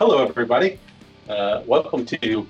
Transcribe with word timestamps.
Hello, 0.00 0.26
everybody. 0.26 0.78
Uh, 1.28 1.60
welcome 1.66 2.06
to 2.06 2.46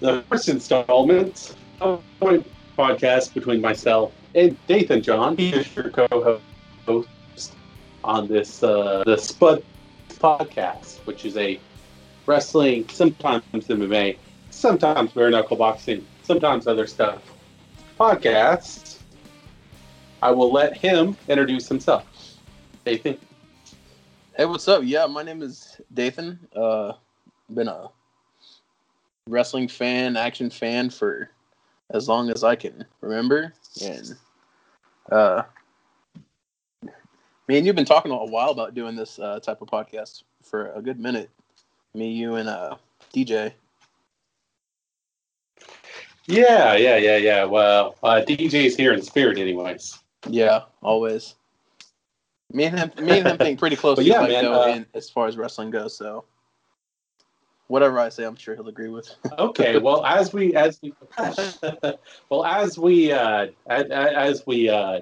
the 0.00 0.24
first 0.28 0.48
installment 0.48 1.54
of 1.80 2.02
my 2.20 2.42
podcast 2.76 3.32
between 3.32 3.60
myself 3.60 4.12
and 4.34 4.56
Dathan 4.66 5.02
John. 5.02 5.36
He 5.36 5.50
is 5.50 5.76
your 5.76 5.88
co-host 5.90 7.54
on 8.02 8.26
this 8.26 8.60
uh, 8.64 9.04
the 9.06 9.16
Spud 9.16 9.62
podcast, 10.14 10.96
which 11.06 11.24
is 11.24 11.36
a 11.36 11.60
wrestling, 12.26 12.88
sometimes 12.88 13.44
MMA, 13.52 14.16
sometimes 14.50 15.12
bare 15.12 15.30
knuckle 15.30 15.56
boxing, 15.56 16.04
sometimes 16.24 16.66
other 16.66 16.88
stuff 16.88 17.22
podcast. 18.00 18.98
I 20.20 20.32
will 20.32 20.52
let 20.52 20.76
him 20.76 21.16
introduce 21.28 21.68
himself. 21.68 22.04
Dathan. 22.84 23.16
Hey, 24.36 24.44
what's 24.44 24.68
up? 24.68 24.82
Yeah, 24.84 25.06
my 25.06 25.22
name 25.22 25.40
is 25.40 25.80
Dathan. 25.94 26.38
Uh, 26.54 26.92
been 27.48 27.68
a 27.68 27.88
wrestling 29.30 29.66
fan, 29.66 30.14
action 30.14 30.50
fan 30.50 30.90
for 30.90 31.30
as 31.88 32.06
long 32.06 32.28
as 32.28 32.44
I 32.44 32.54
can 32.54 32.84
remember, 33.00 33.54
and 33.82 34.14
uh, 35.10 35.42
me 37.48 37.56
and 37.56 37.66
you've 37.66 37.76
been 37.76 37.86
talking 37.86 38.12
a 38.12 38.26
while 38.26 38.50
about 38.50 38.74
doing 38.74 38.94
this 38.94 39.18
uh, 39.18 39.40
type 39.40 39.62
of 39.62 39.68
podcast 39.68 40.24
for 40.42 40.70
a 40.72 40.82
good 40.82 41.00
minute. 41.00 41.30
Me, 41.94 42.12
you, 42.12 42.34
and 42.34 42.50
uh, 42.50 42.76
DJ. 43.14 43.54
Yeah, 46.26 46.76
yeah, 46.76 46.98
yeah, 46.98 47.16
yeah. 47.16 47.44
Well, 47.44 47.96
uh, 48.02 48.20
DJ's 48.20 48.76
here 48.76 48.92
in 48.92 49.00
spirit, 49.00 49.38
anyways. 49.38 49.98
Yeah, 50.28 50.64
always. 50.82 51.36
Me 52.52 52.64
and 52.64 52.78
him, 52.78 53.04
me 53.04 53.18
and 53.18 53.28
him 53.28 53.38
think 53.38 53.58
pretty 53.58 53.76
close. 53.82 54.00
Yeah, 54.00 54.20
like, 54.20 54.30
man, 54.30 54.44
though, 54.44 54.62
uh, 54.62 54.66
in, 54.68 54.86
as 54.94 55.10
far 55.10 55.26
as 55.26 55.36
wrestling 55.36 55.70
goes. 55.70 55.96
So 55.96 56.24
whatever 57.68 57.98
I 57.98 58.08
say, 58.08 58.24
I'm 58.24 58.36
sure 58.36 58.54
he'll 58.54 58.68
agree 58.68 58.88
with. 58.88 59.10
Okay, 59.38 59.78
well, 59.78 60.04
as 60.04 60.32
we 60.32 60.54
as 60.54 60.80
we 60.82 60.94
well 62.30 62.44
as 62.44 62.78
we 62.78 63.12
uh, 63.12 63.48
as, 63.68 63.84
as 63.90 64.46
we 64.46 64.68
uh, 64.68 65.00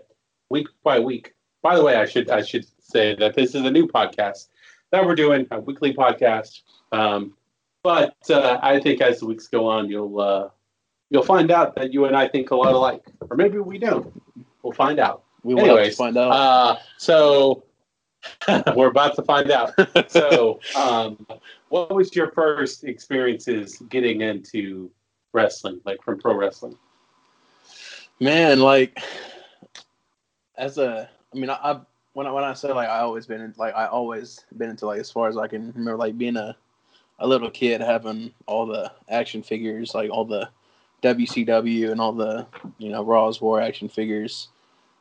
week 0.51 0.69
by 0.83 0.99
week. 0.99 1.35
By 1.63 1.77
the 1.77 1.85
way, 1.85 1.97
I 1.97 2.05
should 2.05 2.31
I 2.31 2.43
should 2.43 2.67
say 2.81 3.15
that 3.17 3.35
this 3.35 3.55
is 3.55 3.65
a 3.65 3.71
new 3.71 3.87
podcast 3.87 4.49
that 4.91 5.05
we're 5.05 5.15
doing 5.15 5.47
a 5.51 5.61
weekly 5.61 5.95
podcast. 5.95 6.63
Um, 6.93 7.35
but 7.83 8.17
uh, 8.31 8.59
I 8.63 8.81
think 8.81 9.01
as 9.01 9.21
the 9.21 9.27
weeks 9.27 9.47
go 9.47 9.67
on, 9.69 9.89
you'll 9.89 10.21
uh, 10.21 10.49
you'll 11.11 11.25
find 11.25 11.51
out 11.51 11.75
that 11.77 11.93
you 11.93 12.07
and 12.07 12.17
I 12.17 12.29
think 12.29 12.51
a 12.51 12.57
lot 12.57 12.75
alike, 12.75 13.03
or 13.31 13.37
maybe 13.37 13.59
we 13.59 13.79
don't. 13.79 14.13
We'll 14.63 14.73
find 14.73 14.99
out. 14.99 15.23
We 15.45 15.55
will 15.55 15.65
to 15.65 15.71
Anyways, 15.73 15.97
find 15.97 16.17
out. 16.17 16.33
Uh, 16.33 16.77
so 16.99 17.65
we're 18.77 18.89
about 18.89 19.15
to 19.17 19.23
find 19.23 19.51
out. 19.51 19.73
So, 20.09 20.61
um, 20.77 21.27
what 21.69 21.95
was 21.95 22.15
your 22.15 22.31
first 22.33 22.85
experiences 22.85 23.79
getting 23.89 24.21
into 24.23 24.91
wrestling, 25.33 25.81
like 25.85 26.03
from 26.03 26.19
pro 26.21 26.35
wrestling? 26.35 26.77
Man, 28.21 28.61
like 28.61 28.99
as 30.57 30.79
a, 30.79 31.09
I 31.35 31.37
mean, 31.39 31.51
I, 31.51 31.59
I've 31.63 31.81
when 32.15 32.27
I 32.27 32.31
when 32.31 32.45
I 32.45 32.55
say 32.55 32.73
like 32.73 32.89
I 32.89 33.01
always 33.01 33.27
been 33.27 33.41
in, 33.41 33.55
like 33.57 33.75
I 33.75 33.87
always 33.87 34.45
been 34.57 34.71
into 34.71 34.87
like 34.87 35.01
as 35.01 35.11
far 35.11 35.29
as 35.29 35.37
I 35.37 35.49
can 35.49 35.73
remember, 35.73 35.97
like 35.97 36.17
being 36.17 36.37
a 36.37 36.57
a 37.19 37.27
little 37.27 37.51
kid 37.51 37.81
having 37.81 38.33
all 38.47 38.67
the 38.67 38.91
action 39.09 39.43
figures, 39.43 39.95
like 39.95 40.11
all 40.11 40.25
the 40.25 40.49
WCW 41.03 41.91
and 41.91 42.01
all 42.01 42.13
the 42.13 42.47
you 42.79 42.91
know 42.91 43.05
Raw's 43.05 43.41
War 43.41 43.61
action 43.61 43.89
figures. 43.89 44.49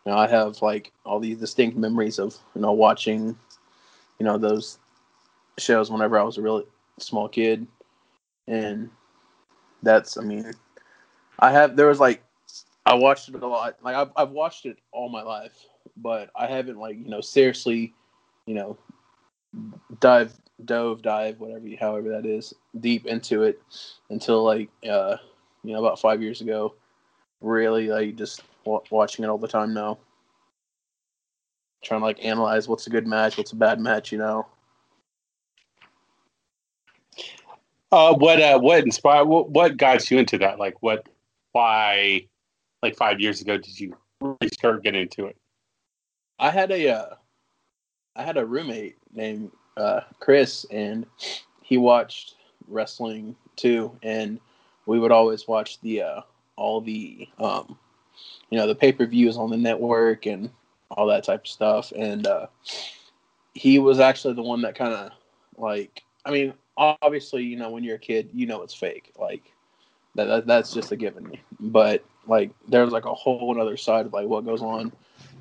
Know, 0.05 0.17
I 0.17 0.27
have 0.27 0.61
like 0.61 0.91
all 1.05 1.19
these 1.19 1.37
distinct 1.37 1.77
memories 1.77 2.19
of 2.19 2.37
you 2.55 2.61
know 2.61 2.73
watching, 2.73 3.37
you 4.19 4.25
know 4.25 4.37
those 4.37 4.79
shows 5.57 5.89
whenever 5.89 6.19
I 6.19 6.23
was 6.23 6.37
a 6.37 6.41
really 6.41 6.65
small 6.99 7.29
kid, 7.29 7.65
and 8.47 8.89
that's 9.81 10.17
I 10.17 10.21
mean, 10.21 10.51
I 11.39 11.51
have 11.51 11.75
there 11.75 11.87
was 11.87 11.99
like 11.99 12.23
I 12.85 12.95
watched 12.95 13.29
it 13.29 13.41
a 13.41 13.47
lot. 13.47 13.78
Like 13.81 13.95
I've 13.95 14.11
I've 14.16 14.31
watched 14.31 14.66
it 14.66 14.78
all 14.91 15.09
my 15.09 15.22
life, 15.22 15.55
but 15.95 16.29
I 16.35 16.47
haven't 16.47 16.78
like 16.78 16.97
you 16.97 17.09
know 17.09 17.22
seriously, 17.22 17.94
you 18.45 18.55
know, 18.55 18.78
dive 19.99 20.33
dove 20.66 21.01
dive 21.01 21.39
whatever 21.39 21.66
however 21.79 22.09
that 22.09 22.25
is 22.25 22.53
deep 22.79 23.05
into 23.05 23.44
it 23.44 23.61
until 24.09 24.44
like 24.44 24.69
uh 24.89 25.17
you 25.63 25.73
know 25.73 25.79
about 25.79 25.99
five 25.99 26.22
years 26.22 26.41
ago. 26.41 26.73
Really 27.43 27.89
like 27.89 28.15
just 28.15 28.41
wa- 28.65 28.81
watching 28.89 29.23
it 29.23 29.27
all 29.27 29.37
the 29.37 29.47
time 29.47 29.73
now. 29.73 29.99
Trying 31.83 31.99
to 31.99 32.05
like 32.05 32.23
analyze 32.23 32.67
what's 32.67 32.87
a 32.87 32.89
good 32.89 33.05
match, 33.05 33.37
what's 33.37 33.51
a 33.51 33.57
bad 33.57 33.79
match, 33.79 34.11
you 34.11 34.17
know. 34.17 34.47
Uh, 37.91 38.15
what 38.15 38.41
uh, 38.41 38.57
what 38.57 38.83
inspired? 38.83 39.25
What, 39.25 39.49
what 39.49 39.77
got 39.77 40.09
you 40.09 40.17
into 40.17 40.37
that? 40.39 40.57
Like, 40.57 40.81
what? 40.81 41.07
Why? 41.51 42.25
Like 42.81 42.95
five 42.95 43.19
years 43.19 43.41
ago, 43.41 43.57
did 43.57 43.79
you 43.79 43.95
really 44.21 44.49
start 44.51 44.81
getting 44.81 45.03
into 45.03 45.25
it? 45.25 45.37
I 46.39 46.49
had 46.49 46.71
a 46.71 46.89
uh, 46.89 47.15
I 48.15 48.23
had 48.23 48.37
a 48.37 48.45
roommate 48.45 48.95
named 49.13 49.51
uh, 49.77 50.01
Chris, 50.19 50.65
and 50.71 51.05
he 51.61 51.77
watched 51.77 52.35
wrestling 52.67 53.35
too, 53.57 53.91
and 54.01 54.39
we 54.85 54.97
would 54.97 55.11
always 55.11 55.47
watch 55.47 55.79
the 55.81 56.01
uh, 56.01 56.21
all 56.56 56.81
the 56.81 57.28
um, 57.40 57.78
you 58.50 58.58
know 58.58 58.68
the 58.68 58.75
pay 58.75 58.91
per 58.91 59.06
views 59.06 59.38
on 59.38 59.50
the 59.50 59.58
network 59.58 60.25
and 60.25 60.50
all 60.91 61.08
that 61.08 61.24
type 61.24 61.41
of 61.41 61.47
stuff, 61.47 61.91
and 61.96 62.28
uh, 62.28 62.47
he 63.53 63.80
was 63.80 64.00
actually 64.00 64.34
the 64.34 64.41
one 64.41 64.62
that 64.62 64.75
kind 64.75 64.94
of 64.94 65.12
like 65.58 66.03
I 66.25 66.31
mean 66.31 66.53
obviously 66.75 67.44
you 67.44 67.56
know 67.56 67.69
when 67.69 67.84
you're 67.84 67.96
a 67.96 68.00
kid 68.00 68.30
you 68.34 68.46
know 68.46 68.62
it's 68.62 68.74
fake. 68.74 69.12
Like 69.19 69.44
that, 70.16 70.25
that 70.25 70.47
that's 70.47 70.74
just 70.74 70.91
a 70.91 70.96
given. 70.96 71.38
But 71.59 72.03
like 72.28 72.52
there's 72.68 72.91
like 72.91 73.06
a 73.06 73.14
whole 73.14 73.59
other 73.59 73.78
side 73.78 74.06
of 74.06 74.14
like 74.14 74.28
what 74.28 74.46
goes 74.46 74.62
on 74.62 74.91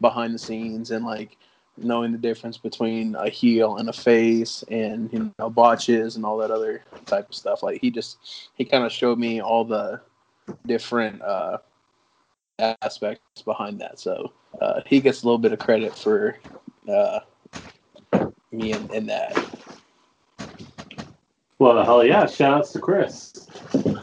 behind 0.01 0.35
the 0.35 0.39
scenes 0.39 0.91
and 0.91 1.05
like 1.05 1.37
knowing 1.77 2.13
the 2.13 2.19
difference 2.19 2.59
between 2.59 3.15
a 3.15 3.31
heel 3.31 3.77
and 3.77 3.89
a 3.89 3.93
face 3.93 4.63
and 4.71 5.11
you 5.13 5.33
know 5.39 5.49
botches 5.49 6.17
and 6.17 6.25
all 6.25 6.37
that 6.39 6.51
other 6.51 6.83
type 7.07 7.29
of 7.29 7.35
stuff. 7.35 7.63
Like 7.63 7.81
he 7.81 7.91
just 7.91 8.19
he 8.55 8.65
kind 8.65 8.85
of 8.85 8.93
showed 8.93 9.19
me 9.19 9.41
all 9.41 9.65
the 9.65 10.01
different 10.67 11.23
uh 11.23 11.59
aspects 12.59 13.43
behind 13.43 13.81
that 13.81 13.99
so 13.99 14.33
uh 14.61 14.81
he 14.87 15.01
gets 15.01 15.23
a 15.23 15.27
little 15.27 15.39
bit 15.39 15.53
of 15.53 15.59
credit 15.59 15.97
for 15.97 16.39
uh 16.89 17.21
me 18.53 18.73
in, 18.73 18.91
in 18.93 19.07
that 19.07 19.37
Well, 21.59 21.85
hell 21.85 22.05
yeah! 22.05 22.27
Shout 22.27 22.55
outs 22.59 22.73
to 22.73 22.81
Chris 22.81 23.33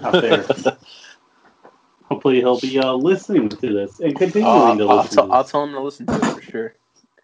out 0.04 0.22
there. 0.22 0.46
Hopefully, 2.06 2.38
he'll 2.38 2.60
be 2.60 2.80
uh, 2.80 2.94
listening 2.94 3.50
to 3.50 3.74
this 3.74 4.00
and 4.00 4.18
continuing 4.18 4.48
I'll, 4.48 4.78
to 4.78 4.88
I'll, 4.90 4.98
listen. 5.04 5.18
tell- 5.18 5.28
to 5.28 5.34
I'll 5.34 5.44
tell 5.44 5.64
him 5.64 5.72
to 5.74 5.82
listen 5.82 6.06
to 6.08 6.16
it 6.16 6.26
for 6.26 6.42
sure 6.42 6.76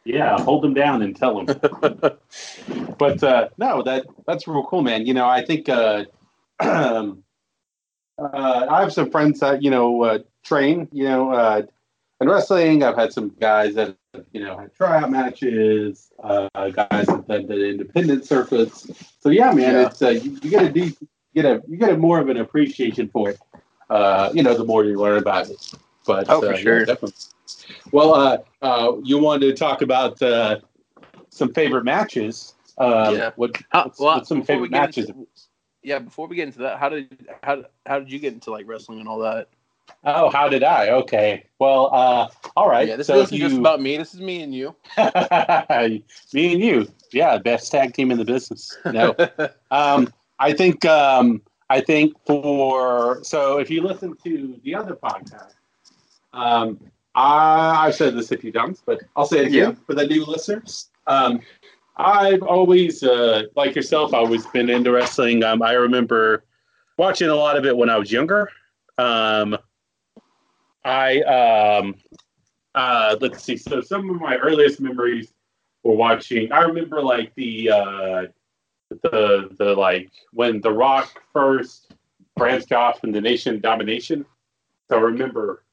Yeah, 0.05 0.37
hold 0.43 0.65
him 0.65 0.73
down 0.73 1.01
and 1.01 1.15
tell 1.15 1.39
him. 1.39 1.45
but 2.99 3.23
uh, 3.23 3.49
no, 3.57 3.81
that 3.83 4.05
that's 4.27 4.47
real 4.47 4.63
cool, 4.65 4.83
man. 4.83 5.05
You 5.07 5.13
know, 5.15 5.27
I 5.27 5.43
think 5.45 5.69
uh, 5.69 6.05
um, 6.59 7.23
uh, 8.17 8.67
I 8.69 8.81
have 8.81 8.93
some 8.93 9.09
friends 9.11 9.39
that 9.39 9.61
you 9.61 9.69
know 9.71 10.03
uh, 10.03 10.19
train. 10.43 10.87
You 10.91 11.05
know, 11.05 11.31
uh, 11.31 11.63
in 12.21 12.29
wrestling, 12.29 12.83
I've 12.83 12.95
had 12.95 13.11
some 13.13 13.29
guys 13.39 13.75
that 13.75 13.95
you 14.31 14.43
know 14.43 14.57
had 14.57 14.73
tryout 14.73 15.11
matches, 15.11 16.11
uh, 16.23 16.47
guys 16.69 17.07
that 17.07 17.25
did 17.27 17.47
the 17.47 17.69
independent 17.69 18.25
circuits. 18.25 18.87
So 19.19 19.29
yeah, 19.29 19.51
man, 19.51 19.73
Yeah. 19.75 19.87
it's 19.87 20.01
uh, 20.01 20.09
you, 20.09 20.31
you 20.41 20.49
get 20.49 20.63
a 20.63 20.69
deep, 20.71 20.95
you 21.33 21.41
get 21.41 21.45
a 21.45 21.61
you 21.67 21.77
get 21.77 21.89
a 21.89 21.97
more 21.97 22.19
of 22.19 22.29
an 22.29 22.37
appreciation 22.37 23.09
for 23.09 23.31
it. 23.31 23.39
Uh, 23.89 24.31
you 24.33 24.41
know, 24.43 24.55
the 24.55 24.65
more 24.65 24.83
you 24.83 24.97
learn 24.99 25.17
about 25.17 25.49
it. 25.49 25.73
But 26.07 26.29
Oh, 26.29 26.39
for 26.41 26.53
uh, 26.53 26.57
sure. 26.57 26.79
yeah, 26.79 26.85
definitely. 26.85 27.13
Well, 27.91 28.13
uh, 28.13 28.37
uh, 28.61 28.93
you 29.03 29.17
wanted 29.19 29.47
to 29.47 29.53
talk 29.53 29.81
about 29.81 30.21
uh, 30.21 30.59
some 31.29 31.53
favorite 31.53 31.83
matches. 31.83 32.53
Um, 32.77 33.15
Yeah. 33.15 33.31
What, 33.35 33.57
what's, 33.71 33.99
well, 33.99 34.15
what's 34.15 34.29
some 34.29 34.43
favorite 34.43 34.71
matches? 34.71 35.09
into- 35.09 35.27
yeah 35.85 35.99
before 35.99 36.27
we 36.27 36.35
get 36.35 36.47
into 36.47 36.59
that 36.59 36.79
how 36.79 36.89
did 36.89 37.27
how 37.43 37.63
how 37.85 37.99
did 37.99 38.11
you 38.11 38.19
get 38.19 38.33
into 38.33 38.51
like 38.51 38.67
wrestling 38.67 38.99
and 38.99 39.07
all 39.07 39.19
that 39.19 39.47
Oh, 40.03 40.29
how 40.31 40.49
did 40.49 40.63
I? 40.63 40.89
Okay. 40.89 41.45
Well, 41.59 41.93
uh, 41.93 42.27
all 42.55 42.67
right. 42.67 42.87
yeah 42.87 42.95
this 42.95 43.07
so 43.07 43.21
isn't 43.21 43.35
you, 43.35 43.47
just 43.47 43.59
about 43.59 43.81
me 43.81 43.97
this 43.97 44.13
is 44.13 44.19
me 44.19 44.41
and 44.41 44.53
you 44.53 44.75
me 44.97 46.53
and 46.53 46.61
you. 46.61 46.87
Yeah, 47.11 47.37
best 47.37 47.71
tag 47.71 47.93
team 47.93 48.11
in 48.11 48.17
the 48.17 48.25
business. 48.25 48.75
No. 48.85 49.15
um, 49.71 50.11
I 50.39 50.53
think 50.53 50.85
um, 50.85 51.41
I 51.69 51.81
think 51.81 52.15
for 52.25 53.23
so 53.23 53.59
if 53.59 53.69
you 53.69 53.81
listen 53.81 54.15
to 54.23 54.59
the 54.63 54.75
other 54.75 54.95
podcast, 54.95 55.53
um, 56.33 56.79
I, 57.15 57.87
I've 57.87 57.95
said 57.95 58.15
this 58.15 58.31
a 58.31 58.37
few 58.37 58.51
times, 58.51 58.81
but 58.85 59.01
I'll 59.15 59.25
say 59.25 59.39
it 59.39 59.47
again 59.47 59.75
for 59.75 59.93
the 59.93 60.05
new 60.05 60.25
listeners. 60.25 60.89
I've 61.97 62.43
always, 62.43 63.03
uh, 63.03 63.43
like 63.55 63.75
yourself, 63.75 64.13
I've 64.13 64.25
always 64.25 64.45
been 64.47 64.69
into 64.69 64.91
wrestling. 64.91 65.43
Um, 65.43 65.61
I 65.61 65.73
remember 65.73 66.43
watching 66.97 67.29
a 67.29 67.35
lot 67.35 67.57
of 67.57 67.65
it 67.65 67.75
when 67.75 67.89
I 67.89 67.97
was 67.97 68.11
younger. 68.11 68.49
Um, 68.97 69.57
I 70.83 71.21
um, 71.21 71.95
uh, 72.75 73.15
let's 73.21 73.43
see. 73.43 73.57
So 73.57 73.81
some 73.81 74.09
of 74.09 74.19
my 74.19 74.35
earliest 74.37 74.79
memories 74.79 75.33
were 75.83 75.95
watching. 75.95 76.51
I 76.51 76.61
remember 76.61 77.01
like 77.01 77.33
the 77.35 77.71
uh, 77.71 78.25
the 78.89 79.49
the 79.57 79.73
like 79.75 80.11
when 80.31 80.61
The 80.61 80.71
Rock 80.71 81.23
first 81.33 81.93
branched 82.35 82.73
off 82.73 83.01
the 83.01 83.21
Nation 83.21 83.59
Domination. 83.61 84.25
So 84.89 84.97
I 84.97 85.01
remember 85.01 85.63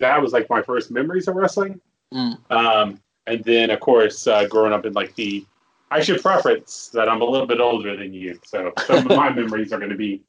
that 0.00 0.20
was 0.20 0.32
like 0.32 0.48
my 0.48 0.62
first 0.62 0.90
memories 0.90 1.28
of 1.28 1.36
wrestling. 1.36 1.80
Mm. 2.12 2.50
Um, 2.50 3.00
and 3.26 3.44
then 3.44 3.70
of 3.70 3.80
course 3.80 4.26
uh, 4.26 4.46
growing 4.46 4.72
up 4.72 4.86
in 4.86 4.94
like 4.94 5.14
the 5.14 5.44
I 5.90 6.00
should 6.02 6.20
preference 6.22 6.88
that 6.88 7.08
I'm 7.08 7.22
a 7.22 7.24
little 7.24 7.46
bit 7.46 7.60
older 7.60 7.96
than 7.96 8.12
you, 8.12 8.38
so 8.44 8.72
some 8.86 9.10
of 9.10 9.16
my 9.16 9.30
memories 9.34 9.72
are 9.72 9.78
going 9.78 9.90
to 9.90 9.96
be 9.96 10.22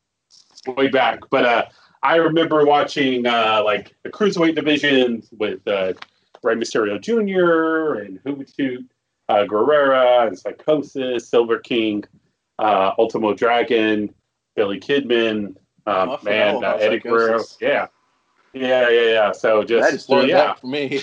way 0.68 0.88
back. 0.88 1.20
But 1.30 1.46
uh, 1.46 1.66
I 2.04 2.16
remember 2.16 2.66
watching 2.66 3.26
uh, 3.26 3.62
like 3.64 3.96
the 4.04 4.10
cruiserweight 4.10 4.56
division 4.56 5.24
with 5.38 5.68
uh, 5.68 5.94
Rey 6.44 6.56
Mysterio 6.56 7.00
Jr. 7.00 8.02
and 8.02 8.24
Juventud 8.24 8.86
uh, 9.30 9.46
Guerrera 9.46 10.28
and 10.28 10.38
Psychosis, 10.38 11.28
Silver 11.28 11.60
King, 11.60 12.04
uh, 12.58 12.92
Ultimo 12.98 13.34
Dragon, 13.34 14.14
Billy 14.56 14.80
Kidman, 14.80 15.56
um, 15.86 16.18
forgot 16.18 16.24
man, 16.24 16.64
uh, 16.64 16.78
Eddie 16.80 17.00
Guerrero. 17.00 17.44
Yeah. 17.62 17.88
Yeah, 18.54 18.90
yeah, 18.90 19.02
yeah. 19.12 19.32
So 19.32 19.60
that 19.60 19.68
just, 19.68 19.92
just 19.92 20.10
well, 20.10 20.28
yeah, 20.28 20.54
for 20.56 20.68
me. 20.68 21.02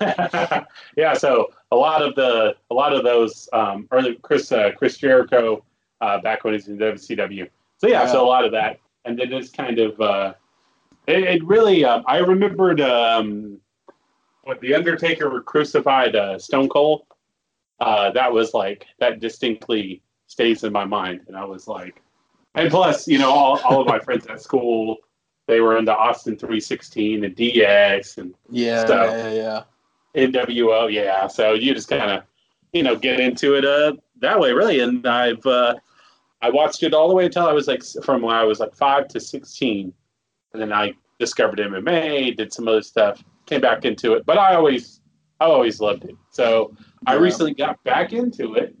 yeah, 0.96 1.14
so 1.14 1.50
a 1.70 1.76
lot 1.76 2.02
of 2.02 2.14
the 2.14 2.54
a 2.70 2.74
lot 2.74 2.92
of 2.92 3.04
those 3.04 3.48
um, 3.52 3.88
early 3.90 4.16
Chris 4.22 4.52
uh, 4.52 4.72
Chris 4.76 4.98
Jericho 4.98 5.64
uh, 6.00 6.20
back 6.20 6.44
when 6.44 6.54
he's 6.54 6.68
in 6.68 6.76
WCW. 6.78 7.48
So 7.78 7.86
yeah, 7.88 8.02
Yeah. 8.02 8.12
so 8.12 8.24
a 8.24 8.28
lot 8.28 8.44
of 8.44 8.52
that, 8.52 8.80
and 9.04 9.18
then 9.18 9.32
it's 9.32 9.50
kind 9.50 9.78
of 9.78 10.00
uh, 10.00 10.34
it, 11.06 11.22
it 11.24 11.44
really. 11.44 11.84
Um, 11.84 12.04
I 12.06 12.18
remembered 12.18 12.80
um, 12.80 13.58
when 14.42 14.58
the 14.60 14.74
Undertaker 14.74 15.40
crucified 15.40 16.16
uh, 16.16 16.38
Stone 16.38 16.68
Cold. 16.68 17.02
Uh, 17.80 18.10
that 18.12 18.32
was 18.32 18.54
like 18.54 18.86
that 19.00 19.18
distinctly 19.20 20.00
stays 20.26 20.64
in 20.64 20.72
my 20.72 20.84
mind, 20.84 21.22
and 21.26 21.36
I 21.36 21.44
was 21.44 21.66
like, 21.66 22.00
and 22.54 22.70
plus, 22.70 23.08
you 23.08 23.18
know, 23.18 23.30
all, 23.30 23.58
all 23.64 23.80
of 23.80 23.86
my 23.86 23.98
friends 23.98 24.26
at 24.26 24.40
school. 24.40 24.98
They 25.46 25.60
were 25.60 25.76
into 25.76 25.94
Austin 25.94 26.36
316 26.36 27.24
and 27.24 27.36
DX 27.36 28.18
and 28.18 28.34
yeah, 28.50 28.86
So- 28.86 29.04
yeah, 29.04 29.32
yeah. 29.32 29.62
NWO, 30.16 30.92
yeah. 30.92 31.26
So 31.26 31.54
you 31.54 31.74
just 31.74 31.88
kind 31.88 32.10
of, 32.10 32.22
you 32.72 32.82
know, 32.84 32.94
get 32.96 33.18
into 33.20 33.54
it 33.56 33.64
uh, 33.64 33.94
that 34.20 34.38
way, 34.38 34.52
really. 34.52 34.78
And 34.80 35.04
I've 35.06 35.44
uh, 35.44 35.74
I 36.40 36.50
watched 36.50 36.82
it 36.84 36.94
all 36.94 37.08
the 37.08 37.14
way 37.14 37.24
until 37.26 37.46
I 37.48 37.52
was 37.52 37.66
like 37.66 37.82
from 38.04 38.22
when 38.22 38.34
I 38.36 38.44
was 38.44 38.60
like 38.60 38.74
five 38.76 39.08
to 39.08 39.18
sixteen, 39.20 39.92
and 40.52 40.62
then 40.62 40.72
I 40.72 40.94
discovered 41.18 41.58
MMA, 41.58 42.36
did 42.36 42.52
some 42.52 42.68
other 42.68 42.82
stuff, 42.82 43.24
came 43.46 43.60
back 43.60 43.84
into 43.84 44.12
it. 44.14 44.24
But 44.24 44.38
I 44.38 44.54
always, 44.54 45.00
I 45.40 45.46
always 45.46 45.80
loved 45.80 46.04
it. 46.04 46.14
So 46.30 46.76
I 47.06 47.14
recently 47.14 47.54
got 47.54 47.82
back 47.84 48.12
into 48.12 48.54
it. 48.54 48.74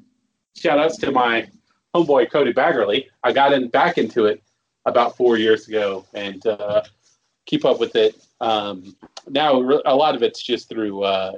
Shout 0.56 0.78
outs 0.78 0.98
to 0.98 1.10
my 1.10 1.48
homeboy 1.96 2.30
Cody 2.30 2.52
Baggerly. 2.52 3.06
I 3.24 3.32
got 3.32 3.52
in 3.52 3.68
back 3.70 3.98
into 3.98 4.26
it 4.26 4.40
about 4.86 5.16
four 5.16 5.36
years 5.38 5.68
ago 5.68 6.06
and 6.14 6.46
uh, 6.46 6.82
keep 7.46 7.64
up 7.64 7.80
with 7.80 7.96
it. 7.96 8.26
Um, 8.40 8.96
now 9.28 9.60
a 9.86 9.94
lot 9.94 10.14
of 10.14 10.22
it's 10.22 10.42
just 10.42 10.68
through 10.68 11.02
uh, 11.02 11.32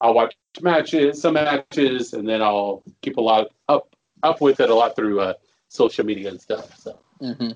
I'll 0.00 0.14
watch 0.14 0.34
matches, 0.60 1.22
some 1.22 1.34
matches, 1.34 2.12
and 2.12 2.28
then 2.28 2.42
I'll 2.42 2.82
keep 3.02 3.16
a 3.16 3.20
lot 3.20 3.48
up 3.68 3.94
up 4.22 4.40
with 4.40 4.60
it 4.60 4.70
a 4.70 4.74
lot 4.74 4.94
through 4.96 5.20
uh, 5.20 5.34
social 5.68 6.04
media 6.04 6.30
and 6.30 6.40
stuff. 6.40 6.76
So 6.78 6.98
hmm 7.20 7.50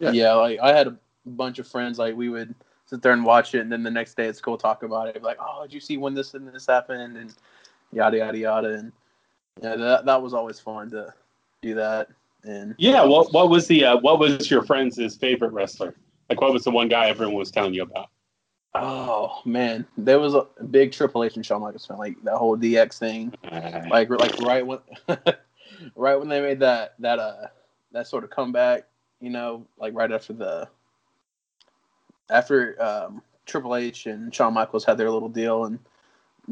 Yeah. 0.00 0.10
Yeah. 0.10 0.32
like 0.34 0.58
I 0.60 0.76
had 0.76 0.88
a 0.88 0.98
bunch 1.26 1.58
of 1.58 1.68
friends. 1.68 1.98
Like 1.98 2.16
we 2.16 2.28
would 2.28 2.54
sit 2.86 3.02
there 3.02 3.12
and 3.12 3.24
watch 3.24 3.54
it, 3.54 3.60
and 3.60 3.70
then 3.70 3.82
the 3.82 3.90
next 3.90 4.16
day 4.16 4.28
at 4.28 4.36
school 4.36 4.58
talk 4.58 4.82
about 4.82 5.08
it. 5.08 5.22
Like, 5.22 5.38
oh, 5.40 5.62
did 5.62 5.72
you 5.72 5.80
see 5.80 5.96
when 5.96 6.14
this 6.14 6.34
and 6.34 6.48
this 6.48 6.66
happened, 6.66 7.16
and 7.16 7.34
yada 7.92 8.18
yada 8.18 8.38
yada. 8.38 8.74
And 8.74 8.92
yeah, 9.62 9.76
that 9.76 10.06
that 10.06 10.22
was 10.22 10.34
always 10.34 10.58
fun 10.58 10.90
to 10.90 11.12
do 11.62 11.74
that. 11.74 12.08
And 12.44 12.74
yeah, 12.78 13.02
what 13.04 13.32
what 13.32 13.48
was 13.48 13.66
the 13.66 13.84
uh, 13.84 13.96
what 13.98 14.18
was 14.18 14.50
your 14.50 14.62
friend's 14.62 15.16
favorite 15.16 15.52
wrestler? 15.52 15.94
Like 16.28 16.40
what 16.40 16.52
was 16.52 16.64
the 16.64 16.70
one 16.70 16.88
guy 16.88 17.08
everyone 17.08 17.36
was 17.36 17.50
telling 17.50 17.74
you 17.74 17.82
about? 17.82 18.10
oh 18.74 19.40
man, 19.44 19.86
there 19.96 20.18
was 20.18 20.34
a 20.34 20.46
big 20.70 20.92
Triple 20.92 21.24
H 21.24 21.36
and 21.36 21.46
Shawn 21.46 21.62
Michaels 21.62 21.86
fan. 21.86 21.98
Like 21.98 22.20
that 22.22 22.36
whole 22.36 22.56
DX 22.56 22.98
thing. 22.98 23.32
like 23.90 24.10
like 24.10 24.38
right 24.40 24.66
when 24.66 24.80
right 25.96 26.16
when 26.16 26.28
they 26.28 26.40
made 26.40 26.60
that 26.60 26.94
that 26.98 27.18
uh 27.18 27.46
that 27.92 28.06
sort 28.06 28.24
of 28.24 28.30
comeback, 28.30 28.84
you 29.20 29.30
know, 29.30 29.66
like 29.78 29.94
right 29.94 30.10
after 30.10 30.32
the 30.32 30.68
after 32.30 32.82
um, 32.82 33.22
Triple 33.46 33.76
H 33.76 34.06
and 34.06 34.34
Shawn 34.34 34.54
Michaels 34.54 34.84
had 34.84 34.98
their 34.98 35.10
little 35.10 35.28
deal 35.28 35.66
and 35.66 35.78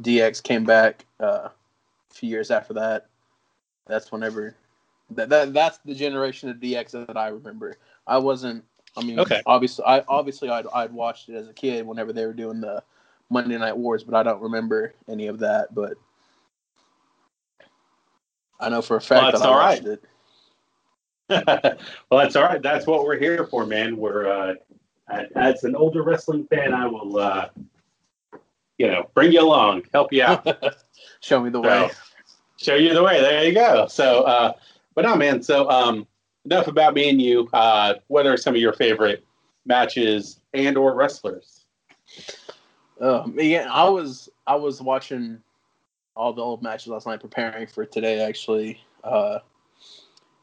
DX 0.00 0.42
came 0.42 0.64
back 0.64 1.04
uh, 1.20 1.48
a 1.48 1.52
few 2.10 2.28
years 2.28 2.50
after 2.50 2.74
that. 2.74 3.06
That's 3.86 4.12
whenever 4.12 4.54
that, 5.16 5.28
that 5.28 5.52
that's 5.52 5.78
the 5.84 5.94
generation 5.94 6.48
of 6.48 6.56
DX 6.56 7.06
that 7.06 7.16
I 7.16 7.28
remember. 7.28 7.76
I 8.06 8.18
wasn't. 8.18 8.64
I 8.96 9.02
mean, 9.02 9.18
Okay. 9.18 9.42
obviously, 9.46 9.84
I 9.86 10.04
obviously 10.08 10.50
I'd 10.50 10.66
I'd 10.74 10.92
watched 10.92 11.28
it 11.28 11.34
as 11.36 11.48
a 11.48 11.52
kid 11.52 11.86
whenever 11.86 12.12
they 12.12 12.26
were 12.26 12.32
doing 12.32 12.60
the 12.60 12.82
Monday 13.30 13.56
Night 13.56 13.76
Wars, 13.76 14.04
but 14.04 14.14
I 14.14 14.22
don't 14.22 14.42
remember 14.42 14.94
any 15.08 15.26
of 15.28 15.38
that. 15.38 15.74
But 15.74 15.94
I 18.60 18.68
know 18.68 18.82
for 18.82 18.96
a 18.96 19.00
fact 19.00 19.22
Well, 19.22 19.30
that's 19.32 19.42
that 19.42 19.48
I 19.48 19.50
all 19.50 19.58
watched 19.58 19.84
right. 19.84 19.98
it. 21.68 21.78
well, 22.10 22.20
that's 22.20 22.36
all 22.36 22.44
right. 22.44 22.62
That's 22.62 22.86
what 22.86 23.04
we're 23.04 23.18
here 23.18 23.46
for, 23.46 23.64
man. 23.64 23.96
We're 23.96 24.26
uh, 24.28 24.54
as 25.36 25.64
an 25.64 25.74
older 25.76 26.02
wrestling 26.02 26.46
fan, 26.46 26.74
I 26.74 26.86
will, 26.86 27.18
uh, 27.18 27.48
you 28.78 28.86
know, 28.88 29.10
bring 29.14 29.32
you 29.32 29.40
along, 29.40 29.82
help 29.92 30.12
you 30.12 30.22
out. 30.22 30.46
Show 31.20 31.40
me 31.40 31.50
the 31.50 31.60
way. 31.60 31.88
So, 31.88 31.94
show 32.56 32.74
you 32.76 32.94
the 32.94 33.02
way. 33.02 33.20
There 33.20 33.44
you 33.44 33.54
go. 33.54 33.86
So, 33.88 34.22
uh, 34.22 34.52
but 34.94 35.04
no, 35.04 35.16
man. 35.16 35.42
So, 35.42 35.68
um, 35.70 36.06
enough 36.44 36.66
about 36.66 36.94
me 36.94 37.08
and 37.08 37.20
you. 37.20 37.48
Uh, 37.52 37.94
what 38.08 38.26
are 38.26 38.36
some 38.36 38.54
of 38.54 38.60
your 38.60 38.72
favorite 38.72 39.24
matches 39.64 40.40
and 40.54 40.76
or 40.76 40.94
wrestlers? 40.94 41.64
Um, 43.00 43.34
yeah, 43.38 43.68
I 43.70 43.88
was 43.88 44.28
I 44.46 44.54
was 44.54 44.80
watching 44.80 45.40
all 46.14 46.32
the 46.32 46.42
old 46.42 46.62
matches 46.62 46.88
last 46.88 47.06
night, 47.06 47.20
preparing 47.20 47.66
for 47.66 47.84
today 47.84 48.20
actually. 48.20 48.80
Uh, 49.02 49.38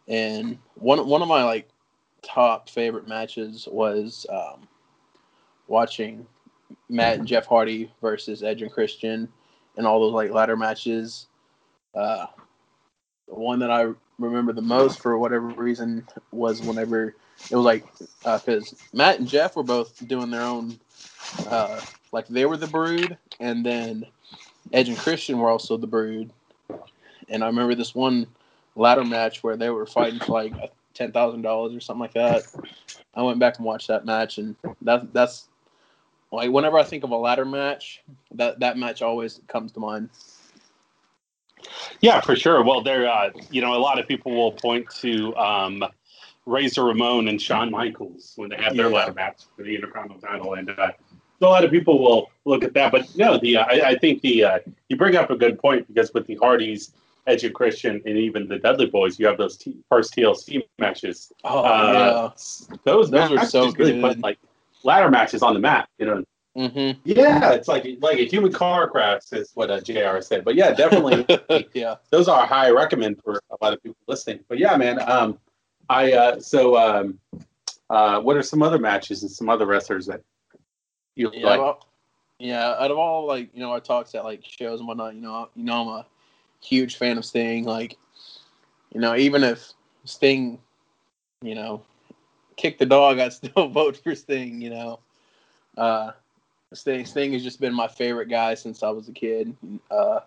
and 0.07 0.57
one 0.75 1.05
one 1.07 1.21
of 1.21 1.27
my 1.27 1.43
like 1.43 1.69
top 2.21 2.69
favorite 2.69 3.07
matches 3.07 3.67
was 3.71 4.25
um, 4.29 4.67
watching 5.67 6.25
Matt 6.89 7.19
and 7.19 7.27
Jeff 7.27 7.45
Hardy 7.45 7.91
versus 8.01 8.43
Edge 8.43 8.61
and 8.61 8.71
Christian, 8.71 9.29
and 9.77 9.85
all 9.85 9.99
those 9.99 10.13
like 10.13 10.31
ladder 10.31 10.57
matches. 10.57 11.27
Uh, 11.95 12.25
the 13.27 13.35
one 13.35 13.59
that 13.59 13.71
I 13.71 13.91
remember 14.19 14.53
the 14.53 14.61
most 14.61 15.01
for 15.01 15.17
whatever 15.17 15.47
reason 15.47 16.07
was 16.31 16.61
whenever 16.61 17.15
it 17.51 17.55
was 17.55 17.65
like 17.65 17.85
because 18.23 18.75
Matt 18.93 19.19
and 19.19 19.27
Jeff 19.27 19.55
were 19.55 19.63
both 19.63 19.95
doing 20.07 20.31
their 20.31 20.43
own 20.43 20.79
uh, 21.47 21.81
like 22.11 22.27
they 22.27 22.45
were 22.45 22.57
the 22.57 22.67
brood, 22.67 23.17
and 23.39 23.65
then 23.65 24.05
Edge 24.73 24.89
and 24.89 24.97
Christian 24.97 25.39
were 25.39 25.49
also 25.49 25.77
the 25.77 25.87
brood. 25.87 26.31
And 27.29 27.43
I 27.43 27.47
remember 27.47 27.75
this 27.75 27.95
one 27.95 28.27
ladder 28.75 29.03
match 29.03 29.43
where 29.43 29.57
they 29.57 29.69
were 29.69 29.85
fighting 29.85 30.19
for 30.19 30.33
like 30.33 30.53
ten 30.93 31.11
thousand 31.11 31.41
dollars 31.43 31.75
or 31.75 31.79
something 31.79 32.01
like 32.01 32.13
that. 32.13 32.43
I 33.15 33.23
went 33.23 33.39
back 33.39 33.57
and 33.57 33.65
watched 33.65 33.87
that 33.89 34.05
match, 34.05 34.37
and 34.37 34.55
that 34.81 35.13
that's 35.13 35.47
like 36.31 36.51
whenever 36.51 36.77
I 36.77 36.83
think 36.83 37.03
of 37.03 37.11
a 37.11 37.17
ladder 37.17 37.45
match, 37.45 38.01
that 38.33 38.59
that 38.61 38.77
match 38.77 39.01
always 39.01 39.41
comes 39.47 39.71
to 39.73 39.79
mind. 39.79 40.09
Yeah, 42.01 42.21
for 42.21 42.35
sure. 42.35 42.63
Well, 42.63 42.81
there, 42.81 43.07
uh, 43.09 43.29
you 43.51 43.61
know, 43.61 43.73
a 43.75 43.79
lot 43.79 43.99
of 43.99 44.07
people 44.07 44.33
will 44.33 44.51
point 44.53 44.87
to 45.01 45.35
um, 45.35 45.83
Razor 46.45 46.83
Ramon 46.83 47.27
and 47.27 47.41
Shawn 47.41 47.69
Michaels 47.71 48.33
when 48.35 48.49
they 48.49 48.55
have 48.57 48.75
their 48.75 48.89
Yeah. 48.89 48.95
ladder 48.95 49.13
match 49.13 49.43
for 49.55 49.63
the 49.63 49.75
Intercontinental 49.75 50.21
title, 50.27 50.53
and 50.55 50.69
uh, 50.69 50.91
so 51.39 51.47
a 51.47 51.49
lot 51.49 51.63
of 51.63 51.71
people 51.71 52.01
will 52.01 52.29
look 52.45 52.63
at 52.63 52.73
that. 52.73 52.91
But 52.91 53.07
no, 53.15 53.37
the 53.37 53.57
uh, 53.57 53.65
I, 53.65 53.81
I 53.91 53.97
think 53.97 54.21
the 54.21 54.43
uh, 54.43 54.59
you 54.89 54.97
bring 54.97 55.15
up 55.15 55.29
a 55.29 55.35
good 55.35 55.59
point 55.59 55.87
because 55.87 56.13
with 56.13 56.25
the 56.27 56.35
Hardys, 56.35 56.93
Edge 57.27 57.43
and 57.43 57.53
Christian, 57.53 58.01
and 58.05 58.17
even 58.17 58.47
the 58.47 58.57
Dudley 58.59 58.87
Boys, 58.87 59.19
you 59.19 59.27
have 59.27 59.37
those 59.37 59.57
t- 59.57 59.77
first 59.89 60.15
TLC 60.15 60.63
matches. 60.79 61.31
Oh 61.43 61.59
Uh, 61.63 62.31
Those 62.83 63.11
Those 63.11 63.31
are 63.31 63.45
so 63.45 63.71
really 63.71 64.01
put 64.01 64.13
good. 64.15 64.23
like 64.23 64.39
ladder 64.83 65.09
matches 65.09 65.43
on 65.43 65.53
the 65.53 65.59
map. 65.59 65.89
You 65.99 66.05
know, 66.07 66.17
yeah. 66.17 66.23
Mm-hmm. 66.57 66.99
yeah, 67.05 67.51
it's 67.51 67.67
like 67.67 67.85
like 68.01 68.17
a 68.17 68.25
human 68.25 68.51
car 68.51 68.89
crash 68.89 69.31
is 69.31 69.51
what 69.53 69.69
uh, 69.69 69.79
Jr. 69.79 70.19
said. 70.19 70.43
But 70.43 70.55
yeah, 70.55 70.73
definitely 70.73 71.25
yeah. 71.73 71.95
those 72.09 72.27
are 72.27 72.45
high 72.45 72.69
recommend 72.71 73.21
for 73.23 73.41
a 73.51 73.63
lot 73.63 73.73
of 73.73 73.81
people 73.83 73.99
listening. 74.07 74.39
But 74.47 74.57
yeah, 74.57 74.75
man, 74.75 74.99
um, 75.09 75.37
I 75.89 76.13
uh, 76.13 76.39
so 76.39 76.75
um, 76.77 77.19
uh, 77.89 78.19
what 78.19 78.35
are 78.35 78.43
some 78.43 78.61
other 78.61 78.79
matches 78.79 79.21
and 79.21 79.31
some 79.31 79.49
other 79.49 79.65
wrestlers 79.65 80.05
that 80.07 80.21
you 81.15 81.31
Yeah, 81.33 81.45
like? 81.45 81.59
well, 81.59 81.87
yeah. 82.39 82.75
Out 82.79 82.91
of 82.91 82.97
all 82.97 83.27
like 83.27 83.49
you 83.53 83.59
know 83.59 83.71
our 83.71 83.79
talks 83.79 84.13
at 84.15 84.23
like 84.23 84.43
shows 84.43 84.79
and 84.79 84.87
whatnot, 84.87 85.15
you 85.15 85.21
know, 85.21 85.49
you 85.55 85.63
know 85.63 85.81
I'm 85.81 85.87
a 85.87 86.05
huge 86.61 86.97
fan 86.97 87.17
of 87.17 87.25
Sting. 87.25 87.63
Like, 87.63 87.97
you 88.93 88.99
know, 88.99 89.15
even 89.15 89.43
if 89.43 89.73
Sting, 90.05 90.59
you 91.41 91.55
know, 91.55 91.83
kicked 92.55 92.79
the 92.79 92.85
dog, 92.85 93.19
I 93.19 93.29
still 93.29 93.69
vote 93.69 93.97
for 93.97 94.15
Sting. 94.15 94.61
You 94.61 94.71
know, 94.71 94.99
uh, 95.77 96.11
Sting 96.73 97.05
Sting 97.05 97.33
has 97.33 97.43
just 97.43 97.59
been 97.59 97.73
my 97.73 97.87
favorite 97.87 98.29
guy 98.29 98.53
since 98.53 98.83
I 98.83 98.89
was 98.89 99.09
a 99.09 99.11
kid. 99.11 99.55
Uh, 99.89 100.19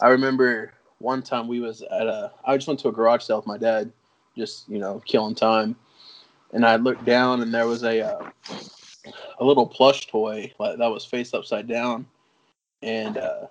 I 0.00 0.08
remember 0.08 0.72
one 0.98 1.22
time 1.22 1.46
we 1.46 1.60
was 1.60 1.82
at 1.82 2.06
a 2.06 2.32
I 2.44 2.56
just 2.56 2.66
went 2.66 2.80
to 2.80 2.88
a 2.88 2.92
garage 2.92 3.22
sale 3.22 3.36
with 3.36 3.46
my 3.46 3.58
dad, 3.58 3.92
just 4.36 4.68
you 4.68 4.78
know 4.78 5.00
killing 5.06 5.34
time, 5.34 5.76
and 6.52 6.66
I 6.66 6.76
looked 6.76 7.04
down 7.04 7.42
and 7.42 7.54
there 7.54 7.66
was 7.66 7.84
a 7.84 8.02
uh, 8.02 8.30
a 9.38 9.44
little 9.44 9.66
plush 9.66 10.08
toy 10.08 10.52
that 10.58 10.78
was 10.78 11.04
face 11.04 11.32
upside 11.32 11.68
down, 11.68 12.06
and 12.82 13.16
uh, 13.16 13.46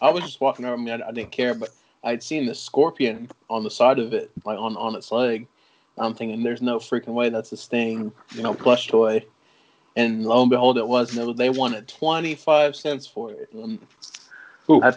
I 0.00 0.10
was 0.10 0.24
just 0.24 0.40
walking 0.40 0.64
over. 0.64 0.74
I 0.74 0.78
mean, 0.78 1.02
I, 1.02 1.08
I 1.08 1.12
didn't 1.12 1.30
care, 1.30 1.54
but 1.54 1.70
I'd 2.02 2.22
seen 2.22 2.46
the 2.46 2.54
scorpion 2.54 3.30
on 3.48 3.62
the 3.62 3.70
side 3.70 4.00
of 4.00 4.12
it, 4.12 4.32
like 4.44 4.58
on 4.58 4.76
on 4.76 4.96
its 4.96 5.12
leg. 5.12 5.46
I'm 5.98 6.14
thinking, 6.14 6.42
there's 6.42 6.62
no 6.62 6.78
freaking 6.78 7.12
way 7.12 7.28
that's 7.28 7.52
a 7.52 7.56
Sting, 7.56 8.10
you 8.34 8.42
know, 8.42 8.54
plush 8.54 8.88
toy. 8.88 9.24
And 9.96 10.24
lo 10.24 10.42
and 10.42 10.50
behold, 10.50 10.78
it 10.78 10.86
was. 10.86 11.14
Was, 11.14 11.36
they 11.36 11.50
wanted 11.50 11.86
25 11.88 12.74
cents 12.74 13.06
for 13.06 13.30
it. 13.30 13.52
And 13.52 13.78
I, 14.68 14.94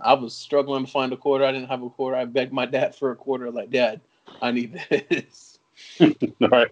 I 0.00 0.14
was 0.14 0.34
struggling 0.34 0.86
to 0.86 0.90
find 0.90 1.12
a 1.12 1.16
quarter. 1.16 1.44
I 1.44 1.52
didn't 1.52 1.68
have 1.68 1.82
a 1.82 1.90
quarter. 1.90 2.16
I 2.16 2.24
begged 2.24 2.52
my 2.52 2.66
dad 2.66 2.94
for 2.94 3.10
a 3.10 3.16
quarter. 3.16 3.50
Like, 3.50 3.70
Dad, 3.70 4.00
I 4.40 4.52
need 4.52 4.80
this. 4.90 5.58
All 6.00 6.48
right. 6.48 6.68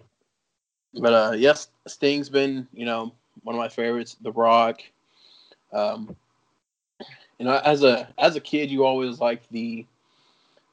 But 0.93 1.13
uh, 1.13 1.31
yes, 1.35 1.69
Sting's 1.87 2.29
been, 2.29 2.67
you 2.73 2.85
know, 2.85 3.13
one 3.43 3.55
of 3.55 3.59
my 3.59 3.69
favorites. 3.69 4.15
The 4.21 4.31
Rock. 4.31 4.81
Um, 5.73 6.15
you 7.37 7.45
know, 7.45 7.61
as 7.63 7.83
a 7.83 8.07
as 8.17 8.35
a 8.35 8.41
kid, 8.41 8.71
you 8.71 8.83
always 8.85 9.19
like 9.19 9.47
the 9.49 9.85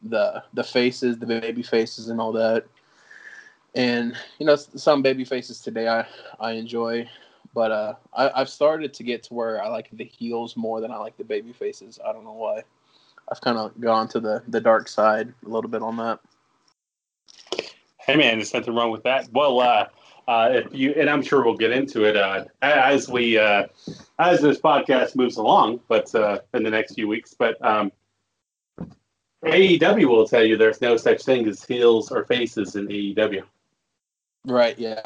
the 0.02 0.42
the 0.54 0.64
faces, 0.64 1.18
the 1.18 1.26
baby 1.26 1.62
faces, 1.62 2.08
and 2.08 2.20
all 2.20 2.32
that. 2.32 2.64
And 3.75 4.16
you 4.38 4.47
know, 4.47 4.57
some 4.57 5.02
baby 5.02 5.25
faces 5.25 5.61
today 5.61 5.88
I 5.88 6.07
I 6.38 6.52
enjoy, 6.52 7.09
but 7.54 7.73
uh, 7.73 7.95
I, 8.12 8.31
I've 8.40 8.49
started 8.49 8.95
to 8.95 9.02
get 9.02 9.23
to 9.25 9.35
where 9.35 9.62
I 9.62 9.69
like 9.69 9.88
the 9.93 10.04
heels 10.04 10.57
more 10.57 10.81
than 10.81 10.93
I 10.93 10.97
like 10.99 11.16
the 11.16 11.25
baby 11.25 11.52
faces. 11.52 11.99
I 12.04 12.12
don't 12.12 12.25
know 12.25 12.33
why. 12.33 12.62
I've 13.31 13.40
kind 13.40 13.59
of 13.59 13.78
gone 13.81 14.09
to 14.09 14.21
the 14.21 14.43
the 14.49 14.61
dark 14.61 14.88
side 14.88 15.33
a 15.45 15.49
little 15.49 15.71
bit 15.71 15.83
on 15.83 15.97
that. 15.97 16.21
Hey 17.99 18.16
man, 18.16 18.38
there's 18.38 18.54
nothing 18.54 18.75
wrong 18.75 18.90
with 18.90 19.02
that. 19.04 19.28
Well, 19.33 19.61
uh, 19.61 19.88
uh, 20.28 20.50
if 20.52 20.66
you 20.73 20.93
and 20.93 21.11
I'm 21.11 21.23
sure 21.23 21.45
we'll 21.45 21.57
get 21.57 21.73
into 21.73 22.04
it 22.04 22.16
uh, 22.16 22.45
as 22.62 23.09
we 23.09 23.38
uh, 23.38 23.64
as 24.19 24.40
this 24.40 24.61
podcast 24.61 25.16
moves 25.16 25.37
along, 25.37 25.81
but 25.88 26.14
uh, 26.14 26.40
in 26.52 26.62
the 26.62 26.71
next 26.71 26.95
few 26.95 27.09
weeks. 27.09 27.35
But 27.35 27.62
um, 27.64 27.90
AEW 29.45 30.09
will 30.09 30.26
tell 30.26 30.45
you 30.45 30.57
there's 30.57 30.81
no 30.81 30.97
such 30.97 31.23
thing 31.25 31.47
as 31.49 31.64
heels 31.64 32.11
or 32.11 32.25
faces 32.25 32.76
in 32.76 32.87
AEW. 32.87 33.43
Right. 34.44 34.78
Yeah, 34.78 35.00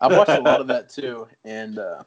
I've 0.00 0.12
watched 0.12 0.30
a 0.30 0.40
lot 0.40 0.60
of 0.60 0.66
that 0.68 0.88
too, 0.88 1.26
and 1.44 1.78
uh, 1.78 2.02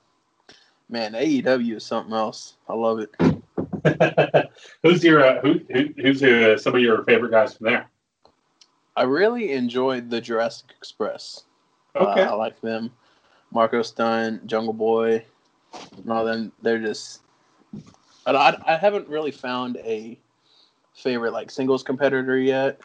man, 0.89 1.13
AEW 1.13 1.75
is 1.75 1.85
something 1.85 2.13
else. 2.13 2.57
I 2.69 2.73
love 2.73 2.99
it. 2.99 4.49
who's 4.83 5.03
your 5.03 5.23
uh, 5.23 5.41
who, 5.41 5.59
who 5.71 5.85
who's 6.01 6.21
uh, 6.23 6.57
some 6.57 6.75
of 6.75 6.81
your 6.81 7.03
favorite 7.05 7.31
guys 7.31 7.55
from 7.55 7.67
there? 7.67 7.89
I 8.95 9.03
really 9.03 9.51
enjoyed 9.51 10.09
the 10.09 10.21
Jurassic 10.21 10.71
Express. 10.77 11.43
Okay. 11.95 12.21
Uh, 12.21 12.31
I 12.31 12.33
like 12.35 12.59
them. 12.61 12.91
Marko 13.51 13.81
Stunt, 13.81 14.45
Jungle 14.47 14.73
Boy, 14.73 15.25
and 15.97 16.11
all 16.11 16.23
them. 16.25 16.51
They're 16.61 16.79
just. 16.79 17.21
I, 18.25 18.31
I, 18.31 18.73
I 18.73 18.77
haven't 18.77 19.07
really 19.07 19.31
found 19.31 19.77
a 19.77 20.19
favorite 20.93 21.33
like 21.33 21.51
singles 21.51 21.83
competitor 21.83 22.37
yet. 22.37 22.79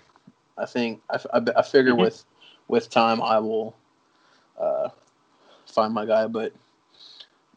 I 0.58 0.66
think 0.66 1.00
I, 1.10 1.18
I, 1.34 1.42
I 1.56 1.62
figure 1.62 1.92
Mhm. 1.92 1.98
with 1.98 2.24
with 2.68 2.90
time 2.90 3.22
I 3.22 3.38
will 3.38 3.74
uh, 4.60 4.88
find 5.66 5.92
my 5.94 6.04
guy. 6.06 6.26
But 6.26 6.52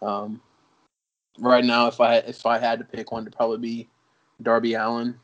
um, 0.01 0.41
right 1.39 1.63
now, 1.65 1.87
if 1.87 1.99
I 2.01 2.15
if 2.17 2.45
I 2.45 2.57
had 2.59 2.79
to 2.79 2.85
pick 2.85 3.11
one, 3.11 3.25
to 3.25 3.31
probably 3.31 3.57
be 3.57 3.89
Darby 4.41 4.73
Allin. 4.75 5.19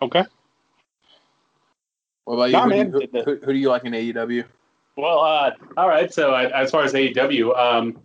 Okay. 0.00 0.24
What 2.24 2.34
about 2.34 2.44
you? 2.46 2.52
Nah, 2.52 2.62
who, 2.64 2.70
do 2.70 2.98
you- 3.00 3.08
who, 3.12 3.22
who, 3.24 3.36
who 3.46 3.52
do 3.52 3.58
you 3.58 3.68
like 3.68 3.84
in 3.84 3.92
AEW? 3.92 4.44
Well, 4.96 5.20
uh, 5.20 5.52
all 5.76 5.88
right. 5.88 6.12
So 6.12 6.32
uh, 6.34 6.50
as 6.54 6.70
far 6.70 6.82
as 6.82 6.92
AEW, 6.92 7.56
um, 7.58 7.98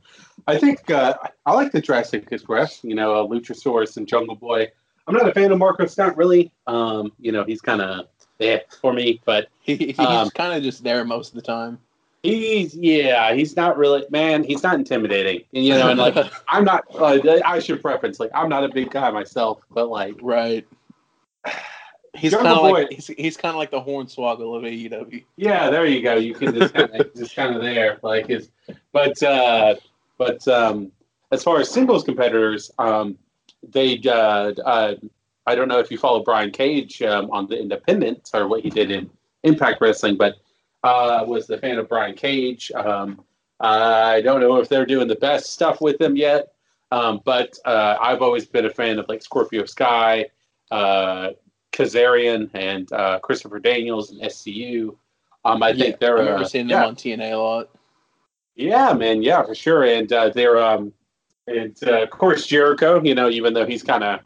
I 0.48 0.58
think 0.58 0.90
uh, 0.90 1.16
I 1.46 1.54
like 1.54 1.72
the 1.74 1.82
Jurassic 1.82 2.30
Express. 2.32 2.82
You 2.84 2.96
know, 2.96 3.14
uh, 3.14 3.28
Luchasaurus 3.28 3.98
and 3.98 4.08
Jungle 4.08 4.36
Boy. 4.36 4.68
I'm 5.06 5.14
not 5.16 5.28
a 5.28 5.34
fan 5.34 5.52
of 5.52 5.58
Marko 5.58 5.86
Stunt, 5.86 6.16
really. 6.18 6.52
Um, 6.66 7.12
you 7.20 7.32
know, 7.32 7.44
he's 7.44 7.62
kind 7.62 7.82
of 7.82 8.08
eh 8.40 8.60
for 8.82 8.94
me, 8.94 9.22
but 9.26 9.48
He, 9.60 9.76
he's 9.76 10.00
Um, 10.00 10.30
kind 10.32 10.54
of 10.54 10.64
just 10.64 10.84
there 10.84 11.04
most 11.04 11.30
of 11.30 11.36
the 11.36 11.42
time. 11.42 11.78
He's 12.28 12.76
yeah, 12.76 13.34
he's 13.34 13.56
not 13.56 13.78
really 13.78 14.06
man. 14.10 14.44
He's 14.44 14.64
not 14.64 14.76
intimidating, 14.76 15.44
you 15.52 15.74
know, 15.74 15.90
and 15.90 16.00
like 16.00 16.16
I'm 16.50 16.66
not. 16.66 16.86
Uh, 16.94 17.20
I 17.46 17.60
should 17.60 17.82
preference 17.82 18.20
like 18.20 18.32
I'm 18.34 18.50
not 18.50 18.64
a 18.64 18.70
big 18.70 18.92
guy 18.92 19.10
myself, 19.12 19.62
but 19.72 19.90
like 19.90 20.16
right. 20.22 20.68
He's 22.16 22.34
kind 22.34 22.48
of 22.48 22.64
like 22.64 22.92
he's, 22.92 23.08
he's 23.08 23.38
kind 23.38 23.52
of 23.52 23.58
like 23.58 23.70
the 23.70 23.80
hornswoggle 23.80 24.58
of 24.58 24.64
AEW. 24.64 25.24
Yeah, 25.36 25.70
there 25.70 25.86
you 25.86 26.02
go. 26.02 26.16
You 26.16 26.34
can 26.34 26.56
just 26.56 26.74
kind 26.74 26.90
of 26.96 27.14
just 27.16 27.36
kind 27.36 27.56
of 27.56 27.62
there, 27.62 28.00
like 28.02 28.30
it's. 28.30 28.50
But 28.92 29.22
uh, 29.22 29.76
but 30.18 30.46
um, 30.48 30.92
as 31.32 31.44
far 31.44 31.60
as 31.60 31.70
singles 31.70 32.04
competitors, 32.04 32.72
um, 32.80 33.18
they 33.62 34.02
uh, 34.06 34.52
uh, 34.66 34.96
I 35.46 35.56
don't 35.56 35.68
know 35.68 35.80
if 35.80 35.92
you 35.92 36.00
follow 36.00 36.24
Brian 36.24 36.52
Cage 36.52 37.02
um, 37.04 37.30
on 37.30 37.48
the 37.48 37.60
Independent 37.60 38.32
or 38.34 38.48
what 38.48 38.62
he 38.62 38.72
did 38.72 38.90
in 38.90 39.10
Impact 39.44 39.80
Wrestling, 39.80 40.18
but 40.18 40.38
uh, 40.84 41.24
was 41.28 41.48
the 41.48 41.58
fan 41.58 41.78
of 41.78 41.90
Brian 41.90 42.16
Cage. 42.16 42.72
Um, 42.76 43.24
I 43.60 44.22
don't 44.22 44.40
know 44.40 44.58
if 44.58 44.70
they're 44.70 44.86
doing 44.86 45.08
the 45.08 45.16
best 45.16 45.52
stuff 45.52 45.82
with 45.82 46.00
him 46.00 46.16
yet, 46.16 46.54
um, 46.92 47.22
but 47.26 47.58
uh, 47.66 47.98
I've 48.00 48.22
always 48.22 48.46
been 48.46 48.66
a 48.66 48.70
fan 48.70 49.00
of 49.00 49.08
like 49.10 49.22
Scorpio 49.24 49.66
Sky, 49.66 50.28
uh, 50.72 51.30
Kazarian, 51.74 52.50
and 52.54 52.92
uh, 52.94 53.20
Christopher 53.20 53.60
Daniels 53.60 54.12
and 54.12 54.22
SCU. 54.22 54.96
Um, 55.46 55.64
I 55.64 55.74
think 55.74 56.00
they're 56.00 56.18
I 56.18 56.22
remember 56.22 56.44
uh, 56.44 56.48
seeing 56.48 56.68
them 56.68 56.82
yeah, 56.82 56.88
on 56.88 56.96
TNA 56.96 57.34
a 57.34 57.38
lot. 57.38 57.70
yeah, 58.56 58.94
man, 58.94 59.22
yeah, 59.24 59.44
for 59.44 59.56
sure. 59.56 59.84
And 59.84 60.12
uh, 60.12 60.30
they're 60.30 60.58
um, 60.62 60.94
and 61.48 61.76
uh, 61.86 62.04
of 62.04 62.10
course 62.12 62.46
Jericho. 62.46 63.02
You 63.02 63.16
know, 63.16 63.30
even 63.30 63.54
though 63.54 63.66
he's 63.66 63.82
kind 63.82 64.04
of 64.04 64.20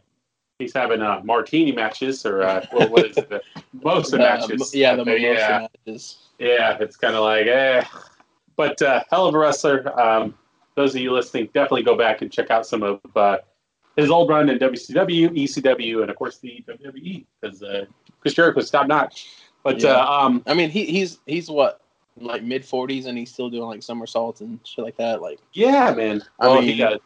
he's 0.59 0.73
having 0.73 1.01
uh, 1.01 1.21
martini 1.23 1.71
matches 1.71 2.25
or 2.25 2.41
uh, 2.43 2.65
what, 2.71 2.89
what 2.91 3.05
is 3.07 3.17
it? 3.17 3.29
The 3.29 3.41
most 3.83 4.11
The- 4.11 4.17
matches. 4.17 4.73
yeah, 4.73 4.95
the 4.95 5.05
mimosa 5.05 5.39
yeah, 5.39 5.67
matches. 5.85 6.17
Yeah, 6.41 6.77
it's 6.79 6.97
kind 6.97 7.15
of 7.15 7.23
like 7.23 7.45
eh. 7.47 7.83
But 8.57 8.81
uh, 8.81 9.03
hell 9.09 9.27
of 9.27 9.35
a 9.35 9.37
wrestler. 9.37 9.99
Um, 9.99 10.33
those 10.75 10.95
of 10.95 11.01
you 11.01 11.11
listening, 11.11 11.45
definitely 11.53 11.83
go 11.83 11.95
back 11.95 12.21
and 12.21 12.31
check 12.31 12.49
out 12.49 12.65
some 12.65 12.81
of 12.83 12.99
uh, 13.15 13.37
his 13.95 14.09
old 14.09 14.29
run 14.29 14.49
in 14.49 14.57
WCW, 14.57 15.29
ECW, 15.29 16.01
and 16.01 16.09
of 16.09 16.15
course 16.15 16.39
the 16.39 16.63
WWE 16.67 17.25
because 17.39 17.61
uh, 17.63 17.85
Chris 18.19 18.33
Jericho's 18.33 18.69
top 18.71 18.87
notch. 18.87 19.29
But 19.63 19.81
Yeah. 19.81 19.91
uh, 19.91 20.05
um, 20.25 20.43
I 20.47 20.53
mean, 20.53 20.69
he 20.69 20.85
he's 20.85 21.19
he's 21.27 21.49
what 21.49 21.81
like 22.17 22.43
mid 22.43 22.65
forties, 22.65 23.05
and 23.05 23.17
he's 23.17 23.31
still 23.31 23.49
doing 23.49 23.63
like 23.67 23.83
somersaults 23.83 24.41
and 24.41 24.59
shit 24.65 24.83
like 24.83 24.97
that. 24.97 25.21
Like, 25.21 25.39
Yeah, 25.53 25.93
man. 25.93 26.23
I 26.39 26.47
Well, 26.47 26.55
mean- 26.61 26.63
he 26.69 26.77
got. 26.77 27.01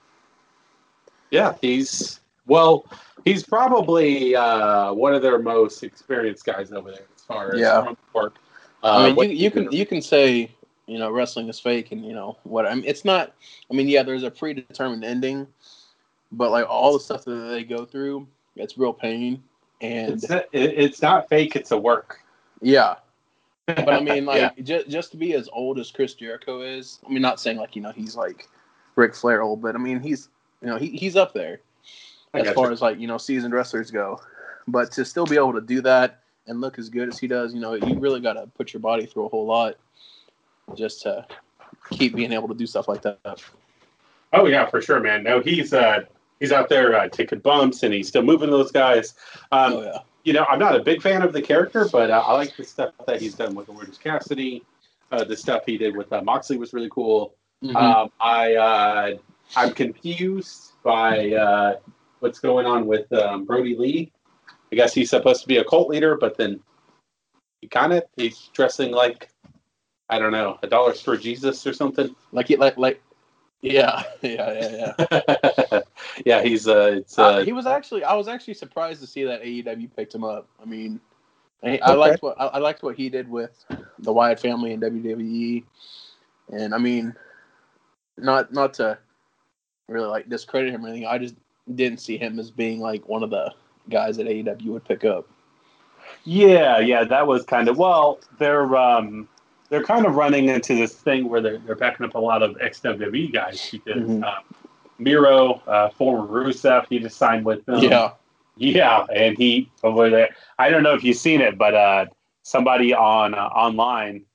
Yeah, 1.32 1.56
he's 1.62 2.22
well. 2.48 2.86
He's 3.26 3.44
probably 3.44 4.36
uh, 4.36 4.94
one 4.94 5.14
of 5.16 5.22
their 5.24 5.40
most 5.40 5.84
experienced 5.84 6.46
guys 6.46 6.72
over 6.72 6.92
there 6.92 7.06
as 7.16 7.24
far 7.24 7.54
as 7.56 7.60
Yeah. 7.60 7.94
work. 8.14 8.36
Uh, 8.86 8.98
I 9.00 9.12
mean, 9.12 9.32
you, 9.32 9.36
you 9.36 9.52
can 9.52 9.72
you 9.72 9.86
can 9.86 10.00
say 10.00 10.52
you 10.86 11.00
know 11.00 11.10
wrestling 11.10 11.50
is 11.50 11.60
fake, 11.60 11.92
and 11.92 12.06
you 12.06 12.14
know 12.14 12.38
what 12.44 12.68
I 12.68 12.76
mean. 12.76 12.84
It's 12.86 13.04
not. 13.04 13.34
I 13.72 13.74
mean, 13.74 13.88
yeah, 13.88 14.04
there's 14.04 14.22
a 14.22 14.30
predetermined 14.30 15.04
ending, 15.04 15.48
but 16.32 16.52
like 16.52 16.70
all 16.70 16.94
the 16.94 17.00
stuff 17.00 17.26
that 17.26 17.50
they 17.50 17.64
go 17.64 17.84
through, 17.86 18.28
it's 18.56 18.78
real 18.78 18.94
pain. 18.94 19.44
And 19.82 20.14
It's 20.14 20.30
not, 20.30 20.46
it's 20.54 21.02
not 21.02 21.28
fake. 21.30 21.56
It's 21.56 21.72
a 21.72 21.78
work. 21.78 22.20
yeah, 22.62 22.96
but 23.68 23.90
I 23.90 24.02
mean, 24.02 24.26
like 24.28 24.54
Yeah. 24.56 24.64
just 24.64 24.88
just 24.88 25.12
to 25.12 25.18
be 25.18 25.34
as 25.34 25.50
old 25.52 25.80
as 25.80 25.92
Chris 25.92 26.14
Jericho 26.14 26.62
is. 26.62 27.00
I 27.08 27.12
mean, 27.12 27.24
not 27.24 27.40
saying 27.40 27.58
like 27.58 27.76
you 27.76 27.82
know 27.82 27.92
he's 27.92 28.16
like 28.16 28.48
Ric 28.96 29.16
Flair 29.16 29.42
old, 29.42 29.64
but 29.64 29.74
I 29.74 29.80
mean 29.80 30.00
he's 30.00 30.30
you 30.62 30.68
know 30.68 30.78
he, 30.78 30.90
he's 30.90 31.16
up 31.16 31.34
there 31.34 31.60
I 32.36 32.40
as 32.42 32.46
gotcha. 32.46 32.56
far 32.56 32.72
as 32.72 32.84
like 32.84 33.00
you 33.00 33.08
know 33.08 33.18
seasoned 33.18 33.54
wrestlers 33.54 33.90
go. 33.90 34.22
But 34.68 34.92
to 34.94 35.06
still 35.06 35.26
be 35.26 35.36
able 35.38 35.54
to 35.54 35.62
do 35.62 35.82
that 35.82 36.20
and 36.48 36.62
look 36.62 36.78
as 36.80 36.90
good 36.90 37.08
as 37.08 37.20
he 37.20 37.28
does, 37.28 37.54
you 37.54 37.60
know, 37.60 37.74
you 37.74 38.00
really 38.00 38.20
got 38.20 38.34
to 38.34 38.48
put 38.58 38.74
your 38.74 38.82
body 38.82 39.06
through 39.06 39.26
a 39.26 39.30
whole 39.30 39.46
lot 39.46 39.76
just 40.76 41.02
to 41.04 41.26
keep 41.90 42.16
being 42.16 42.32
able 42.32 42.48
to 42.48 42.54
do 42.54 42.66
stuff 42.66 42.88
like 42.88 43.02
that. 43.04 43.42
Oh 44.34 44.48
yeah, 44.48 44.66
for 44.66 44.82
sure, 44.82 45.00
man. 45.00 45.24
No, 45.24 45.40
he's 45.40 45.74
uh, 45.74 46.02
he's 46.40 46.52
out 46.52 46.70
there 46.70 46.96
uh, 46.96 47.08
taking 47.08 47.40
bumps 47.40 47.84
and 47.84 47.94
he's 47.94 48.08
still 48.08 48.24
moving 48.24 48.50
those 48.50 48.72
guys. 48.72 49.14
Um, 49.52 49.74
oh 49.74 49.82
yeah, 49.84 49.98
you 50.24 50.34
know, 50.34 50.46
I'm 50.50 50.60
not 50.60 50.76
a 50.76 50.84
big 50.84 51.02
fan 51.02 51.22
of 51.22 51.34
the 51.34 51.42
character, 51.42 51.88
but 51.92 52.10
uh, 52.10 52.24
I 52.26 52.34
like 52.34 52.56
the 52.58 52.64
stuff 52.64 52.94
that 53.08 53.22
he's 53.22 53.36
done 53.36 53.56
with 53.56 53.70
Orange 53.70 54.00
Cassidy. 54.00 54.64
Uh, 55.12 55.24
the 55.24 55.38
stuff 55.38 55.64
he 55.66 55.78
did 55.78 55.96
with 55.96 56.12
uh, 56.12 56.22
Moxley 56.22 56.58
was 56.58 56.74
really 56.74 56.90
cool. 56.90 57.36
Mhm. 57.64 57.76
Um, 57.76 58.12
I 58.20 58.56
uh, 58.56 59.18
I'm 59.56 59.72
confused 59.72 60.74
by 60.84 61.32
uh, 61.32 61.76
what's 62.20 62.40
going 62.40 62.66
on 62.66 62.88
with 62.88 63.12
um, 63.14 63.46
Brodie 63.46 63.78
Lee. 63.78 64.12
I 64.72 64.76
guess 64.76 64.94
he's 64.94 65.10
supposed 65.10 65.42
to 65.42 65.48
be 65.48 65.58
a 65.58 65.64
cult 65.64 65.90
leader, 65.90 66.18
but 66.18 66.38
then 66.38 66.60
he 67.62 67.68
kind 67.68 67.94
of 67.94 68.04
he's 68.16 68.50
dressing 68.54 68.92
like 68.92 69.30
I 70.10 70.20
don't 70.20 70.32
know 70.32 70.60
a 70.64 70.68
dollar 70.68 70.94
store 70.94 71.18
Jesus 71.18 71.66
or 71.66 71.74
something. 71.74 72.16
like 72.32 72.48
he 72.48 72.58
like 72.58 72.78
like 72.78 73.02
Yeah, 73.62 74.04
yeah, 74.22 74.54
yeah, 74.54 74.94
yeah. 75.12 75.82
yeah, 76.26 76.42
he's 76.44 76.68
uh, 76.68 76.98
it's 76.98 77.18
uh, 77.18 77.24
uh, 77.24 77.44
he 77.44 77.52
was 77.52 77.66
actually. 77.66 78.04
I 78.04 78.14
was 78.14 78.28
actually 78.28 78.54
surprised 78.54 79.02
to 79.02 79.08
see 79.08 79.24
that 79.24 79.42
AEW 79.42 79.96
picked 79.96 80.14
him 80.14 80.24
up. 80.24 80.48
I 80.62 80.66
mean, 80.66 81.00
I, 81.64 81.80
I 81.82 81.94
liked 81.94 82.22
what 82.22 82.40
I, 82.40 82.46
I 82.46 82.58
liked 82.60 82.84
what 82.84 82.96
he 82.96 83.10
did 83.10 83.30
with 83.30 83.66
the 84.00 84.14
Wyatt 84.14 84.40
family 84.40 84.74
in 84.74 84.82
WWE, 84.82 85.64
and 86.52 86.76
I 86.76 86.78
mean, 86.78 87.16
not 88.18 88.54
not 88.54 88.76
to 88.76 88.98
really 89.88 90.08
like 90.08 90.30
discredit 90.30 90.74
him 90.74 90.86
or 90.86 90.90
anything. 90.90 91.08
I 91.08 91.18
just 91.18 91.36
didn't 91.74 92.00
see 92.00 92.18
him 92.18 92.38
as 92.40 92.52
being 92.52 92.80
like 92.80 93.08
one 93.08 93.24
of 93.24 93.32
the 93.32 93.52
guys 93.90 94.20
at 94.20 94.26
AEW 94.26 94.66
would 94.68 94.86
pick 94.86 95.04
up. 95.06 95.28
Yeah, 96.24 96.80
yeah, 96.80 97.04
that 97.04 97.28
was 97.28 97.44
kind 97.46 97.68
of 97.68 97.78
well. 97.78 98.20
They're 98.40 98.76
um, 98.76 99.28
they're 99.70 99.84
kind 99.84 100.06
of 100.06 100.16
running 100.16 100.50
into 100.50 100.76
this 100.76 100.94
thing 100.96 101.30
where 101.30 101.42
they're 101.42 101.58
they're 101.60 101.76
backing 101.76 102.06
up 102.06 102.16
a 102.16 102.20
lot 102.20 102.42
of 102.44 102.58
ex 102.62 102.80
WWE 102.82 103.32
guys 103.34 103.70
because 103.72 104.10
Mhm. 104.10 104.24
uh, 104.24 104.40
Miro, 104.98 105.62
uh, 105.68 105.90
former 105.90 106.26
Rusev, 106.28 106.88
he 106.90 107.00
just 107.00 107.18
signed 107.18 107.46
with 107.46 107.66
them. 107.66 107.80
yeah, 107.84 108.12
yeah, 108.56 109.06
and 109.14 109.38
he 109.38 109.70
over 109.84 110.10
there. 110.10 110.30
I 110.58 110.70
don't 110.70 110.84
know 110.84 110.94
if 110.94 111.04
you've 111.04 111.18
seen 111.18 111.42
it, 111.42 111.58
but 111.58 111.74
uh, 111.74 112.06
somebody 112.44 112.94
on 112.94 113.34
uh, 113.34 113.38
online 113.48 114.26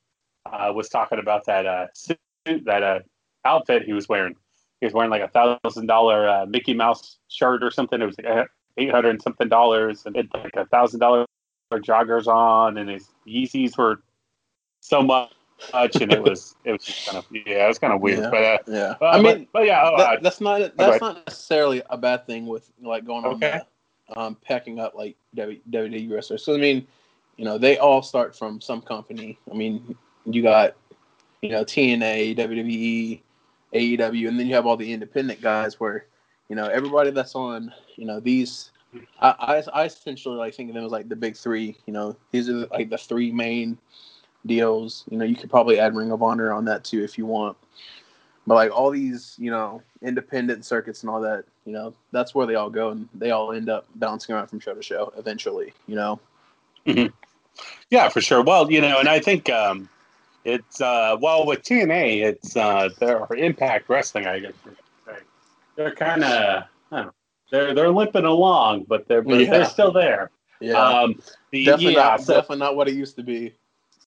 uh, 0.47 0.73
was 0.75 0.89
talking 0.89 1.19
about 1.19 1.47
that 1.47 1.67
uh, 1.67 1.87
suit, 1.95 2.19
that 2.65 2.83
uh, 2.83 3.01
outfit 3.45 3.85
he 3.85 3.93
was 3.93 4.09
wearing. 4.09 4.37
He 4.81 4.87
was 4.87 4.95
wearing 4.95 5.11
like 5.11 5.23
a 5.23 5.29
thousand 5.29 5.87
dollar 5.87 6.29
uh, 6.29 6.47
Mickey 6.47 6.75
Mouse 6.75 7.19
shirt 7.29 7.63
or 7.63 7.71
something. 7.71 8.01
It 8.01 8.07
was 8.07 8.17
like 8.19 8.49
eight 8.77 8.91
hundred 8.91 9.11
and 9.11 9.23
something 9.23 9.49
dollars, 9.49 10.05
and 10.07 10.17
had 10.17 10.29
like 10.35 10.57
a 10.57 10.67
thousand 10.67 11.01
dollar 11.01 11.27
for 11.69 11.81
joggers 11.81 12.27
on, 12.27 12.79
and 12.79 12.91
his 12.91 13.09
Yeezys 13.27 13.79
were 13.79 14.03
so 14.81 15.03
much, 15.03 15.31
and 15.73 16.13
it 16.13 16.23
was 16.23 16.55
it 16.65 16.73
was 16.73 16.85
just 16.85 17.07
kind 17.07 17.19
of 17.19 17.27
yeah, 17.31 17.65
it 17.65 17.69
was 17.69 17.79
kind 17.79 17.93
of 17.93 18.01
weird. 18.01 18.19
Yeah. 18.19 18.31
But 18.31 18.43
uh, 18.43 18.59
yeah. 18.67 18.95
uh, 19.01 19.07
I 19.07 19.21
mean, 19.21 19.49
but, 19.53 19.61
but 19.61 19.67
yeah, 19.67 19.83
oh, 19.85 19.97
that, 19.97 20.19
uh, 20.19 20.21
that's 20.23 20.41
not 20.41 20.77
that's 20.77 21.01
not 21.01 21.27
necessarily 21.27 21.83
a 21.91 21.97
bad 21.97 22.27
thing 22.27 22.47
with 22.47 22.71
like 22.83 23.05
going 23.05 23.25
on 23.25 23.35
Okay. 23.35 23.61
the, 24.09 24.19
um, 24.19 24.37
packing 24.45 24.81
up 24.81 24.95
like 24.95 25.17
W- 25.35 25.61
WWE 25.71 26.11
wrestlers. 26.11 26.45
So 26.45 26.55
I 26.55 26.59
mean, 26.59 26.87
you 27.37 27.45
know, 27.45 27.59
they 27.59 27.79
all 27.79 28.03
start 28.03 28.37
from 28.37 28.61
some 28.61 28.83
company. 28.83 29.39
I 29.51 29.55
mean, 29.55 29.97
you 30.25 30.43
got 30.43 30.77
you 31.43 31.51
know 31.51 31.65
TNA, 31.65 32.37
WWE, 32.37 33.21
AEW, 33.75 34.29
and 34.29 34.39
then 34.39 34.47
you 34.47 34.55
have 34.55 34.67
all 34.67 34.77
the 34.77 34.93
independent 34.93 35.41
guys 35.41 35.79
where 35.79 36.07
you 36.51 36.57
know 36.57 36.67
everybody 36.67 37.11
that's 37.11 37.35
on 37.35 37.73
you 37.97 38.05
know 38.05 38.21
these. 38.21 38.73
I, 39.21 39.63
I, 39.73 39.83
I 39.83 39.85
essentially 39.85 40.37
like 40.37 40.53
think 40.53 40.69
of 40.69 40.75
them 40.75 40.85
as 40.85 40.91
like 40.91 41.09
the 41.09 41.17
big 41.17 41.37
three. 41.37 41.77
You 41.87 41.93
know, 41.93 42.17
these 42.33 42.51
are 42.51 42.67
like 42.67 42.91
the 42.91 42.99
three 42.99 43.31
main 43.31 43.79
deals. 44.45 45.05
You 45.09 45.17
know, 45.17 45.25
you 45.25 45.37
could 45.37 45.49
probably 45.49 45.79
add 45.79 45.95
Ring 45.95 46.11
of 46.11 46.23
Honor 46.23 46.53
on 46.53 46.65
that 46.65 46.83
too 46.83 47.03
if 47.05 47.17
you 47.17 47.25
want. 47.25 47.57
But 48.49 48.57
like 48.57 48.73
all 48.73 48.91
these, 48.91 49.37
you 49.39 49.51
know, 49.51 49.81
independent 50.03 50.65
circuits 50.65 51.03
and 51.03 51.11
all 51.11 51.21
that, 51.21 51.45
you 51.65 51.73
know, 51.73 51.95
that's 52.11 52.35
where 52.35 52.47
they 52.47 52.57
all 52.57 52.71
go, 52.71 52.91
and 52.91 53.09
they 53.15 53.31
all 53.31 53.53
end 53.53 53.69
up 53.69 53.87
bouncing 53.95 54.35
around 54.35 54.49
from 54.49 54.59
show 54.59 54.75
to 54.75 54.83
show 54.83 55.13
eventually. 55.17 55.73
You 55.87 55.95
know. 55.95 56.21
Yeah, 57.91 58.09
for 58.09 58.21
sure. 58.21 58.43
Well, 58.43 58.73
you 58.73 58.81
know, 58.81 58.99
and 58.99 59.09
I 59.09 59.21
think 59.21 59.49
um, 59.51 59.89
it's 60.45 60.81
uh, 60.81 61.17
well 61.21 61.47
with 61.47 61.63
TNA, 61.63 62.25
it's 62.25 62.57
uh, 62.57 62.89
their 62.99 63.25
Impact 63.35 63.89
Wrestling. 63.89 64.27
I 64.27 64.41
guess. 64.41 64.53
They're 65.81 65.95
kind 65.95 66.23
of 66.25 66.65
they're 67.51 67.75
they're 67.75 67.89
limping 67.91 68.25
along, 68.27 68.85
but 68.87 69.09
they're 69.09 69.23
but 69.23 69.41
Yeah. 69.41 69.51
they're 69.51 69.65
still 69.65 69.93
there. 69.93 70.31
Yeah. 70.61 70.75
Um, 70.75 71.23
the, 71.53 71.65
definitely 71.65 71.95
yeah, 71.95 72.01
not. 72.03 72.21
so- 72.21 72.35
Definitely 72.35 72.59
not 72.59 72.77
what 72.77 72.89
it 72.89 72.95
used 72.95 73.17
to 73.17 73.23
be. 73.23 73.55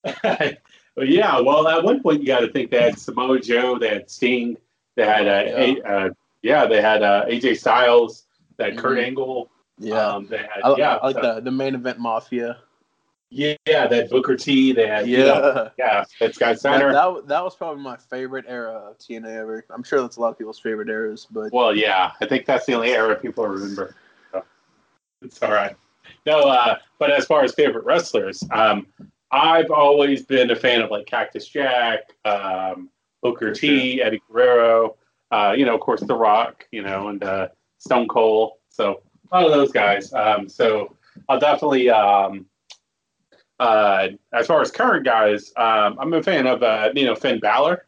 Well, 0.95 1.07
yeah. 1.07 1.39
Well, 1.39 1.67
at 1.67 1.83
one 1.83 2.03
point 2.03 2.21
you 2.21 2.27
got 2.27 2.41
to 2.41 2.51
think 2.51 2.69
they 2.69 2.79
had 2.83 2.99
Samoa 2.99 3.39
Joe, 3.39 3.79
they 3.79 3.87
had 3.87 4.11
Sting, 4.11 4.55
they 4.95 5.03
had 5.03 5.27
uh, 5.27 5.43
Yeah. 5.57 5.57
A, 5.57 5.81
uh, 6.05 6.09
yeah, 6.43 6.65
they 6.67 6.83
had 6.83 7.01
uh, 7.01 7.25
AJ 7.25 7.57
Styles, 7.57 8.25
they 8.57 8.65
had 8.65 8.77
Kurt. 8.77 8.99
Angle. 8.99 9.49
Yeah. 9.79 9.95
um, 10.09 10.27
they 10.27 10.37
had 10.37 10.61
I, 10.63 10.75
yeah, 10.77 10.97
I 10.97 11.07
like 11.07 11.15
so- 11.15 11.21
the 11.35 11.41
the 11.41 11.51
main 11.51 11.73
event 11.73 11.97
mafia. 11.97 12.57
Yeah, 13.33 13.87
they 13.87 14.07
Booker 14.07 14.35
T, 14.35 14.71
they 14.73 14.87
had 14.87 15.07
Yeah. 15.07 15.17
you 15.17 15.25
know, 15.25 15.69
yeah, 15.77 16.05
it's 16.21 16.35
Scott 16.35 16.53
That, 16.53 16.59
Steiner. 16.59 16.91
that, 16.93 17.27
that 17.27 17.43
was 17.43 17.55
probably 17.55 17.81
my 17.81 17.97
favorite 17.97 18.45
era 18.47 18.71
of 18.71 18.97
TNA 18.99 19.35
ever. 19.35 19.65
I'm 19.69 19.83
sure 19.83 20.01
that's 20.01 20.17
a 20.17 20.21
lot 20.21 20.29
of 20.29 20.37
people's 20.37 20.59
favorite 20.59 20.89
eras, 20.89 21.27
but 21.29 21.51
Well, 21.51 21.75
yeah, 21.75 22.11
I 22.21 22.25
think 22.25 22.45
that's 22.45 22.65
the 22.65 22.73
only 22.73 22.91
era 22.91 23.15
people 23.15 23.47
remember. 23.47 23.95
So 24.31 24.43
it's 25.21 25.41
all 25.41 25.51
right. 25.51 25.75
No, 26.25 26.41
uh, 26.41 26.77
but 26.99 27.11
as 27.11 27.25
far 27.25 27.43
as 27.43 27.53
favorite 27.53 27.85
wrestlers, 27.85 28.43
um, 28.51 28.87
I've 29.31 29.71
always 29.71 30.25
been 30.25 30.51
a 30.51 30.55
fan 30.55 30.81
of 30.81 30.91
like 30.91 31.05
Cactus 31.07 31.47
Jack, 31.47 32.01
um, 32.25 32.89
Booker 33.21 33.49
For 33.49 33.59
T, 33.59 34.01
Eddie 34.01 34.21
Guerrero, 34.29 34.95
uh, 35.31 35.55
you 35.57 35.65
know, 35.65 35.73
of 35.73 35.81
course, 35.81 36.01
The 36.01 36.15
Rock, 36.15 36.65
you 36.71 36.83
know, 36.83 37.07
and 37.07 37.23
uh, 37.23 37.47
Stone 37.79 38.09
Cold. 38.09 38.53
So 38.69 39.01
a 39.31 39.35
lot 39.41 39.45
of 39.45 39.51
those 39.51 39.71
guys. 39.71 40.13
Um, 40.13 40.47
so 40.47 40.95
I'll 41.29 41.39
definitely. 41.39 41.89
Um, 41.89 42.45
uh, 43.59 44.07
as 44.33 44.47
far 44.47 44.61
as 44.61 44.71
current 44.71 45.05
guys, 45.05 45.51
um, 45.57 45.97
I'm 45.99 46.13
a 46.13 46.23
fan 46.23 46.47
of 46.47 46.63
uh, 46.63 46.89
you 46.95 47.05
know 47.05 47.15
Finn 47.15 47.39
Balor. 47.39 47.85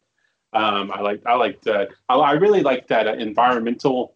Um, 0.52 0.90
I 0.92 1.00
like 1.00 1.22
I 1.26 1.34
liked 1.34 1.66
uh, 1.66 1.86
I, 2.08 2.14
I 2.16 2.32
really 2.32 2.62
like 2.62 2.86
that 2.88 3.06
uh, 3.08 3.14
environmentalness 3.14 4.10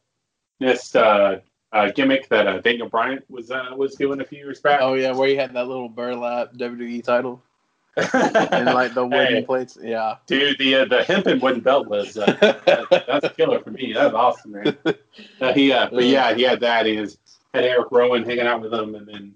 uh, 0.94 1.40
uh, 1.72 1.90
gimmick 1.92 2.28
that 2.28 2.46
uh, 2.46 2.58
Daniel 2.60 2.88
Bryan 2.88 3.22
was 3.28 3.50
uh, 3.50 3.70
was 3.76 3.94
doing 3.96 4.20
a 4.20 4.24
few 4.24 4.38
years 4.38 4.60
back. 4.60 4.80
oh 4.82 4.94
yeah, 4.94 5.12
where 5.12 5.28
he 5.28 5.36
had 5.36 5.52
that 5.54 5.66
little 5.68 5.88
burlap 5.88 6.52
WWE 6.54 7.02
title 7.04 7.42
and 7.96 8.66
like 8.66 8.94
the 8.94 9.04
wooden 9.04 9.34
Hey, 9.36 9.42
plates. 9.42 9.76
Yeah. 9.82 10.16
dude, 10.26 10.56
the 10.58 10.76
uh, 10.76 10.84
the 10.86 11.02
hemp 11.02 11.26
and 11.26 11.42
wooden 11.42 11.60
belt 11.60 11.88
was 11.88 12.16
uh, 12.16 12.24
that- 12.40 12.88
that's 13.06 13.26
a 13.26 13.30
killer 13.30 13.60
for 13.60 13.70
me. 13.72 13.92
That's 13.92 14.14
awesome, 14.14 14.52
man. 14.52 14.76
Uh, 15.40 15.52
he, 15.52 15.72
uh, 15.72 15.88
but 15.90 16.04
yeah, 16.04 16.32
he 16.34 16.42
had 16.42 16.60
that. 16.60 16.86
He 16.86 16.96
was, 16.96 17.18
had 17.52 17.64
Eric 17.64 17.88
Rowan 17.90 18.22
hanging 18.24 18.46
out 18.46 18.60
with 18.62 18.72
him, 18.72 18.94
and 18.94 19.06
then 19.06 19.34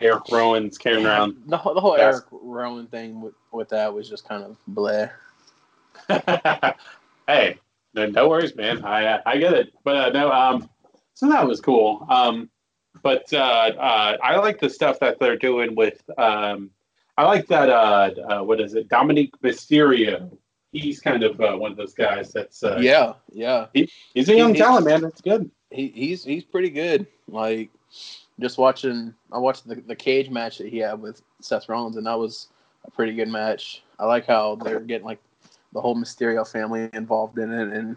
Eric 0.00 0.24
Rowan's 0.30 0.78
carrying 0.78 1.06
around. 1.06 1.36
The 1.46 1.56
whole, 1.56 1.74
the 1.74 1.80
whole. 1.80 1.96
Eric 1.96 2.24
Rowan 2.30 2.86
thing 2.86 3.20
with, 3.20 3.34
with 3.52 3.68
that 3.70 3.92
was 3.92 4.08
just 4.08 4.28
kind 4.28 4.44
of 4.44 4.56
bleh. 4.72 5.10
hey, 7.26 7.58
no, 7.94 8.06
no 8.06 8.28
worries, 8.28 8.54
man. 8.56 8.84
I 8.84 9.20
I 9.26 9.38
get 9.38 9.52
it. 9.54 9.72
But 9.84 9.96
uh, 9.96 10.10
no, 10.10 10.30
um, 10.32 10.70
so 11.14 11.28
that 11.28 11.46
was 11.46 11.60
cool. 11.60 12.06
Um, 12.08 12.50
but 13.02 13.32
uh, 13.32 13.36
uh, 13.36 14.16
I 14.22 14.36
like 14.36 14.60
the 14.60 14.70
stuff 14.70 14.98
that 15.00 15.18
they're 15.18 15.36
doing 15.36 15.74
with. 15.74 16.02
Um, 16.18 16.70
I 17.16 17.24
like 17.24 17.46
that. 17.48 17.68
Uh, 17.68 18.10
uh, 18.28 18.42
what 18.42 18.60
is 18.60 18.74
it? 18.74 18.88
Dominik 18.88 19.30
Mysterio. 19.42 20.36
He's 20.72 21.00
kind 21.00 21.22
of 21.22 21.40
uh, 21.40 21.56
one 21.56 21.72
of 21.72 21.76
those 21.76 21.94
guys 21.94 22.32
that's. 22.32 22.62
Uh, 22.62 22.78
yeah, 22.80 23.14
yeah. 23.32 23.66
he's 23.74 24.28
a 24.28 24.36
young 24.36 24.54
He- 24.54 24.60
talent, 24.60 24.86
man. 24.86 25.02
That's 25.02 25.20
good. 25.20 25.50
He 25.70 25.88
he's 25.88 26.24
he's 26.24 26.44
pretty 26.44 26.70
good. 26.70 27.06
Like 27.28 27.70
just 28.40 28.58
watching, 28.58 29.14
I 29.32 29.38
watched 29.38 29.66
the 29.66 29.76
the 29.76 29.96
cage 29.96 30.30
match 30.30 30.58
that 30.58 30.68
he 30.68 30.78
had 30.78 31.00
with 31.00 31.22
Seth 31.40 31.68
Rollins, 31.68 31.96
and 31.96 32.06
that 32.06 32.18
was 32.18 32.48
a 32.84 32.90
pretty 32.90 33.14
good 33.14 33.28
match. 33.28 33.82
I 33.98 34.06
like 34.06 34.26
how 34.26 34.56
they're 34.56 34.80
getting 34.80 35.06
like 35.06 35.20
the 35.72 35.80
whole 35.80 35.96
Mysterio 35.96 36.46
family 36.46 36.88
involved 36.92 37.38
in 37.38 37.52
it, 37.52 37.72
and 37.72 37.96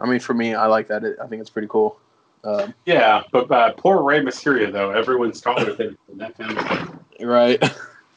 I 0.00 0.06
mean, 0.06 0.20
for 0.20 0.34
me, 0.34 0.54
I 0.54 0.66
like 0.66 0.88
that. 0.88 1.04
I 1.22 1.26
think 1.26 1.40
it's 1.40 1.50
pretty 1.50 1.68
cool. 1.68 1.98
Um, 2.44 2.74
Yeah, 2.86 3.22
but 3.30 3.50
uh, 3.50 3.72
poor 3.74 4.02
Rey 4.02 4.20
Mysterio 4.20 4.72
though. 4.72 4.90
Everyone's 4.90 5.40
taller 5.40 5.74
than 5.74 5.96
that 6.14 6.36
family. 6.36 6.98
right. 7.20 7.62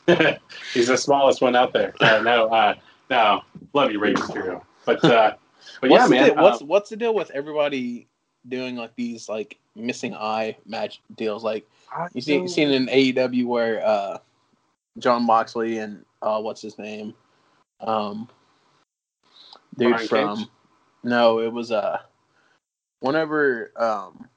He's 0.73 0.87
the 0.87 0.97
smallest 0.97 1.41
one 1.41 1.55
out 1.55 1.73
there. 1.73 1.95
Uh, 1.99 2.21
no, 2.21 2.47
uh, 2.47 2.75
no, 3.09 3.41
love 3.73 3.91
you, 3.91 3.99
Rey 3.99 4.13
Mysterio. 4.13 4.61
But 4.85 5.03
uh, 5.03 5.33
but 5.81 5.89
yeah, 5.89 5.97
what's 5.97 6.09
the 6.09 6.15
man. 6.15 6.25
deal, 6.27 6.43
what's 6.43 6.61
um, 6.61 6.67
what's 6.67 6.89
the 6.91 6.97
deal 6.97 7.15
with 7.15 7.31
everybody 7.31 8.07
doing 8.47 8.75
like 8.75 8.95
these 8.95 9.29
like 9.29 9.57
missing 9.75 10.13
eye 10.13 10.57
match 10.65 11.01
deals? 11.15 11.43
Like 11.43 11.67
you 12.13 12.21
see, 12.21 12.35
you 12.35 12.47
seen 12.47 12.71
in 12.71 12.87
AEW 12.87 13.45
where 13.45 13.85
uh, 13.85 14.17
Jon 14.97 15.25
Moxley 15.25 15.77
and 15.79 16.05
uh, 16.21 16.39
what's 16.41 16.61
his 16.61 16.77
name, 16.77 17.13
um, 17.81 18.29
dude 19.77 19.91
Brian 19.91 20.07
from 20.07 20.37
Cage? 20.37 20.47
no, 21.03 21.39
it 21.39 21.51
was 21.51 21.71
uh, 21.71 21.99
whenever 22.99 23.71
um, 23.75 24.27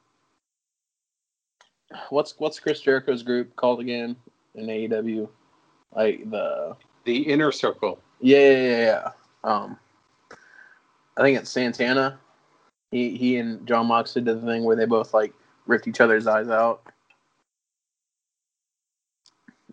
what's 2.10 2.34
what's 2.38 2.60
Chris 2.60 2.80
Jericho's 2.80 3.22
group 3.22 3.54
called 3.56 3.80
again 3.80 4.16
in 4.54 4.66
AEW? 4.66 5.28
Like 5.94 6.30
the 6.30 6.76
the 7.04 7.18
inner 7.22 7.52
circle. 7.52 7.98
yeah, 8.20 8.38
yeah, 8.38 8.52
yeah, 8.52 8.78
yeah. 8.78 9.10
Um, 9.44 9.78
I 11.16 11.22
think 11.22 11.38
it's 11.38 11.50
Santana. 11.50 12.18
He 12.90 13.16
he 13.16 13.36
and 13.36 13.66
Jon 13.66 13.86
Moxley 13.86 14.22
did 14.22 14.40
the 14.40 14.46
thing 14.46 14.64
where 14.64 14.76
they 14.76 14.86
both 14.86 15.12
like 15.12 15.32
ripped 15.66 15.86
each 15.86 16.00
other's 16.00 16.26
eyes 16.26 16.48
out, 16.48 16.82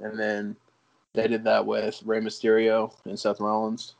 and 0.01 0.19
then 0.19 0.55
they 1.13 1.27
did 1.27 1.43
that 1.45 1.65
with 1.65 2.01
Rey 2.05 2.19
Mysterio 2.19 2.93
and 3.05 3.17
Seth 3.17 3.39
Rollins. 3.39 3.95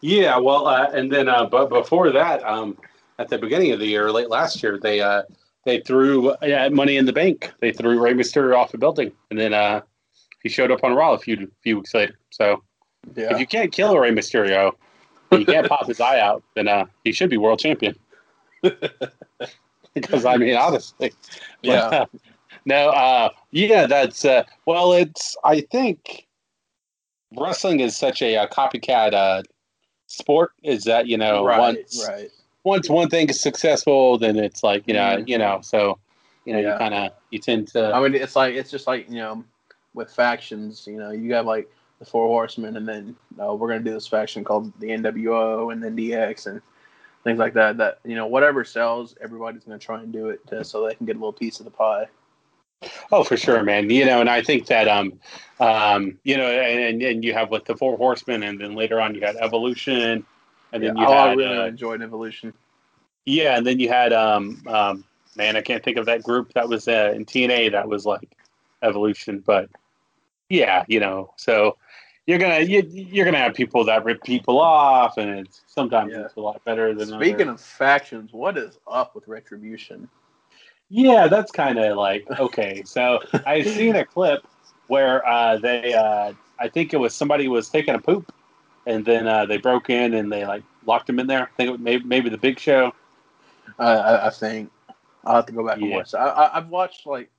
Yeah, 0.00 0.38
well, 0.38 0.66
uh, 0.66 0.90
and 0.92 1.10
then 1.12 1.28
uh, 1.28 1.44
but 1.46 1.68
before 1.68 2.10
that, 2.12 2.42
um, 2.44 2.78
at 3.18 3.28
the 3.28 3.38
beginning 3.38 3.72
of 3.72 3.80
the 3.80 3.86
year, 3.86 4.10
late 4.10 4.30
last 4.30 4.62
year, 4.62 4.78
they 4.80 5.00
uh, 5.00 5.22
they 5.64 5.80
threw 5.80 6.30
uh, 6.30 6.70
money 6.72 6.96
in 6.96 7.04
the 7.04 7.12
bank. 7.12 7.52
They 7.60 7.72
threw 7.72 8.00
Rey 8.00 8.14
Mysterio 8.14 8.56
off 8.56 8.74
a 8.74 8.78
building, 8.78 9.12
and 9.30 9.38
then 9.38 9.52
uh, 9.52 9.82
he 10.42 10.48
showed 10.48 10.70
up 10.70 10.84
on 10.84 10.94
Raw 10.94 11.12
a 11.12 11.18
few 11.18 11.50
few 11.62 11.76
weeks 11.76 11.94
later. 11.94 12.18
So 12.30 12.62
Yeah, 13.16 13.32
if 13.32 13.40
you 13.40 13.46
can't 13.46 13.72
kill 13.72 13.98
Rey 13.98 14.12
Mysterio, 14.12 14.72
you 15.32 15.44
can't 15.46 15.68
pop 15.68 15.86
his 15.86 16.00
eye 16.00 16.20
out, 16.20 16.42
then 16.54 16.68
uh, 16.68 16.86
he 17.04 17.12
should 17.12 17.30
be 17.30 17.36
world 17.36 17.58
champion. 17.58 17.94
because 19.94 20.24
I 20.24 20.36
mean, 20.36 20.56
honestly, 20.56 21.12
Yeah. 21.62 22.04
no, 22.64 22.88
uh, 22.90 23.30
yeah, 23.50 23.86
that's 23.86 24.24
uh, 24.24 24.44
well, 24.66 24.92
it's 24.92 25.36
I 25.44 25.60
think 25.60 26.26
wrestling 27.36 27.80
is 27.80 27.96
such 27.96 28.22
a, 28.22 28.36
uh 28.36 28.46
copycat 28.48 29.12
uh, 29.14 29.42
sport. 30.06 30.52
Is 30.62 30.84
that 30.84 31.06
you 31.06 31.16
know 31.16 31.44
right, 31.44 31.58
once 31.58 32.06
right. 32.08 32.30
once 32.64 32.88
one 32.88 33.08
thing 33.08 33.28
is 33.28 33.40
successful, 33.40 34.18
then 34.18 34.36
it's 34.38 34.62
like 34.62 34.86
you 34.86 34.94
know 34.94 35.18
Mhm. 35.18 35.28
you 35.28 35.38
know 35.38 35.60
so 35.62 35.98
you 36.44 36.52
know 36.52 36.60
Yeah. 36.60 36.72
you 36.72 36.78
kind 36.78 36.94
of 36.94 37.12
you 37.30 37.38
tend 37.38 37.68
to 37.68 37.94
I 37.94 38.00
mean, 38.00 38.14
it's 38.14 38.36
like 38.36 38.54
it's 38.54 38.70
just 38.70 38.86
like 38.86 39.08
you 39.08 39.16
know, 39.16 39.44
with 39.94 40.10
factions. 40.10 40.86
You 40.86 40.96
know, 40.96 41.10
you 41.10 41.28
got 41.28 41.46
like 41.46 41.70
the 41.98 42.04
Four 42.04 42.28
Horsemen, 42.28 42.76
and 42.76 42.88
then 42.88 43.16
uh, 43.40 43.54
we're 43.54 43.68
gonna 43.68 43.80
do 43.80 43.92
this 43.92 44.06
faction 44.06 44.44
called 44.44 44.72
the 44.80 44.88
NWO, 44.88 45.72
and 45.72 45.82
then 45.82 45.96
DX, 45.96 46.46
and 46.46 46.62
things 47.24 47.38
like 47.38 47.54
that. 47.54 47.76
That 47.78 47.98
you 48.04 48.14
know, 48.14 48.26
whatever 48.26 48.64
sells, 48.64 49.14
everybody's 49.20 49.64
gonna 49.64 49.78
try 49.78 50.00
and 50.00 50.12
do 50.12 50.28
it 50.28 50.46
to, 50.48 50.64
so 50.64 50.86
they 50.86 50.94
can 50.94 51.06
get 51.06 51.16
a 51.16 51.18
little 51.18 51.32
piece 51.32 51.58
of 51.60 51.64
the 51.64 51.70
pie. 51.70 52.06
Oh, 53.10 53.24
for 53.24 53.36
sure, 53.36 53.62
man. 53.64 53.90
You 53.90 54.04
know, 54.04 54.20
and 54.20 54.30
I 54.30 54.42
think 54.42 54.66
that 54.66 54.86
um, 54.86 55.18
um, 55.58 56.18
you 56.24 56.36
know, 56.36 56.46
and 56.46 57.02
and 57.02 57.24
you 57.24 57.34
have 57.34 57.50
with 57.50 57.64
the 57.64 57.76
Four 57.76 57.96
Horsemen, 57.96 58.42
and 58.42 58.60
then 58.60 58.74
later 58.74 59.00
on 59.00 59.14
you 59.14 59.20
had 59.20 59.36
Evolution, 59.36 60.24
and 60.72 60.82
then 60.82 60.96
Yeah, 60.96 61.02
you 61.02 61.06
oh, 61.08 61.12
I 61.12 61.28
had 61.30 61.38
really 61.38 61.58
uh, 61.58 61.66
enjoyed 61.66 62.02
Evolution. 62.02 62.52
yeah, 63.24 63.56
and 63.56 63.66
then 63.66 63.80
you 63.80 63.88
had 63.88 64.12
um, 64.12 64.62
um, 64.68 65.04
man, 65.36 65.56
I 65.56 65.62
can't 65.62 65.82
think 65.82 65.96
of 65.96 66.06
that 66.06 66.22
group 66.22 66.52
that 66.54 66.68
was 66.68 66.86
uh, 66.86 67.12
in 67.14 67.24
TNA 67.24 67.72
that 67.72 67.88
was 67.88 68.06
like 68.06 68.36
Evolution, 68.82 69.42
but 69.44 69.68
yeah, 70.48 70.84
you 70.88 71.00
know, 71.00 71.32
so 71.36 71.76
you're 72.26 72.38
gonna 72.38 72.60
you, 72.60 72.82
you're 72.90 73.24
gonna 73.24 73.38
have 73.38 73.54
people 73.54 73.84
that 73.84 74.04
rip 74.04 74.22
people 74.22 74.58
off, 74.60 75.16
and 75.16 75.30
it's 75.30 75.62
sometimes 75.66 76.12
Yeah. 76.12 76.20
it's 76.20 76.36
a 76.36 76.40
lot 76.40 76.62
better 76.64 76.94
than 76.94 77.08
Speaking 77.08 77.48
others. 77.48 77.60
of 77.60 77.60
factions, 77.60 78.32
what 78.32 78.56
is 78.58 78.78
up 78.86 79.14
with 79.14 79.26
Retribution? 79.28 80.08
Yeah, 80.90 81.28
that's 81.28 81.52
kind 81.52 81.78
of 81.78 81.96
like 81.96 82.26
okay. 82.38 82.82
So 82.84 83.20
I've 83.46 83.66
seen 83.66 83.96
a 83.96 84.04
clip 84.04 84.46
where 84.86 85.26
uh, 85.28 85.58
they, 85.58 85.92
uh, 85.92 86.32
I 86.58 86.68
think 86.68 86.94
it 86.94 86.96
was 86.96 87.14
somebody 87.14 87.46
was 87.46 87.68
taking 87.68 87.94
a 87.94 87.98
poop, 87.98 88.32
and 88.86 89.04
then 89.04 89.26
uh, 89.26 89.44
they 89.44 89.58
broke 89.58 89.90
in 89.90 90.14
and 90.14 90.32
they 90.32 90.46
like 90.46 90.62
locked 90.86 91.10
him 91.10 91.18
in 91.18 91.26
there. 91.26 91.42
I 91.42 91.56
think 91.56 91.68
it 91.68 91.72
was 91.72 91.80
maybe 91.80 92.04
maybe 92.04 92.30
the 92.30 92.38
Big 92.38 92.58
Show. 92.58 92.92
I, 93.78 93.92
I, 93.92 94.26
I 94.26 94.30
think 94.30 94.70
I'll 95.24 95.36
have 95.36 95.46
to 95.46 95.52
go 95.52 95.66
back 95.66 95.76
and 95.76 95.90
watch. 95.90 96.14
I, 96.14 96.26
I, 96.26 96.56
I've 96.56 96.68
watched 96.68 97.06
like, 97.06 97.30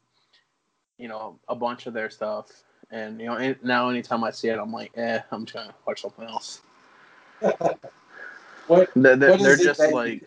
you 0.98 1.08
know, 1.08 1.40
a 1.48 1.56
bunch 1.56 1.88
of 1.88 1.94
their 1.94 2.10
stuff, 2.10 2.48
and 2.92 3.20
you 3.20 3.28
know, 3.28 3.56
now 3.64 3.90
anytime 3.90 4.24
I 4.24 4.32
see 4.32 4.50
it, 4.50 4.60
I'm 4.60 4.72
like, 4.72 4.92
eh, 4.96 5.20
I'm 5.32 5.46
just 5.46 5.54
gonna 5.56 5.74
watch 5.86 6.02
something 6.02 6.26
else. 6.26 6.62
What? 8.68 8.92
They're, 8.96 9.16
they're, 9.16 9.32
What 9.32 9.42
they're 9.42 9.56
just 9.58 9.80
that- 9.80 9.94
like, 9.94 10.24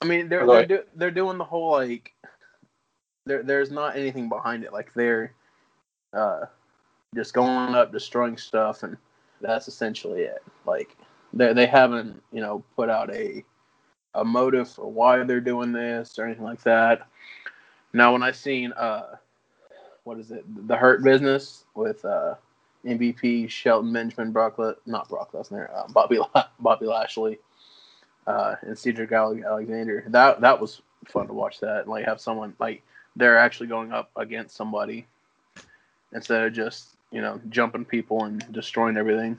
I 0.00 0.04
mean, 0.04 0.28
they're 0.28 0.46
they're, 0.46 0.66
do, 0.66 0.82
they're 0.94 1.10
doing 1.10 1.36
the 1.36 1.44
whole 1.44 1.72
like, 1.72 2.12
there 3.26 3.42
there's 3.42 3.72
not 3.72 3.96
anything 3.96 4.28
behind 4.28 4.62
it. 4.62 4.72
Like 4.72 4.94
they're, 4.94 5.34
uh, 6.12 6.42
just 7.16 7.34
going 7.34 7.74
up, 7.74 7.90
destroying 7.90 8.36
stuff, 8.36 8.84
and 8.84 8.96
that's 9.40 9.66
essentially 9.66 10.22
it. 10.22 10.42
Like 10.66 10.96
they 11.32 11.52
they 11.52 11.66
haven't 11.66 12.22
you 12.32 12.40
know 12.40 12.62
put 12.76 12.88
out 12.88 13.12
a 13.12 13.44
a 14.14 14.24
motive 14.24 14.70
for 14.70 14.86
why 14.86 15.22
they're 15.24 15.40
doing 15.40 15.72
this 15.72 16.16
or 16.16 16.26
anything 16.26 16.44
like 16.44 16.62
that. 16.62 17.08
Now, 17.92 18.12
when 18.12 18.22
I 18.22 18.30
seen 18.30 18.72
uh, 18.72 19.16
what 20.04 20.18
is 20.18 20.30
it, 20.30 20.44
the 20.68 20.76
Hurt 20.76 21.02
Business 21.02 21.64
with 21.74 22.04
uh, 22.04 22.34
MVP 22.84 23.48
Shelton 23.48 23.92
Benjamin, 23.92 24.32
Brock 24.32 24.58
Le- 24.58 24.76
not 24.86 25.08
Brock 25.08 25.32
Lesnar, 25.32 25.70
uh, 25.74 25.88
Bobby 25.88 26.18
La- 26.18 26.48
Bobby 26.58 26.86
Lashley, 26.86 27.38
uh, 28.26 28.56
and 28.62 28.78
Cedric 28.78 29.12
Alexander. 29.12 30.04
That 30.08 30.40
that 30.40 30.60
was 30.60 30.82
fun 31.06 31.26
to 31.28 31.32
watch. 31.32 31.60
That 31.60 31.82
and 31.82 31.88
like 31.88 32.04
have 32.04 32.20
someone 32.20 32.54
like 32.58 32.82
they're 33.16 33.38
actually 33.38 33.68
going 33.68 33.92
up 33.92 34.10
against 34.16 34.56
somebody 34.56 35.06
instead 36.12 36.44
of 36.44 36.52
just 36.52 36.96
you 37.10 37.20
know 37.20 37.40
jumping 37.48 37.84
people 37.84 38.24
and 38.24 38.44
destroying 38.52 38.96
everything. 38.96 39.38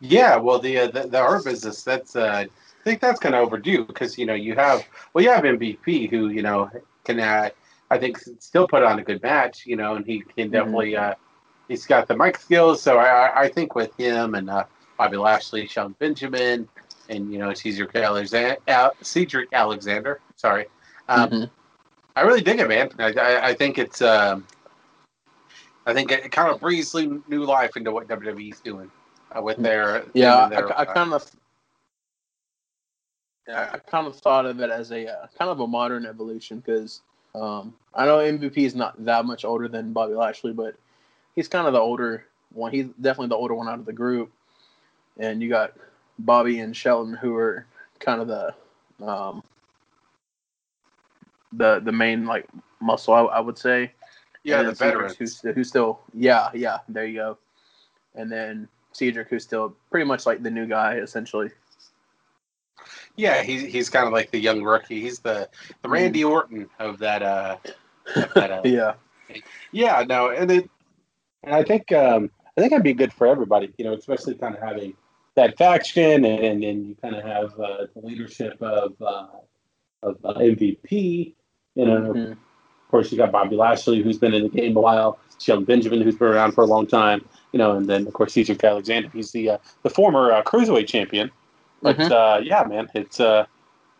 Yeah, 0.00 0.36
well, 0.36 0.58
the 0.58 0.78
uh, 0.78 0.86
the, 0.88 1.02
the 1.06 1.42
business 1.44 1.82
that's 1.84 2.16
uh, 2.16 2.44
I 2.44 2.48
think 2.84 3.00
that's 3.00 3.20
kind 3.20 3.34
of 3.34 3.42
overdue 3.42 3.84
because 3.84 4.18
you 4.18 4.26
know 4.26 4.34
you 4.34 4.54
have 4.56 4.84
well 5.14 5.24
you 5.24 5.30
have 5.30 5.44
MVP 5.44 6.10
who 6.10 6.28
you 6.28 6.42
know 6.42 6.70
can 7.04 7.20
uh, 7.20 7.50
I 7.92 7.98
think 7.98 8.18
still 8.38 8.66
put 8.66 8.82
on 8.82 8.98
a 8.98 9.04
good 9.04 9.22
match 9.22 9.66
you 9.66 9.76
know 9.76 9.94
and 9.96 10.04
he 10.06 10.22
can 10.22 10.50
definitely 10.50 10.96
uh, 10.96 11.14
he's 11.68 11.86
got 11.86 12.08
the 12.08 12.16
mic 12.16 12.38
skills 12.38 12.82
so 12.82 12.96
I 12.98 13.42
I- 13.44 13.48
think 13.48 13.74
with 13.74 13.94
him 13.98 14.34
and 14.34 14.48
uh, 14.50 14.64
Bobby 14.98 15.16
Lashley, 15.16 15.66
Sean 15.66 15.94
Benjamin, 15.98 16.68
and 17.08 17.32
you 17.32 17.38
know 17.38 17.52
Cedric 17.54 17.94
Alexander, 17.96 18.56
Cedric 19.02 19.48
Alexander, 19.52 20.20
sorry, 20.36 20.66
um, 21.08 21.30
Mhm. 21.30 21.50
I 22.14 22.20
really 22.22 22.40
dig 22.42 22.60
it, 22.60 22.68
man. 22.68 22.90
I 22.98 23.12
I, 23.12 23.48
I 23.48 23.54
think 23.54 23.78
it's 23.78 24.00
um, 24.02 24.46
I 25.86 25.92
think 25.92 26.12
it 26.12 26.30
kind 26.30 26.52
of 26.52 26.60
breathes 26.60 26.94
new 26.94 27.44
life 27.44 27.76
into 27.76 27.90
what 27.90 28.06
WWE's 28.08 28.60
doing 28.60 28.90
uh, 29.36 29.42
with 29.42 29.58
their 29.58 30.04
Yeah, 30.14 30.48
them 30.48 30.68
I, 30.68 30.82
I 30.82 30.84
uh, 30.84 30.94
kind 30.94 31.12
of, 31.14 31.24
I 33.48 33.62
I 33.74 33.78
kind 33.78 34.06
of 34.06 34.16
thought 34.20 34.46
of 34.46 34.60
it 34.60 34.70
as 34.70 34.92
a 34.92 35.08
uh, 35.08 35.26
kind 35.38 35.50
of 35.50 35.60
a 35.60 35.66
modern 35.66 36.06
evolution 36.06 36.60
because 36.60 37.02
um, 37.34 37.74
I 37.94 38.04
know 38.06 38.18
MVP 38.18 38.58
is 38.58 38.74
not 38.74 39.02
that 39.04 39.24
much 39.24 39.44
older 39.44 39.68
than 39.68 39.92
Bobby 39.92 40.14
Lashley, 40.14 40.52
but 40.52 40.74
he's 41.34 41.48
kind 41.48 41.66
of 41.66 41.72
the 41.72 41.80
older 41.80 42.26
one. 42.52 42.72
He's 42.72 42.86
definitely 43.00 43.28
the 43.28 43.36
older 43.36 43.54
one 43.54 43.68
out 43.68 43.78
of 43.78 43.86
the 43.86 43.92
group, 43.92 44.30
and 45.18 45.42
you 45.42 45.48
got 45.48 45.72
Bobby 46.18 46.60
and 46.60 46.76
Shelton 46.76 47.14
who 47.14 47.34
are 47.36 47.66
kind 48.00 48.20
of 48.20 48.28
the 48.28 48.54
um, 49.06 49.42
the 51.52 51.80
the 51.80 51.92
main 51.92 52.26
like 52.26 52.46
muscle, 52.80 53.14
I, 53.14 53.22
I 53.22 53.40
would 53.40 53.58
say. 53.58 53.92
Yeah, 54.44 54.60
And 54.60 54.68
the 54.68 54.72
veterans. 54.72 55.16
Who's, 55.16 55.40
who's 55.40 55.68
still, 55.68 56.00
yeah, 56.12 56.50
yeah, 56.52 56.78
there 56.88 57.06
you 57.06 57.14
go. 57.14 57.38
And 58.14 58.30
then 58.30 58.68
Cedric, 58.92 59.28
who's 59.28 59.44
still 59.44 59.76
pretty 59.90 60.04
much 60.04 60.26
like 60.26 60.42
the 60.42 60.50
new 60.50 60.66
guy, 60.66 60.96
essentially. 60.96 61.50
Yeah, 63.16 63.42
he's 63.42 63.62
he's 63.62 63.90
kind 63.90 64.06
of 64.06 64.12
like 64.12 64.30
the 64.30 64.38
young 64.40 64.62
rookie. 64.62 65.00
He's 65.00 65.18
the 65.20 65.48
the 65.82 65.88
Mm. 65.88 65.92
Randy 65.92 66.24
Orton 66.24 66.68
of 66.78 66.98
that. 67.00 67.22
Uh, 67.22 67.56
of 68.16 68.34
that 68.34 68.50
uh, 68.50 68.62
Yeah. 68.64 68.94
yeah, 69.70 70.04
no, 70.08 70.30
and 70.30 70.50
it, 70.50 70.70
and 71.44 71.54
I 71.54 71.62
think 71.62 71.92
um, 71.92 72.30
I 72.56 72.60
think 72.60 72.72
it'd 72.72 72.82
be 72.84 72.94
good 72.94 73.12
for 73.12 73.26
everybody. 73.26 73.72
You 73.78 73.84
know, 73.84 73.94
especially 73.94 74.34
kind 74.34 74.54
of 74.56 74.62
having 74.62 74.94
that 75.34 75.56
faction, 75.58 76.24
and 76.24 76.44
and, 76.44 76.64
and 76.64 76.86
you 76.86 76.96
kind 77.02 77.14
of 77.16 77.24
have 77.24 77.58
uh, 77.60 77.86
the 77.94 78.00
leadership 78.02 78.60
of 78.62 78.94
uh, 79.00 79.26
of 80.02 80.16
uh, 80.24 80.34
MVP. 80.34 81.34
You 81.74 81.86
know, 81.86 82.12
Mhm. 82.12 82.32
of 82.32 82.38
course, 82.90 83.10
you 83.12 83.18
got 83.18 83.32
Bobby 83.32 83.56
Lashley, 83.56 84.02
who's 84.02 84.18
been 84.18 84.34
in 84.34 84.42
the 84.42 84.48
game 84.48 84.76
a 84.76 84.80
while. 84.80 85.18
Shelton 85.38 85.64
Benjamin, 85.64 86.02
who's 86.02 86.16
been 86.16 86.28
around 86.28 86.52
for 86.52 86.62
a 86.62 86.66
long 86.66 86.86
time. 86.86 87.26
You 87.52 87.58
know, 87.58 87.72
and 87.76 87.86
then 87.86 88.06
of 88.06 88.12
course 88.14 88.32
Cedric 88.34 88.62
Alexander. 88.64 89.10
He's 89.12 89.32
the 89.32 89.50
uh, 89.50 89.58
the 89.82 89.90
former 89.90 90.32
uh, 90.32 90.42
cruiserweight 90.42 90.86
champion. 90.88 91.30
But 91.82 91.96
Mhm. 91.98 92.10
uh, 92.10 92.40
yeah, 92.42 92.64
man, 92.64 92.88
it's 92.94 93.20
uh, 93.20 93.46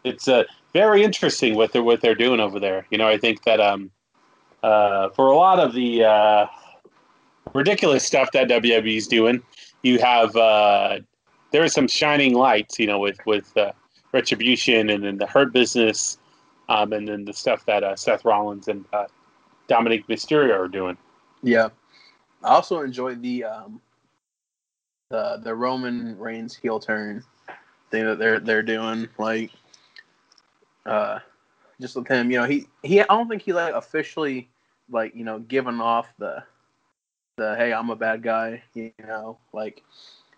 it's 0.05 0.29
uh, 0.29 0.45
very 0.73 1.03
interesting 1.03 1.55
what 1.57 1.73
they're 1.73 1.83
what 1.83 2.01
they're 2.01 2.15
doing 2.15 2.41
over 2.41 2.61
there. 2.61 2.87
You 2.91 2.99
know, 2.99 3.09
I 3.09 3.19
think 3.19 3.43
that 3.45 3.61
um, 3.61 3.91
uh, 4.63 5.11
for 5.11 5.27
a 5.27 5.37
lot 5.37 5.59
of 5.59 5.73
the 5.75 6.05
uh, 6.05 6.47
ridiculous 7.53 8.05
stuff 8.05 8.31
that 8.33 8.49
WWE's 8.49 9.07
doing, 9.09 9.43
you 9.83 9.99
have 9.99 10.35
uh, 10.37 10.99
there 11.51 11.63
are 11.63 11.69
some 11.69 11.89
shining 11.89 12.35
lights. 12.35 12.79
You 12.79 12.87
know, 12.87 12.99
with 12.99 13.19
with 13.27 13.55
uh, 13.57 13.73
Retribution 14.13 14.91
and 14.91 15.05
then 15.05 15.19
the 15.19 15.27
Hurt 15.27 15.53
Business, 15.53 16.19
um, 16.69 16.93
and 16.93 17.07
then 17.09 17.25
the 17.25 17.33
stuff 17.33 17.65
that 17.67 17.83
uh, 17.83 17.97
Seth 17.97 18.25
Rollins 18.25 18.69
and 18.69 18.85
uh, 18.93 19.07
Dominik 19.69 20.07
Mysterio 20.07 20.59
are 20.59 20.69
doing. 20.69 20.97
Yeah. 21.43 21.69
I 22.45 22.49
also 22.55 22.81
enjoyed 22.81 23.23
the 23.23 23.45
um 23.45 23.81
the 25.11 25.41
the 25.43 25.55
Roman 25.55 26.19
Reigns 26.19 26.57
heel 26.57 26.81
turn 26.81 27.23
thing 27.93 28.05
that 28.07 28.19
they're 28.19 28.41
they're 28.41 28.63
doing. 28.63 29.09
Like 29.19 29.53
uh 30.85 31.21
just 31.81 31.95
with 31.95 32.09
him, 32.09 32.31
you 32.31 32.39
know, 32.39 32.47
he 32.47 32.67
he 32.83 33.01
I 33.01 33.05
don't 33.05 33.29
think 33.29 33.43
he 33.43 33.53
like 33.53 33.75
officially 33.75 34.49
like, 34.91 35.15
you 35.15 35.25
know, 35.25 35.39
given 35.39 35.81
off 35.81 36.13
the 36.19 36.43
the 37.37 37.55
hey, 37.57 37.73
I'm 37.73 37.91
a 37.91 37.97
bad 37.97 38.23
guy, 38.23 38.63
you 38.75 38.93
know, 39.07 39.39
like 39.53 39.83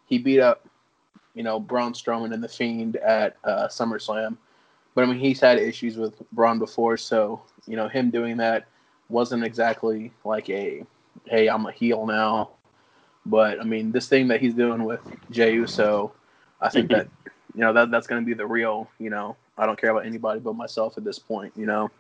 he 0.07 0.19
beat 0.19 0.41
up, 0.41 0.69
you 1.35 1.43
know, 1.43 1.59
Braun 1.59 1.95
Strowman 1.95 2.35
and 2.35 2.45
the 2.45 2.49
Fiend 2.49 2.97
at 2.97 3.37
uh 3.45 3.69
SummerSlam. 3.69 4.37
But 4.95 5.05
I 5.05 5.07
mean 5.07 5.19
he's 5.19 5.41
had 5.41 5.59
issues 5.59 5.97
with 5.97 6.21
Braun 6.33 6.59
before, 6.59 6.97
so 6.97 7.41
you 7.67 7.77
know, 7.77 7.89
him 7.89 8.11
doing 8.11 8.37
that 8.39 8.67
wasn't 9.09 9.45
exactly 9.45 10.13
like 10.25 10.51
a 10.51 10.85
hey, 11.27 11.49
I'm 11.49 11.67
a 11.67 11.73
heel 11.73 12.07
now. 12.07 12.51
But 13.27 13.61
I 13.61 13.65
mean, 13.65 13.93
this 13.93 14.09
thing 14.09 14.29
that 14.29 14.41
he's 14.41 14.55
doing 14.55 14.85
with 14.85 15.01
Jey 15.31 15.55
Uso, 15.55 16.13
I 16.61 16.69
think 16.69 16.91
that 16.91 17.09
you 17.55 17.61
know 17.61 17.73
that 17.73 17.91
that's 17.91 18.07
going 18.07 18.23
to 18.23 18.27
be 18.27 18.35
the 18.35 18.47
real. 18.47 18.89
You 18.99 19.11
know, 19.11 19.37
I 19.57 19.67
don't 19.67 19.81
care 19.81 19.91
about 19.91 20.07
anybody 20.07 20.41
but 20.41 20.55
myself 20.55 20.99
at 20.99 21.05
this 21.05 21.19
point. 21.19 21.53
You 21.57 21.67
know. 21.67 21.91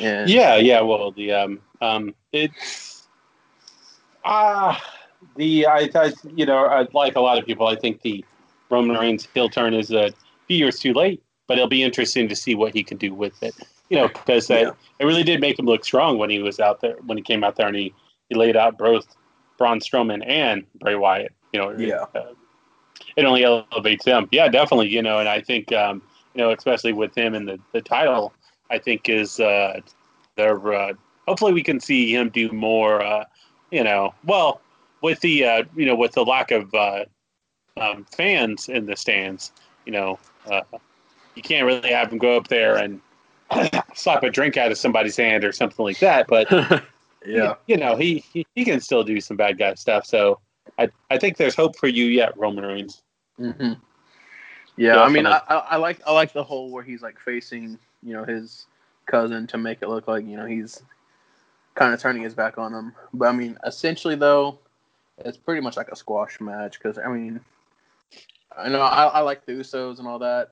And 0.00 0.28
Yeah, 0.28 0.56
yeah. 0.56 0.80
Well, 0.80 1.10
the 1.10 1.32
um, 1.32 1.60
um, 1.80 2.14
it's 2.32 3.06
ah, 4.24 4.80
the 5.36 5.66
I 5.66 5.88
thought 5.88 6.12
you 6.34 6.46
know 6.46 6.64
I, 6.64 6.86
like 6.92 7.16
a 7.16 7.20
lot 7.20 7.38
of 7.38 7.46
people, 7.46 7.66
I 7.66 7.76
think 7.76 8.02
the 8.02 8.24
Roman 8.70 8.96
Reigns 8.96 9.28
heel 9.34 9.48
turn 9.48 9.74
is 9.74 9.90
a 9.90 10.10
few 10.46 10.56
years 10.56 10.78
too 10.78 10.94
late, 10.94 11.22
but 11.46 11.58
it'll 11.58 11.68
be 11.68 11.82
interesting 11.82 12.28
to 12.28 12.36
see 12.36 12.54
what 12.54 12.74
he 12.74 12.82
can 12.82 12.96
do 12.96 13.14
with 13.14 13.42
it. 13.42 13.54
You 13.90 13.98
know, 13.98 14.08
because 14.08 14.48
yeah. 14.48 14.70
it 14.98 15.04
really 15.04 15.22
did 15.22 15.40
make 15.40 15.58
him 15.58 15.66
look 15.66 15.84
strong 15.84 16.16
when 16.16 16.30
he 16.30 16.38
was 16.40 16.58
out 16.58 16.80
there 16.80 16.96
when 17.04 17.18
he 17.18 17.22
came 17.22 17.44
out 17.44 17.56
there 17.56 17.66
and 17.66 17.76
he, 17.76 17.92
he 18.30 18.34
laid 18.34 18.56
out 18.56 18.78
both 18.78 19.06
Braun 19.58 19.80
Strowman 19.80 20.24
and 20.26 20.64
Bray 20.80 20.94
Wyatt. 20.94 21.32
You 21.52 21.60
know, 21.60 21.70
yeah. 21.78 22.06
Uh, 22.14 22.32
it 23.16 23.24
only 23.24 23.44
elevates 23.44 24.04
him. 24.04 24.28
Yeah, 24.32 24.48
definitely. 24.48 24.88
You 24.88 25.02
know, 25.02 25.18
and 25.18 25.28
I 25.28 25.40
think 25.40 25.72
um, 25.72 26.02
you 26.34 26.42
know, 26.42 26.50
especially 26.50 26.92
with 26.92 27.16
him 27.16 27.34
and 27.34 27.48
the, 27.48 27.58
the 27.72 27.80
title, 27.80 28.32
I 28.70 28.78
think 28.78 29.08
is 29.08 29.40
uh, 29.40 29.80
they're 30.36 30.72
uh, 30.74 30.92
hopefully 31.26 31.52
we 31.52 31.62
can 31.62 31.80
see 31.80 32.14
him 32.14 32.28
do 32.30 32.50
more. 32.52 33.02
Uh, 33.02 33.24
you 33.70 33.84
know, 33.84 34.14
well, 34.24 34.60
with 35.02 35.20
the 35.20 35.44
uh, 35.44 35.64
you 35.76 35.86
know 35.86 35.94
with 35.94 36.12
the 36.12 36.24
lack 36.24 36.50
of 36.50 36.72
uh, 36.74 37.04
um, 37.80 38.06
fans 38.10 38.68
in 38.68 38.86
the 38.86 38.96
stands, 38.96 39.52
you 39.86 39.92
know, 39.92 40.18
uh, 40.50 40.62
you 41.34 41.42
can't 41.42 41.66
really 41.66 41.90
have 41.90 42.12
him 42.12 42.18
go 42.18 42.36
up 42.36 42.48
there 42.48 42.76
and 42.76 43.00
slap 43.94 44.22
a 44.22 44.30
drink 44.30 44.56
out 44.56 44.70
of 44.70 44.78
somebody's 44.78 45.16
hand 45.16 45.44
or 45.44 45.52
something 45.52 45.84
like 45.84 45.98
that. 45.98 46.26
But 46.26 46.50
yeah, 46.50 46.82
you, 47.26 47.54
you 47.66 47.76
know, 47.76 47.96
he, 47.96 48.24
he, 48.32 48.46
he 48.54 48.64
can 48.64 48.80
still 48.80 49.04
do 49.04 49.20
some 49.20 49.36
bad 49.36 49.58
guy 49.58 49.74
stuff. 49.74 50.06
So 50.06 50.40
I 50.78 50.90
I 51.10 51.18
think 51.18 51.36
there's 51.36 51.54
hope 51.54 51.76
for 51.76 51.88
you 51.88 52.06
yet, 52.06 52.36
Roman 52.36 52.64
Reigns. 52.64 53.02
Mm-hmm. 53.38 53.74
Yeah, 54.76 55.02
I 55.02 55.08
mean, 55.08 55.26
I, 55.26 55.40
I 55.48 55.76
like 55.76 56.00
I 56.06 56.12
like 56.12 56.32
the 56.32 56.42
whole 56.42 56.70
where 56.70 56.82
he's 56.82 57.02
like 57.02 57.18
facing 57.20 57.78
you 58.02 58.12
know 58.12 58.24
his 58.24 58.66
cousin 59.06 59.46
to 59.48 59.58
make 59.58 59.82
it 59.82 59.88
look 59.88 60.08
like 60.08 60.26
you 60.26 60.36
know 60.36 60.46
he's 60.46 60.82
kind 61.74 61.92
of 61.92 62.00
turning 62.00 62.22
his 62.22 62.34
back 62.34 62.58
on 62.58 62.72
him. 62.72 62.94
But 63.12 63.28
I 63.28 63.32
mean, 63.32 63.56
essentially 63.64 64.16
though, 64.16 64.58
it's 65.18 65.36
pretty 65.36 65.60
much 65.60 65.76
like 65.76 65.88
a 65.88 65.96
squash 65.96 66.40
match 66.40 66.78
because 66.78 66.98
I 66.98 67.08
mean, 67.08 67.40
I 68.56 68.68
know 68.68 68.80
I, 68.80 69.04
I 69.04 69.20
like 69.20 69.46
the 69.46 69.52
Usos 69.52 69.98
and 69.98 70.08
all 70.08 70.18
that, 70.20 70.50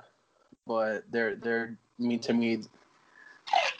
but 0.66 1.04
they're 1.10 1.34
they're 1.36 1.76
I 1.98 2.02
mean 2.02 2.20
to 2.20 2.32
me, 2.32 2.62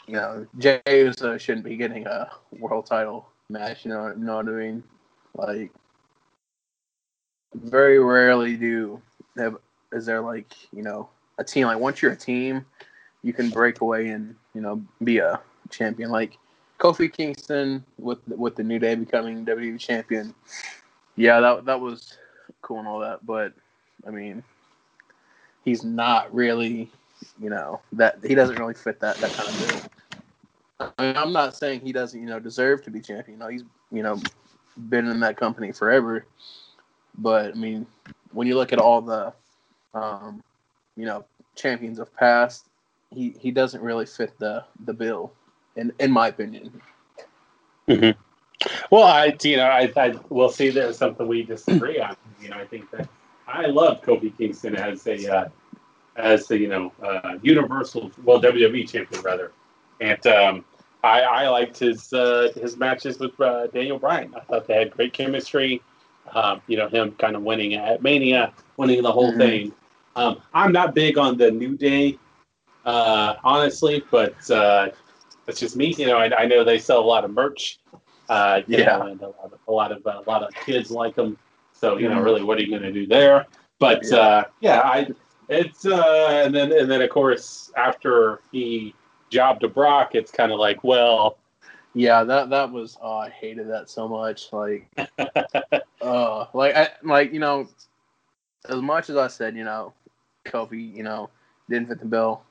you 0.07 0.13
know, 0.13 0.45
Jey 0.57 0.81
Uso 0.87 1.37
shouldn't 1.37 1.65
be 1.65 1.77
getting 1.77 2.05
a 2.05 2.29
world 2.59 2.85
title 2.85 3.29
match. 3.49 3.85
You 3.85 3.91
know, 3.91 4.07
you 4.07 4.23
know 4.23 4.37
what 4.37 4.47
I 4.47 4.51
mean? 4.51 4.83
Like, 5.35 5.71
very 7.55 7.99
rarely 7.99 8.55
do 8.55 9.01
have 9.37 9.57
is 9.91 10.05
there 10.05 10.21
like 10.21 10.53
you 10.71 10.81
know 10.83 11.09
a 11.37 11.43
team 11.43 11.67
like 11.67 11.79
once 11.79 12.01
you're 12.01 12.11
a 12.11 12.17
team, 12.17 12.65
you 13.21 13.33
can 13.33 13.49
break 13.49 13.81
away 13.81 14.09
and 14.09 14.35
you 14.53 14.61
know 14.61 14.81
be 15.03 15.17
a 15.19 15.39
champion. 15.69 16.09
Like 16.09 16.37
Kofi 16.79 17.11
Kingston 17.11 17.83
with 17.97 18.19
with 18.27 18.55
the 18.55 18.63
New 18.63 18.79
Day 18.79 18.95
becoming 18.95 19.45
WWE 19.45 19.79
champion. 19.79 20.33
Yeah, 21.15 21.39
that 21.39 21.65
that 21.65 21.79
was 21.79 22.17
cool 22.61 22.79
and 22.79 22.87
all 22.87 22.99
that, 22.99 23.25
but 23.25 23.53
I 24.05 24.09
mean, 24.09 24.43
he's 25.63 25.83
not 25.83 26.33
really, 26.33 26.91
you 27.39 27.49
know, 27.49 27.81
that 27.93 28.19
he 28.25 28.35
doesn't 28.35 28.57
really 28.57 28.73
fit 28.73 28.99
that 28.99 29.17
that 29.17 29.31
kind 29.33 29.49
of 29.49 29.67
bill. 29.67 30.91
I 30.97 31.03
mean, 31.03 31.17
I'm 31.17 31.31
not 31.31 31.55
saying 31.55 31.81
he 31.81 31.91
doesn't, 31.91 32.19
you 32.19 32.27
know, 32.27 32.39
deserve 32.39 32.83
to 32.83 32.91
be 32.91 32.99
champion. 32.99 33.37
You 33.37 33.43
know, 33.43 33.49
he's, 33.49 33.63
you 33.91 34.03
know, 34.03 34.19
been 34.89 35.07
in 35.07 35.19
that 35.21 35.37
company 35.37 35.71
forever. 35.71 36.25
But 37.17 37.51
I 37.51 37.53
mean, 37.53 37.85
when 38.31 38.47
you 38.47 38.55
look 38.55 38.73
at 38.73 38.79
all 38.79 39.01
the, 39.01 39.33
um, 39.93 40.43
you 40.95 41.05
know, 41.05 41.25
champions 41.55 41.99
of 41.99 42.13
past, 42.15 42.67
he 43.11 43.35
he 43.39 43.51
doesn't 43.51 43.81
really 43.81 44.05
fit 44.05 44.37
the 44.39 44.63
the 44.85 44.93
bill 44.93 45.31
in 45.75 45.91
in 45.99 46.11
my 46.11 46.27
opinion. 46.27 46.81
Mm-hmm. 47.87 48.19
Well, 48.89 49.03
I 49.03 49.35
you 49.41 49.57
know 49.57 49.67
I, 49.67 49.91
I 49.95 50.13
will 50.29 50.49
see 50.49 50.69
there's 50.69 50.97
something 50.97 51.27
we 51.27 51.43
disagree 51.43 51.99
on. 51.99 52.15
You 52.41 52.49
know, 52.49 52.57
I 52.57 52.65
think 52.65 52.89
that 52.91 53.07
I 53.47 53.67
love 53.67 54.01
Kofi 54.01 54.35
Kingston 54.37 54.75
as 54.75 55.05
a 55.07 55.33
uh, 55.33 55.49
as 56.15 56.47
the 56.47 56.57
you 56.57 56.67
know 56.67 56.91
uh, 57.01 57.37
Universal 57.41 58.11
well 58.23 58.41
WWE 58.41 58.89
champion 58.89 59.21
rather, 59.21 59.51
and 60.01 60.25
um, 60.27 60.65
I, 61.03 61.21
I 61.21 61.47
liked 61.49 61.79
his 61.79 62.13
uh, 62.13 62.51
his 62.55 62.77
matches 62.77 63.19
with 63.19 63.39
uh, 63.39 63.67
Daniel 63.67 63.99
Bryan. 63.99 64.33
I 64.35 64.39
thought 64.41 64.67
they 64.67 64.75
had 64.75 64.91
great 64.91 65.13
chemistry. 65.13 65.81
Um, 66.33 66.61
you 66.67 66.77
know 66.77 66.87
him 66.87 67.11
kind 67.13 67.35
of 67.35 67.43
winning 67.43 67.75
at 67.75 68.01
Mania, 68.01 68.53
winning 68.77 69.03
the 69.03 69.11
whole 69.11 69.29
mm-hmm. 69.29 69.39
thing. 69.39 69.73
Um, 70.15 70.41
I'm 70.53 70.71
not 70.71 70.95
big 70.95 71.17
on 71.17 71.37
the 71.37 71.51
New 71.51 71.75
Day, 71.75 72.17
uh, 72.85 73.35
honestly, 73.43 74.03
but 74.11 74.49
uh, 74.49 74.89
that's 75.45 75.59
just 75.59 75.75
me. 75.75 75.93
You 75.97 76.07
know, 76.07 76.17
I, 76.17 76.43
I, 76.43 76.45
know 76.45 76.63
they 76.63 76.79
sell 76.79 76.99
a 76.99 77.05
lot 77.05 77.25
of 77.25 77.31
merch. 77.31 77.79
Uh, 78.29 78.61
yeah, 78.67 78.97
know, 78.97 79.01
and 79.07 79.21
a 79.21 79.27
lot 79.27 79.43
of 79.43 79.59
a 79.67 79.71
lot 79.71 79.91
of, 79.91 80.07
uh, 80.07 80.21
a 80.25 80.29
lot 80.29 80.43
of 80.43 80.53
kids 80.65 80.91
like 80.91 81.15
them. 81.15 81.37
So 81.73 81.97
you 81.97 82.07
know, 82.07 82.15
mm-hmm. 82.15 82.23
really, 82.23 82.43
what 82.43 82.57
are 82.57 82.61
you 82.61 82.69
going 82.69 82.83
to 82.83 82.91
do 82.91 83.05
there? 83.05 83.45
But 83.79 84.03
yeah, 84.05 84.17
uh, 84.17 84.43
yeah 84.61 84.81
I 84.81 85.07
it's 85.49 85.85
uh, 85.85 86.41
and 86.45 86.55
then 86.55 86.71
and 86.71 86.89
then 86.89 87.01
of 87.01 87.09
course 87.09 87.71
after 87.75 88.41
he 88.51 88.95
jobbed 89.29 89.61
to 89.61 89.67
Brock, 89.67 90.15
it's 90.15 90.31
kind 90.31 90.51
of 90.51 90.59
like, 90.59 90.83
well, 90.83 91.37
yeah, 91.93 92.23
that 92.23 92.49
that 92.49 92.71
was 92.71 92.97
oh, 93.01 93.17
I 93.17 93.29
hated 93.29 93.69
that 93.69 93.89
so 93.89 94.07
much. 94.07 94.53
Like, 94.53 94.87
like 96.53 96.75
I 96.75 96.89
like 97.03 97.33
you 97.33 97.39
know, 97.39 97.67
as 98.69 98.81
much 98.81 99.09
as 99.09 99.17
I 99.17 99.27
said, 99.27 99.55
you 99.55 99.63
know, 99.63 99.93
Kofi, 100.45 100.93
you 100.95 101.03
know, 101.03 101.29
didn't 101.69 101.87
fit 101.87 101.99
the 101.99 102.05
bill. 102.05 102.43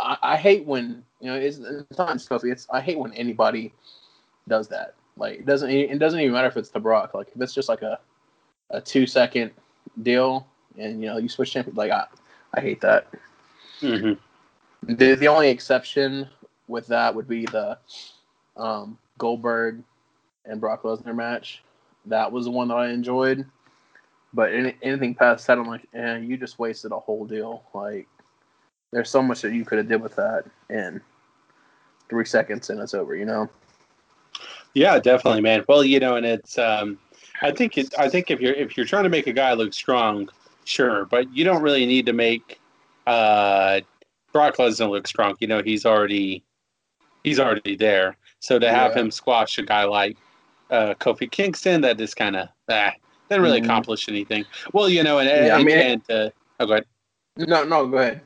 I, 0.00 0.16
I 0.22 0.36
hate 0.36 0.64
when 0.64 1.04
you 1.20 1.28
know 1.30 1.36
it's, 1.36 1.58
it's 1.58 1.98
not 1.98 2.12
just 2.12 2.28
Kofi. 2.28 2.52
It's 2.52 2.66
I 2.70 2.80
hate 2.80 2.98
when 2.98 3.12
anybody 3.14 3.72
does 4.48 4.68
that. 4.68 4.94
Like 5.16 5.40
it 5.40 5.46
doesn't 5.46 5.70
it 5.70 5.98
doesn't 5.98 6.20
even 6.20 6.32
matter 6.32 6.48
if 6.48 6.56
it's 6.56 6.70
the 6.70 6.80
Brock. 6.80 7.14
Like 7.14 7.28
if 7.34 7.40
it's 7.40 7.54
just 7.54 7.68
like 7.68 7.82
a 7.82 7.98
a 8.70 8.80
two 8.80 9.06
second 9.06 9.52
deal 10.02 10.46
and 10.78 11.00
you 11.00 11.08
know 11.08 11.18
you 11.18 11.28
switch 11.28 11.52
champions. 11.52 11.76
Like 11.76 11.92
I 11.92 12.06
I 12.54 12.60
hate 12.60 12.80
that. 12.80 13.08
Mm-hmm. 13.80 14.94
The 14.94 15.14
the 15.14 15.28
only 15.28 15.48
exception 15.48 16.28
with 16.68 16.86
that 16.88 17.14
would 17.14 17.28
be 17.28 17.46
the 17.46 17.78
um, 18.56 18.98
Goldberg 19.18 19.82
and 20.44 20.60
Brock 20.60 20.82
Lesnar 20.82 21.14
match. 21.14 21.62
That 22.06 22.32
was 22.32 22.44
the 22.44 22.50
one 22.50 22.68
that 22.68 22.76
I 22.76 22.90
enjoyed. 22.90 23.46
But 24.32 24.52
any, 24.52 24.74
anything 24.82 25.14
past 25.14 25.46
that, 25.46 25.58
I'm 25.58 25.66
like, 25.66 25.86
eh, 25.94 26.18
you 26.18 26.36
just 26.36 26.58
wasted 26.58 26.92
a 26.92 26.98
whole 26.98 27.24
deal. 27.24 27.62
Like, 27.72 28.08
there's 28.92 29.10
so 29.10 29.22
much 29.22 29.42
that 29.42 29.52
you 29.52 29.64
could 29.64 29.78
have 29.78 29.88
did 29.88 30.02
with 30.02 30.16
that 30.16 30.44
in 30.70 31.00
three 32.08 32.24
seconds, 32.24 32.70
and 32.70 32.80
it's 32.80 32.94
over. 32.94 33.14
You 33.14 33.24
know? 33.26 33.48
Yeah, 34.74 34.98
definitely, 34.98 35.40
man. 35.40 35.64
Well, 35.68 35.84
you 35.84 36.00
know, 36.00 36.16
and 36.16 36.26
it's, 36.26 36.58
um, 36.58 36.98
I 37.42 37.52
think 37.52 37.78
it, 37.78 37.94
I 37.98 38.08
think 38.08 38.30
if 38.30 38.40
you're 38.40 38.54
if 38.54 38.76
you're 38.76 38.86
trying 38.86 39.04
to 39.04 39.08
make 39.08 39.26
a 39.26 39.32
guy 39.32 39.52
look 39.54 39.72
strong, 39.72 40.28
sure, 40.64 41.04
but 41.06 41.32
you 41.34 41.44
don't 41.44 41.62
really 41.62 41.86
need 41.86 42.06
to 42.06 42.12
make 42.12 42.60
uh, 43.06 43.80
Brock 44.32 44.56
Lesnar 44.56 44.90
look 44.90 45.06
strong. 45.06 45.36
You 45.40 45.48
know, 45.48 45.62
he's 45.62 45.84
already 45.84 46.44
he's 47.22 47.40
already 47.40 47.76
there. 47.76 48.16
So 48.40 48.58
to 48.58 48.70
have 48.70 48.92
yeah. 48.94 49.02
him 49.02 49.10
squash 49.10 49.58
a 49.58 49.62
guy 49.62 49.84
like 49.84 50.16
uh, 50.74 50.94
Kofi 50.94 51.30
Kingston, 51.30 51.80
that 51.82 51.98
just 51.98 52.16
kind 52.16 52.36
of 52.36 52.48
ah, 52.68 52.92
didn't 53.28 53.42
really 53.42 53.60
mm 53.60 53.64
accomplish 53.64 54.08
anything. 54.08 54.44
Well, 54.72 54.88
you 54.88 55.02
know, 55.02 55.18
and, 55.18 55.28
yeah, 55.28 55.36
and, 55.36 55.52
I 55.52 55.62
mean, 55.62 55.78
and 55.78 56.10
uh, 56.10 56.30
oh, 56.60 56.66
go 56.66 56.72
ahead. 56.72 56.84
No, 57.36 57.64
no, 57.64 57.86
go 57.86 57.98
ahead. 57.98 58.22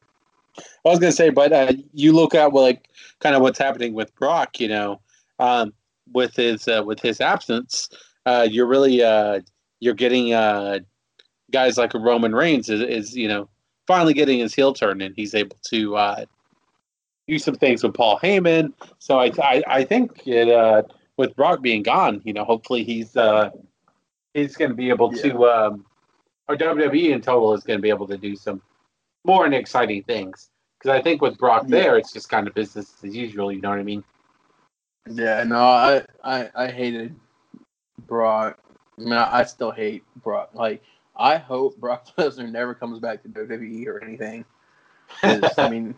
I 0.59 0.89
was 0.89 0.99
gonna 0.99 1.13
say, 1.13 1.31
but 1.31 1.53
uh, 1.53 1.73
you 1.93 2.13
look 2.13 2.35
at 2.35 2.53
well, 2.53 2.65
like 2.65 2.89
kind 3.21 3.37
of 3.37 3.43
what's 3.43 3.59
happening 3.59 3.95
with 3.95 4.15
Brock. 4.17 4.59
You 4.61 4.69
know, 4.69 5.01
um, 5.39 5.73
with 6.13 6.35
his 6.35 6.67
uh, 6.67 6.83
with 6.85 7.01
his 7.01 7.21
absence, 7.21 7.89
uh, 8.27 8.47
you're 8.51 8.67
really 8.67 9.03
uh, 9.03 9.41
you're 9.81 9.95
getting 9.95 10.33
uh, 10.33 10.81
guys 11.53 11.79
like 11.79 11.95
Roman 11.95 12.35
Reigns 12.35 12.69
is, 12.69 12.81
is 12.81 13.17
you 13.17 13.29
know 13.29 13.49
finally 13.87 14.15
getting 14.15 14.41
his 14.41 14.55
heel 14.55 14.73
turn, 14.73 15.01
and 15.01 15.15
he's 15.15 15.35
able 15.35 15.57
to 15.71 15.97
uh, 15.97 16.25
do 17.29 17.39
some 17.39 17.55
things 17.55 17.83
with 17.83 17.95
Paul 17.95 18.19
Heyman. 18.19 18.73
So 18.99 19.19
I 19.19 19.31
I, 19.39 19.63
I 19.69 19.85
think 19.85 20.27
it, 20.27 20.49
uh, 20.49 20.83
with 21.19 21.35
Brock 21.37 21.61
being 21.61 21.83
gone, 21.83 22.23
you 22.25 22.33
know, 22.33 22.45
hopefully 22.45 22.85
he's 22.85 23.15
uh, 23.17 23.51
he's 24.33 24.57
going 24.57 24.71
to 24.71 24.77
be 24.77 24.89
able 24.89 25.15
yeah. 25.15 25.23
to, 25.23 25.45
um, 25.45 25.85
or 26.49 26.57
WWE 26.57 27.11
in 27.11 27.21
total 27.21 27.53
is 27.53 27.65
going 27.65 27.79
to 27.79 27.83
be 27.83 27.91
able 27.91 28.07
to 28.07 28.17
do 28.17 28.35
some 28.37 28.63
more 29.27 29.45
and 29.45 29.55
exciting 29.55 30.03
things. 30.05 30.49
Because 30.79 30.97
I 30.97 31.03
think 31.03 31.21
with 31.21 31.37
Brock 31.37 31.65
yeah. 31.67 31.83
there, 31.83 31.99
it's 31.99 32.13
just 32.13 32.31
kind 32.31 32.47
of 32.47 32.55
business 32.55 32.95
as 33.03 33.15
usual. 33.15 33.53
You 33.53 33.61
know 33.61 33.71
what 33.71 33.81
I 33.81 33.83
mean? 33.83 34.05
Yeah. 35.11 35.43
No, 35.43 35.59
I 35.59 36.05
I, 36.23 36.51
I 36.55 36.69
hated 36.69 37.15
Brock. 38.07 38.59
I 38.97 39.01
mean, 39.01 39.13
I, 39.13 39.41
I 39.41 39.45
still 39.45 39.73
hate 39.73 40.05
Brock. 40.23 40.51
Like, 40.55 40.83
I 41.17 41.37
hope 41.37 41.77
Brock 41.79 42.07
Lesnar 42.17 42.51
never 42.51 42.75
comes 42.75 43.01
back 43.01 43.23
to 43.25 43.29
WWE 43.29 43.87
or 43.89 44.03
anything. 44.03 44.45
I 45.25 45.69
mean, 45.69 45.97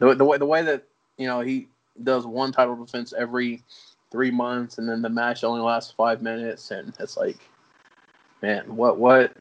the 0.00 0.12
the 0.14 0.24
way 0.24 0.38
the 0.38 0.46
way 0.46 0.62
that 0.62 0.88
you 1.18 1.28
know 1.28 1.40
he 1.40 1.68
does 2.02 2.26
one 2.26 2.50
title 2.50 2.74
defense 2.74 3.14
every 3.16 3.62
three 4.10 4.30
months, 4.30 4.78
and 4.78 4.88
then 4.88 5.02
the 5.02 5.08
match 5.08 5.44
only 5.44 5.60
lasts 5.60 5.92
five 5.96 6.22
minutes, 6.22 6.70
and 6.70 6.94
it's 7.00 7.16
like, 7.16 7.38
man, 8.42 8.76
what 8.76 8.98
what 8.98 9.32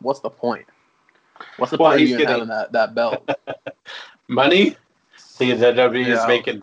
what's 0.00 0.20
the 0.20 0.30
point? 0.30 0.66
What's 1.56 1.72
the 1.72 1.78
well, 1.78 1.92
point 1.92 2.02
of 2.02 2.08
even 2.08 2.26
having 2.26 2.48
that 2.48 2.72
that 2.72 2.94
belt? 2.94 3.28
money. 4.28 4.76
See, 5.16 5.52
the 5.52 5.66
WWE 5.66 6.06
yeah. 6.06 6.22
is 6.22 6.26
making 6.28 6.62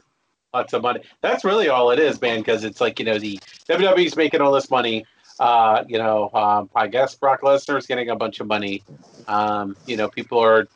lots 0.53 0.73
of 0.73 0.81
money. 0.81 1.01
That's 1.21 1.43
really 1.43 1.69
all 1.69 1.91
it 1.91 1.99
is, 1.99 2.21
man. 2.21 2.39
Because 2.39 2.63
it's 2.63 2.81
like 2.81 2.99
you 2.99 3.05
know 3.05 3.19
the 3.19 3.39
WWE 3.67 4.05
is 4.05 4.15
making 4.15 4.41
all 4.41 4.51
this 4.51 4.69
money. 4.69 5.05
uh, 5.39 5.83
you 5.87 5.97
know, 5.97 6.29
um, 6.33 6.69
I 6.75 6.87
guess 6.87 7.15
Brock 7.15 7.41
Lesnar 7.41 7.77
is 7.77 7.87
getting 7.87 8.09
a 8.09 8.15
bunch 8.15 8.39
of 8.39 8.47
money. 8.47 8.83
Um, 9.27 9.75
you 9.85 9.95
know, 9.95 10.09
people 10.09 10.39
are 10.39 10.67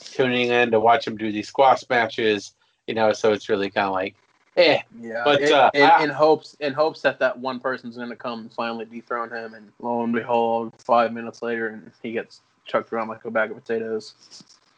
tuning 0.00 0.48
in 0.48 0.70
to 0.70 0.80
watch 0.80 1.06
him 1.06 1.16
do 1.16 1.32
these 1.32 1.48
squash 1.48 1.82
matches. 1.90 2.54
You 2.86 2.94
know, 2.94 3.12
so 3.12 3.32
it's 3.32 3.48
really 3.48 3.70
kind 3.70 3.86
of 3.86 3.92
like, 3.92 4.14
eh. 4.56 4.78
Yeah, 5.00 5.22
But, 5.24 5.40
in, 5.42 5.52
uh, 5.52 5.70
in, 5.74 5.82
I- 5.82 6.02
in 6.04 6.10
hopes 6.10 6.56
in 6.60 6.72
hopes 6.72 7.00
that 7.02 7.18
that 7.20 7.38
one 7.38 7.60
person's 7.60 7.96
going 7.96 8.10
to 8.10 8.16
come 8.16 8.40
and 8.40 8.52
finally 8.52 8.84
dethrone 8.84 9.30
him, 9.30 9.54
and 9.54 9.70
lo 9.80 10.02
and 10.02 10.12
behold, 10.12 10.72
five 10.78 11.12
minutes 11.12 11.42
later, 11.42 11.68
and 11.68 11.90
he 12.02 12.12
gets 12.12 12.40
chucked 12.64 12.92
around 12.92 13.08
like 13.08 13.24
a 13.24 13.30
bag 13.30 13.50
of 13.50 13.56
potatoes. 13.64 14.14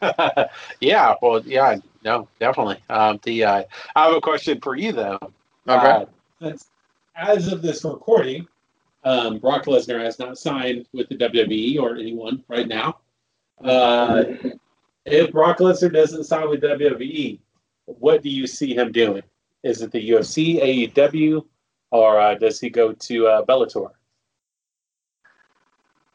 yeah, 0.81 1.15
well, 1.23 1.41
yeah, 1.47 1.77
no, 2.05 2.29
definitely. 2.41 2.79
Um, 2.91 3.19
the 3.23 3.45
uh, 3.45 3.65
I 3.97 4.05
have 4.07 4.15
a 4.17 4.21
question 4.21 4.61
for 4.61 4.77
you 4.77 4.93
though. 4.93 5.19
Uh, 5.67 6.05
That's- 6.41 6.67
as 7.17 7.53
of 7.53 7.63
this 7.63 7.85
recording, 7.85 8.47
um, 9.05 9.39
Brock 9.39 9.67
Lesnar 9.67 10.01
has 10.01 10.19
not 10.19 10.37
signed 10.37 10.87
with 10.93 11.09
the 11.09 11.15
WWE 11.17 11.79
or 11.81 11.95
anyone 11.97 12.43
right 12.49 12.67
now. 12.67 12.99
Uh, 13.63 14.25
if 15.07 15.31
Brock 15.31 15.59
Lesnar 15.59 15.93
doesn't 15.93 16.25
sign 16.25 16.49
with 16.51 16.61
WWE, 16.63 17.39
what 17.85 18.21
do 18.23 18.31
you 18.31 18.47
see 18.49 18.75
him 18.75 18.91
doing? 18.91 19.23
Is 19.65 19.83
it 19.83 19.91
the 19.93 20.11
UFC, 20.11 20.61
AEW, 20.63 21.45
or 21.91 22.21
uh, 22.21 22.35
does 22.35 22.61
he 22.61 22.71
go 22.71 22.93
to 22.93 23.27
uh, 23.27 23.45
Bellator? 23.45 23.91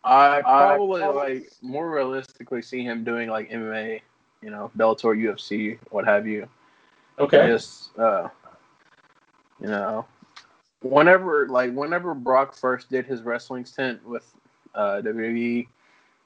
I 0.04 0.42
probably 0.42 1.02
like 1.04 1.52
more 1.62 1.90
realistically 1.90 2.62
see 2.62 2.84
him 2.84 3.04
doing 3.04 3.30
like 3.30 3.50
MMA, 3.50 4.02
you 4.42 4.50
know, 4.52 4.72
Bellator, 4.78 5.18
UFC, 5.18 5.78
what 5.90 6.06
have 6.06 6.28
you. 6.28 6.48
Okay. 7.20 7.48
Just 7.48 7.98
uh, 7.98 8.30
you 9.60 9.68
know, 9.68 10.06
whenever 10.82 11.48
like 11.50 11.74
whenever 11.74 12.14
Brock 12.14 12.56
first 12.56 12.90
did 12.90 13.06
his 13.06 13.24
wrestling 13.24 13.66
stint 13.66 14.06
with 14.08 14.32
uh, 14.76 15.02
WWE, 15.04 15.68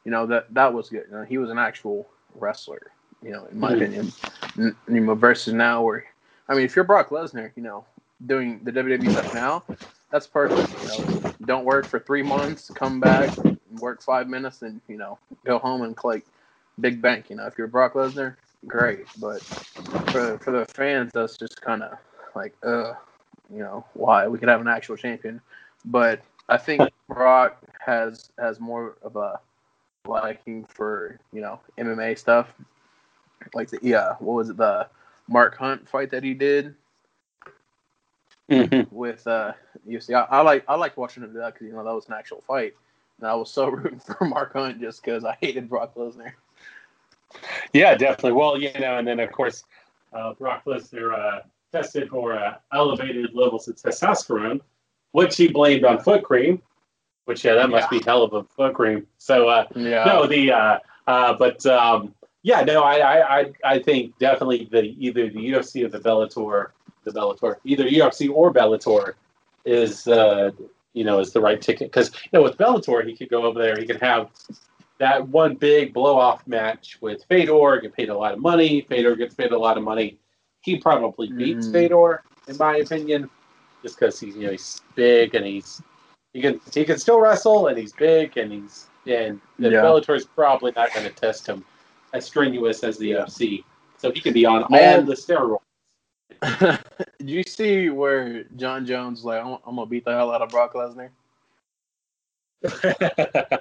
you 0.05 0.12
know 0.12 0.25
that 0.27 0.53
that 0.53 0.73
was 0.73 0.89
good. 0.89 1.05
You 1.09 1.17
know, 1.17 1.23
he 1.23 1.38
was 1.38 1.49
an 1.49 1.57
actual 1.57 2.07
wrestler. 2.36 2.91
You 3.23 3.31
know, 3.31 3.45
in 3.45 3.59
my 3.59 3.71
Mhm. 3.71 3.75
opinion. 3.77 4.12
N- 4.57 4.75
you 4.89 4.99
know, 4.99 5.15
versus 5.15 5.53
now 5.53 5.81
where, 5.83 6.05
I 6.47 6.56
mean, 6.56 6.65
if 6.65 6.75
you're 6.75 6.86
Brock 6.86 7.10
Lesnar, 7.10 7.51
you 7.56 7.63
know, 7.63 7.86
doing 8.25 8.60
the 8.63 8.71
WWE 8.71 9.12
stuff 9.12 9.34
now, 9.34 9.63
that's 10.12 10.27
perfect. 10.27 10.69
You 10.82 10.88
know, 10.88 11.34
don't 11.45 11.65
work 11.65 11.86
for 11.86 11.99
three 11.99 12.23
months, 12.23 12.69
come 12.69 12.99
back, 12.99 13.29
work 13.79 14.01
five 14.01 14.27
minutes, 14.27 14.62
and 14.62 14.82
you 14.88 14.97
know, 14.97 15.17
go 15.45 15.58
home 15.58 15.82
and 15.84 15.95
collect 15.95 16.27
big 16.79 17.01
bank. 17.01 17.29
You 17.29 17.38
know, 17.38 17.45
if 17.47 17.58
you're 17.58 17.67
Brock 17.67 17.93
Lesnar, 17.93 18.36
great. 18.67 19.06
But 19.19 19.41
for 20.12 20.38
for 20.39 20.51
the 20.51 20.65
fans, 20.65 21.12
that's 21.13 21.38
just 21.38 21.62
kind 21.62 21.84
of 21.84 21.97
like, 22.36 22.53
uh, 22.63 22.93
you 23.51 23.60
know, 23.60 23.86
why 23.93 24.27
we 24.27 24.38
could 24.38 24.49
have 24.49 24.62
an 24.62 24.67
actual 24.67 24.97
champion. 24.97 25.41
But 25.86 26.21
I 26.49 26.58
think 26.58 26.82
Brock 27.08 27.58
has 27.79 28.32
has 28.38 28.60
more 28.60 28.97
of 29.01 29.15
a 29.15 29.39
liking 30.06 30.65
for 30.65 31.17
you 31.32 31.41
know 31.41 31.60
MMA 31.77 32.17
stuff, 32.17 32.53
like 33.53 33.69
the 33.69 33.79
yeah, 33.82 34.15
what 34.19 34.34
was 34.34 34.49
it 34.49 34.58
the 34.58 34.88
Mark 35.27 35.57
Hunt 35.57 35.88
fight 35.88 36.12
that 36.12 36.23
he 36.23 36.33
did 36.33 36.75
Mm-hmm. 38.49 38.93
with 38.95 39.25
uh 39.27 39.53
UFC. 39.88 40.13
I, 40.13 40.21
I 40.38 40.41
like 40.41 40.65
I 40.67 40.75
like 40.75 40.97
watching 40.97 41.23
him 41.23 41.33
do 41.33 41.39
that 41.39 41.53
because 41.53 41.67
you 41.67 41.73
know 41.73 41.83
that 41.83 41.93
was 41.93 42.07
an 42.07 42.13
actual 42.13 42.41
fight, 42.41 42.73
and 43.19 43.27
I 43.27 43.33
was 43.36 43.49
so 43.51 43.69
rooting 43.69 43.99
for 43.99 44.25
Mark 44.25 44.53
Hunt 44.53 44.79
just 44.79 45.03
because 45.03 45.23
I 45.25 45.38
hated 45.41 45.69
Brock 45.69 45.95
Lesnar. 45.95 46.33
Yeah, 47.73 47.95
definitely. 47.95 48.33
Well, 48.33 48.59
you 48.59 48.71
know, 48.79 48.97
and 48.97 49.07
then 49.07 49.19
of 49.19 49.31
course, 49.31 49.63
uh, 50.13 50.33
Brock 50.33 50.63
Lesnar 50.65 51.17
uh, 51.17 51.41
tested 51.71 52.09
for 52.09 52.33
uh, 52.33 52.55
elevated 52.73 53.33
levels 53.33 53.67
of 53.67 53.75
testosterone, 53.75 54.62
which 55.12 55.36
he 55.38 55.47
blamed 55.47 55.83
on 55.86 55.99
foot 55.99 56.23
cream. 56.23 56.62
Which 57.25 57.45
yeah, 57.45 57.55
that 57.55 57.69
must 57.69 57.89
be 57.89 58.01
hell 58.05 58.23
of 58.23 58.33
a 58.33 58.43
foot 58.43 58.73
cream. 58.73 59.07
So 59.17 59.47
uh, 59.47 59.65
Yeah, 59.75 60.03
no, 60.05 60.27
the 60.27 60.51
uh, 60.51 60.79
uh, 61.07 61.33
but 61.33 61.65
um, 61.65 62.13
yeah, 62.43 62.62
no, 62.63 62.84
I, 62.84 63.39
I 63.41 63.51
I 63.63 63.79
think 63.79 64.17
definitely 64.19 64.67
the 64.71 64.95
either 64.99 65.29
the 65.29 65.39
UFC 65.51 65.84
or 65.86 65.89
the 65.89 65.99
Bellator, 65.99 66.67
the 67.06 67.12
Bellator, 67.12 67.56
either 67.63 67.86
UFC 67.86 68.29
or 68.29 68.53
Bellator 68.53 69.13
is 69.65 70.08
uh, 70.08 70.51
you 70.93 71.03
know 71.06 71.19
is 71.19 71.32
the 71.32 71.41
right 71.41 71.62
ticket 71.62 71.89
because 71.91 72.12
you 72.13 72.29
know 72.34 72.43
with 72.43 72.58
Bellator 72.58 73.06
he 73.08 73.15
could 73.15 73.29
go 73.29 73.43
over 73.43 73.60
there, 73.60 73.77
he 73.77 73.86
could 73.86 74.01
have 74.01 74.29
that 74.99 75.27
one 75.29 75.56
big 75.56 75.93
blow 75.93 76.17
off 76.19 76.45
match 76.47 76.97
with 77.01 77.23
Fedor, 77.29 77.79
get 77.82 77.93
paid 77.95 78.10
a 78.10 78.17
lot 78.17 78.34
of 78.34 78.39
money. 78.39 78.82
Fedor 78.88 79.15
gets 79.15 79.34
paid 79.34 79.51
a 79.51 79.58
lot 79.58 79.77
of 79.77 79.84
money. 79.84 80.17
He 80.62 80.77
probably 80.77 81.29
beats 81.32 81.67
Mhm. 81.67 81.71
Fedor, 81.73 82.23
in 82.47 82.58
my 82.58 82.77
opinion, 82.77 83.29
just 83.82 83.97
because 83.99 84.19
he's 84.19 84.36
you 84.36 84.43
know 84.43 84.51
he's 84.51 84.82
big 84.95 85.34
and 85.36 85.45
he's 85.45 85.82
he 86.34 86.41
can 86.41 86.60
he 86.73 86.84
can 86.84 86.97
still 86.99 87.19
wrestle 87.19 87.67
and 87.67 87.77
he's 87.77 87.93
big 87.93 88.38
and 88.38 88.51
he's 88.51 88.88
and 89.08 89.39
the 89.60 89.69
Yeah. 89.69 89.82
Bellator 89.82 90.15
is 90.15 90.25
probably 90.25 90.71
not 90.75 90.93
going 90.93 91.06
to 91.08 91.13
test 91.13 91.47
him 91.47 91.63
as 92.13 92.26
strenuous 92.26 92.84
as 92.84 92.97
the 92.97 93.08
Yeah. 93.08 93.26
UFC. 93.26 93.63
So 93.97 94.12
he 94.12 94.19
can 94.21 94.34
be 94.34 94.45
on 94.45 94.63
all 94.63 95.02
the 95.02 95.13
steroids. 95.15 95.60
Did 97.19 97.30
you 97.30 97.43
see 97.43 97.89
where 97.89 98.43
Jon 98.56 98.86
Jones 98.86 99.23
like 99.23 99.41
I'm, 99.43 99.58
I'm 99.65 99.76
gonna 99.76 99.86
beat 99.86 100.06
the 100.06 100.12
hell 100.12 100.32
out 100.32 100.41
of 100.41 100.49
Brock 100.49 100.73
Lesnar? 100.73 101.10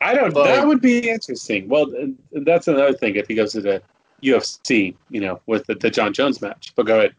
I 0.00 0.14
don't. 0.14 0.34
Like- 0.34 0.46
that 0.46 0.66
would 0.66 0.80
be 0.80 1.08
interesting. 1.10 1.68
Well, 1.68 1.86
that's 2.32 2.68
another 2.68 2.92
thing 2.92 3.16
if 3.16 3.28
he 3.28 3.34
goes 3.34 3.52
to 3.52 3.60
the 3.60 3.82
UFC, 4.22 4.96
you 5.10 5.20
know, 5.20 5.40
with 5.46 5.66
the, 5.66 5.74
the 5.74 5.90
Jon 5.90 6.12
Jones 6.12 6.40
match. 6.40 6.72
But 6.76 6.86
go 6.86 6.98
ahead. 6.98 7.14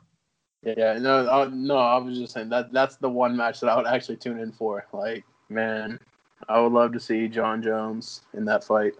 Yeah, 0.63 0.97
no, 0.97 1.29
I, 1.29 1.47
no, 1.49 1.77
I 1.77 1.97
was 1.97 2.17
just 2.17 2.33
saying 2.33 2.49
that 2.49 2.73
that's 2.73 2.95
the 2.97 3.09
one 3.09 3.37
match 3.37 3.59
that 3.59 3.69
I 3.69 3.77
would 3.77 3.85
actually 3.85 4.17
tune 4.17 4.39
in 4.39 4.51
for. 4.51 4.87
Like, 4.91 5.23
man, 5.49 5.99
I 6.49 6.59
would 6.59 6.71
love 6.71 6.91
to 6.93 6.99
see 6.99 7.27
John 7.27 7.61
Jones 7.61 8.21
in 8.33 8.45
that 8.45 8.63
fight. 8.63 8.93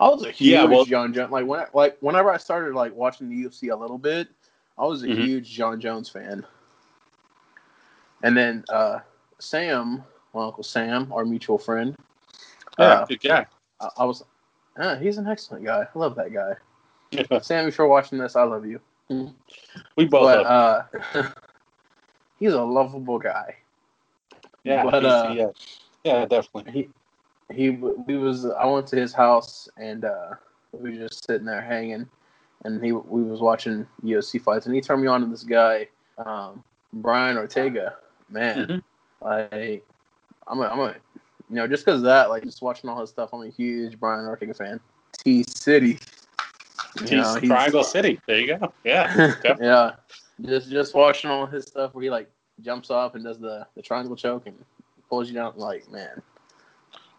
I 0.00 0.08
was 0.08 0.24
a 0.24 0.30
huge 0.30 0.50
Yeah, 0.52 0.64
well- 0.64 0.84
Jon 0.86 1.12
Jones. 1.12 1.30
Like 1.30 1.46
when, 1.46 1.64
like 1.74 1.98
whenever 2.00 2.32
I 2.32 2.38
started 2.38 2.74
like 2.74 2.94
watching 2.94 3.28
the 3.28 3.36
UFC 3.44 3.68
a 3.70 3.76
little 3.76 3.98
bit, 3.98 4.28
I 4.78 4.84
was 4.86 5.02
a 5.02 5.06
Mhm. 5.06 5.22
huge 5.22 5.50
Jon 5.50 5.78
Jones 5.80 6.08
fan. 6.08 6.44
And 8.22 8.36
then 8.36 8.64
uh, 8.70 9.00
Sam, 9.38 10.02
my 10.34 10.44
uncle 10.46 10.62
Sam, 10.62 11.12
our 11.12 11.24
mutual 11.24 11.58
friend, 11.58 11.94
Yeah, 12.78 12.84
uh, 12.86 13.04
good 13.06 13.20
guy. 13.20 13.46
I, 13.80 13.88
I 13.98 14.04
was, 14.04 14.24
uh, 14.78 14.96
he's 14.96 15.18
an 15.18 15.26
excellent 15.28 15.64
guy. 15.64 15.86
I 15.94 15.98
love 15.98 16.16
that 16.16 16.32
guy. 16.32 16.54
Sam, 17.42 17.68
if 17.68 17.76
you're 17.76 17.88
watching 17.88 18.18
this, 18.18 18.36
I 18.36 18.44
love 18.44 18.64
you. 18.66 18.80
we 19.96 20.04
both. 20.06 20.22
but 20.22 20.44
love 20.44 20.86
uh, 21.14 21.22
he's 22.38 22.52
a 22.52 22.62
lovable 22.62 23.18
guy. 23.18 23.56
yeah, 24.64 24.84
but, 24.84 25.04
uh, 25.04 25.32
yeah, 25.36 25.46
yeah, 26.04 26.24
definitely. 26.26 26.72
He 26.72 26.88
he 27.52 27.70
we 27.70 28.16
was 28.16 28.46
I 28.46 28.64
went 28.66 28.86
to 28.88 28.96
his 28.96 29.12
house 29.12 29.68
and 29.76 30.04
uh, 30.04 30.30
we 30.72 30.90
were 30.90 31.08
just 31.08 31.26
sitting 31.26 31.46
there 31.46 31.60
hanging, 31.60 32.08
and 32.64 32.82
he 32.84 32.92
we 32.92 33.22
was 33.22 33.40
watching 33.40 33.86
UFC 34.04 34.40
fights, 34.40 34.66
and 34.66 34.74
he 34.74 34.80
turned 34.80 35.02
me 35.02 35.08
on 35.08 35.20
to 35.20 35.26
this 35.26 35.42
guy, 35.42 35.88
um, 36.18 36.62
Brian 36.92 37.36
Ortega. 37.36 37.96
Man, 38.28 38.66
Mhm. 38.66 38.82
like 39.20 39.84
I'm 40.46 40.60
a 40.60 40.66
I'm 40.68 40.78
a 40.80 40.94
you 41.48 41.56
know 41.56 41.66
just 41.66 41.84
because 41.84 42.00
of 42.00 42.04
that 42.04 42.30
like 42.30 42.44
just 42.44 42.62
watching 42.62 42.88
all 42.88 43.00
his 43.00 43.10
stuff, 43.10 43.30
I'm 43.32 43.42
a 43.42 43.48
huge 43.48 43.98
Brian 43.98 44.26
Ortega 44.26 44.54
fan. 44.54 44.80
T 45.24 45.44
City. 45.48 45.98
He's 47.00 47.10
You 47.10 47.16
know, 47.18 47.38
Triangle 47.40 47.84
City. 47.84 48.20
There 48.26 48.38
you 48.38 48.46
go. 48.58 48.72
Yeah, 48.84 49.34
yeah, 49.60 49.92
just 50.42 50.70
just 50.70 50.94
watching 50.94 51.30
all 51.30 51.46
his 51.46 51.64
stuff 51.64 51.94
where 51.94 52.04
he 52.04 52.10
like 52.10 52.30
jumps 52.60 52.90
up 52.90 53.14
and 53.14 53.24
does 53.24 53.38
the 53.38 53.66
the 53.74 53.82
triangle 53.82 54.16
choke 54.16 54.46
and 54.46 54.56
pulls 55.08 55.28
you 55.28 55.34
down. 55.34 55.54
Like 55.56 55.90
man, 55.90 56.22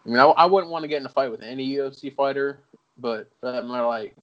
I 0.04 0.08
mean, 0.08 0.18
I, 0.18 0.24
I 0.24 0.46
wouldn't 0.46 0.72
want 0.72 0.82
to 0.82 0.88
get 0.88 1.00
in 1.00 1.06
a 1.06 1.10
fight 1.10 1.30
with 1.30 1.42
any 1.42 1.76
UFC 1.76 2.14
fighter, 2.14 2.60
but 2.98 3.28
matter, 3.42 3.86
like 3.86 4.14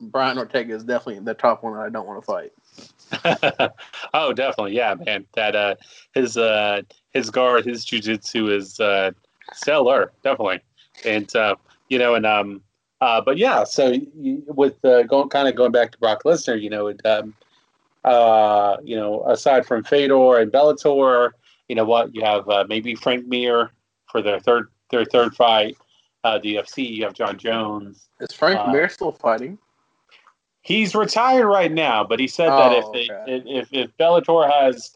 Brian 0.00 0.38
Ortega 0.38 0.74
is 0.74 0.84
definitely 0.84 1.20
the 1.20 1.34
top 1.34 1.62
one 1.62 1.74
that 1.74 1.80
I 1.80 1.90
don't 1.90 2.06
want 2.06 2.22
to 2.22 2.26
fight. 2.26 3.72
oh, 4.14 4.32
definitely. 4.32 4.74
Yeah, 4.74 4.94
man. 4.94 5.26
That 5.34 5.54
uh, 5.54 5.74
his 6.14 6.36
uh, 6.36 6.82
his 7.10 7.30
guard, 7.30 7.66
his 7.66 7.84
jujitsu 7.84 8.50
is 8.50 8.80
uh, 8.80 9.10
stellar. 9.52 10.12
Definitely, 10.22 10.60
and 11.04 11.34
uh, 11.36 11.56
you 11.88 11.98
know, 11.98 12.14
and 12.14 12.24
um, 12.24 12.62
uh, 13.00 13.20
but 13.20 13.36
yeah. 13.36 13.64
So 13.64 13.92
you, 14.16 14.42
with 14.46 14.82
uh, 14.84 15.02
going 15.02 15.28
kind 15.28 15.48
of 15.48 15.54
going 15.54 15.72
back 15.72 15.92
to 15.92 15.98
Brock 15.98 16.22
Lesnar, 16.24 16.60
you 16.60 16.70
know, 16.70 16.86
it, 16.86 17.04
um, 17.04 17.34
uh, 18.04 18.78
you 18.82 18.96
know, 18.96 19.22
aside 19.24 19.66
from 19.66 19.84
Fedor 19.84 20.38
and 20.38 20.50
Bellator, 20.50 21.30
you 21.68 21.74
know 21.74 21.84
what, 21.84 22.14
you 22.14 22.22
have 22.22 22.48
uh, 22.48 22.64
maybe 22.68 22.94
Frank 22.94 23.26
Mir 23.26 23.70
for 24.10 24.22
their 24.22 24.40
third 24.40 24.68
their 24.90 25.04
third 25.04 25.34
fight. 25.34 25.76
Uh, 26.22 26.38
the 26.38 26.56
UFC, 26.56 26.86
you 26.96 27.04
have 27.04 27.14
Jon 27.14 27.38
Jones. 27.38 28.08
Is 28.20 28.32
Frank 28.32 28.58
Uh, 28.60 28.70
Mir 28.72 28.88
still 28.90 29.12
fighting? 29.12 29.56
He's 30.62 30.94
retired 30.94 31.46
right 31.46 31.72
now, 31.72 32.04
but 32.04 32.20
he 32.20 32.26
said 32.28 32.50
that 32.50 32.72
if, 32.72 32.84
Oh, 32.84 32.92
they, 32.92 33.08
okay. 33.10 33.42
if 33.50 33.68
if 33.72 33.96
Bellator 33.96 34.50
has 34.50 34.94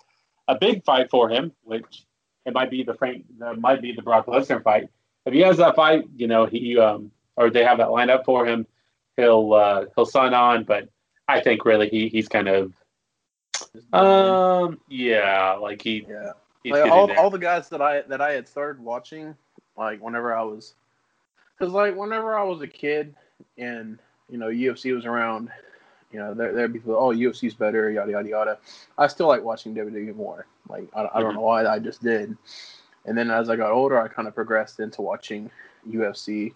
a 0.49 0.59
big 0.59 0.85
fight 0.85 1.09
for 1.11 1.31
him, 1.31 1.53
which 1.63 2.05
it 2.45 2.53
might 2.53 2.71
be 2.71 2.83
the 2.83 2.93
Frank, 2.93 3.25
that 3.39 3.59
might 3.59 3.81
be 3.81 3.93
the 3.93 4.03
Brock 4.03 4.27
Lesnar 4.27 4.63
fight. 4.63 4.91
If 5.25 5.33
he 5.33 5.41
has 5.41 5.57
that 5.57 5.75
fight, 5.75 6.05
you 6.15 6.27
know 6.27 6.45
he 6.45 6.79
um 6.79 7.11
or 7.37 7.49
they 7.49 7.65
have 7.65 7.79
that 7.79 7.91
lined 7.91 8.11
up 8.11 8.27
for 8.27 8.45
him, 8.47 8.67
he'll 9.17 9.55
uh, 9.55 9.87
he'll 9.97 10.05
sign 10.05 10.35
on. 10.35 10.65
But 10.65 10.91
I 11.27 11.41
think 11.41 11.65
really 11.65 11.89
he 11.89 12.09
he's 12.11 12.29
kind 12.29 12.49
of 12.49 12.75
um 13.95 14.79
yeah 14.89 15.53
like 15.55 15.81
he 15.81 16.05
yeah, 16.09 16.33
He's 16.63 16.73
like 16.73 16.91
all, 16.91 17.07
there. 17.07 17.19
all 17.19 17.31
the 17.31 17.39
guys 17.39 17.69
that 17.71 17.81
I 17.81 18.03
that 18.03 18.21
I 18.21 18.33
had 18.33 18.47
started 18.47 18.83
watching, 18.83 19.35
like 19.77 20.01
whenever 20.01 20.35
I 20.37 20.43
was, 20.43 20.75
because 21.59 21.73
like 21.73 21.97
whenever 21.97 22.37
I 22.39 22.43
was 22.45 22.61
a 22.63 22.67
kid 22.67 23.15
and 23.59 23.99
you 24.29 24.39
know 24.39 24.49
UFC 24.49 24.95
was 24.95 25.05
around, 25.07 25.51
you 26.13 26.19
know 26.19 26.35
there 26.35 26.53
there'd 26.53 26.73
be 26.73 26.79
people, 26.79 26.97
oh 26.97 27.15
UFC's 27.15 27.55
better, 27.55 27.91
yada 27.91 28.13
yada 28.13 28.29
yada. 28.29 28.59
I 28.99 29.07
still 29.07 29.29
like 29.29 29.43
watching 29.43 29.75
WWE 29.75 30.15
more. 30.15 30.47
Like 30.69 30.89
I, 30.95 31.09
I 31.15 31.21
don't 31.21 31.33
Mhm. 31.33 31.37
know 31.37 31.41
why 31.43 31.67
I 31.67 31.79
just 31.79 32.03
did. 32.03 32.37
And 33.07 33.17
then 33.19 33.31
as 33.31 33.51
I 33.51 33.57
got 33.57 33.71
older, 33.73 34.01
I 34.01 34.09
kind 34.09 34.27
of 34.29 34.35
progressed 34.35 34.81
into 34.81 35.03
watching 35.03 35.51
UFC, 35.89 36.55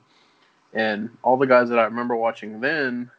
and 0.72 1.10
all 1.22 1.36
the 1.36 1.46
guys 1.46 1.68
that 1.68 1.78
I 1.78 1.84
remember 1.84 2.16
watching 2.16 2.60
then 2.60 3.10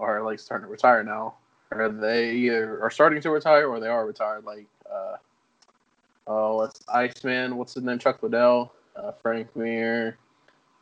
are 0.00 0.22
like 0.22 0.38
starting 0.38 0.66
to 0.66 0.70
retire 0.70 1.02
now. 1.02 1.34
Or 1.70 1.88
they 1.88 2.48
are 2.48 2.90
starting 2.90 3.20
to 3.22 3.30
retire 3.30 3.66
or 3.66 3.80
they 3.80 3.88
are 3.88 4.06
retired. 4.06 4.44
Like, 4.44 4.66
uh, 4.88 5.16
oh, 6.26 6.56
what's 6.56 6.80
Iceman? 6.88 7.56
What's 7.56 7.74
his 7.74 7.82
name? 7.82 7.98
Chuck 7.98 8.22
Liddell, 8.22 8.72
uh, 8.96 9.12
Frank 9.22 9.54
Mir. 9.56 10.16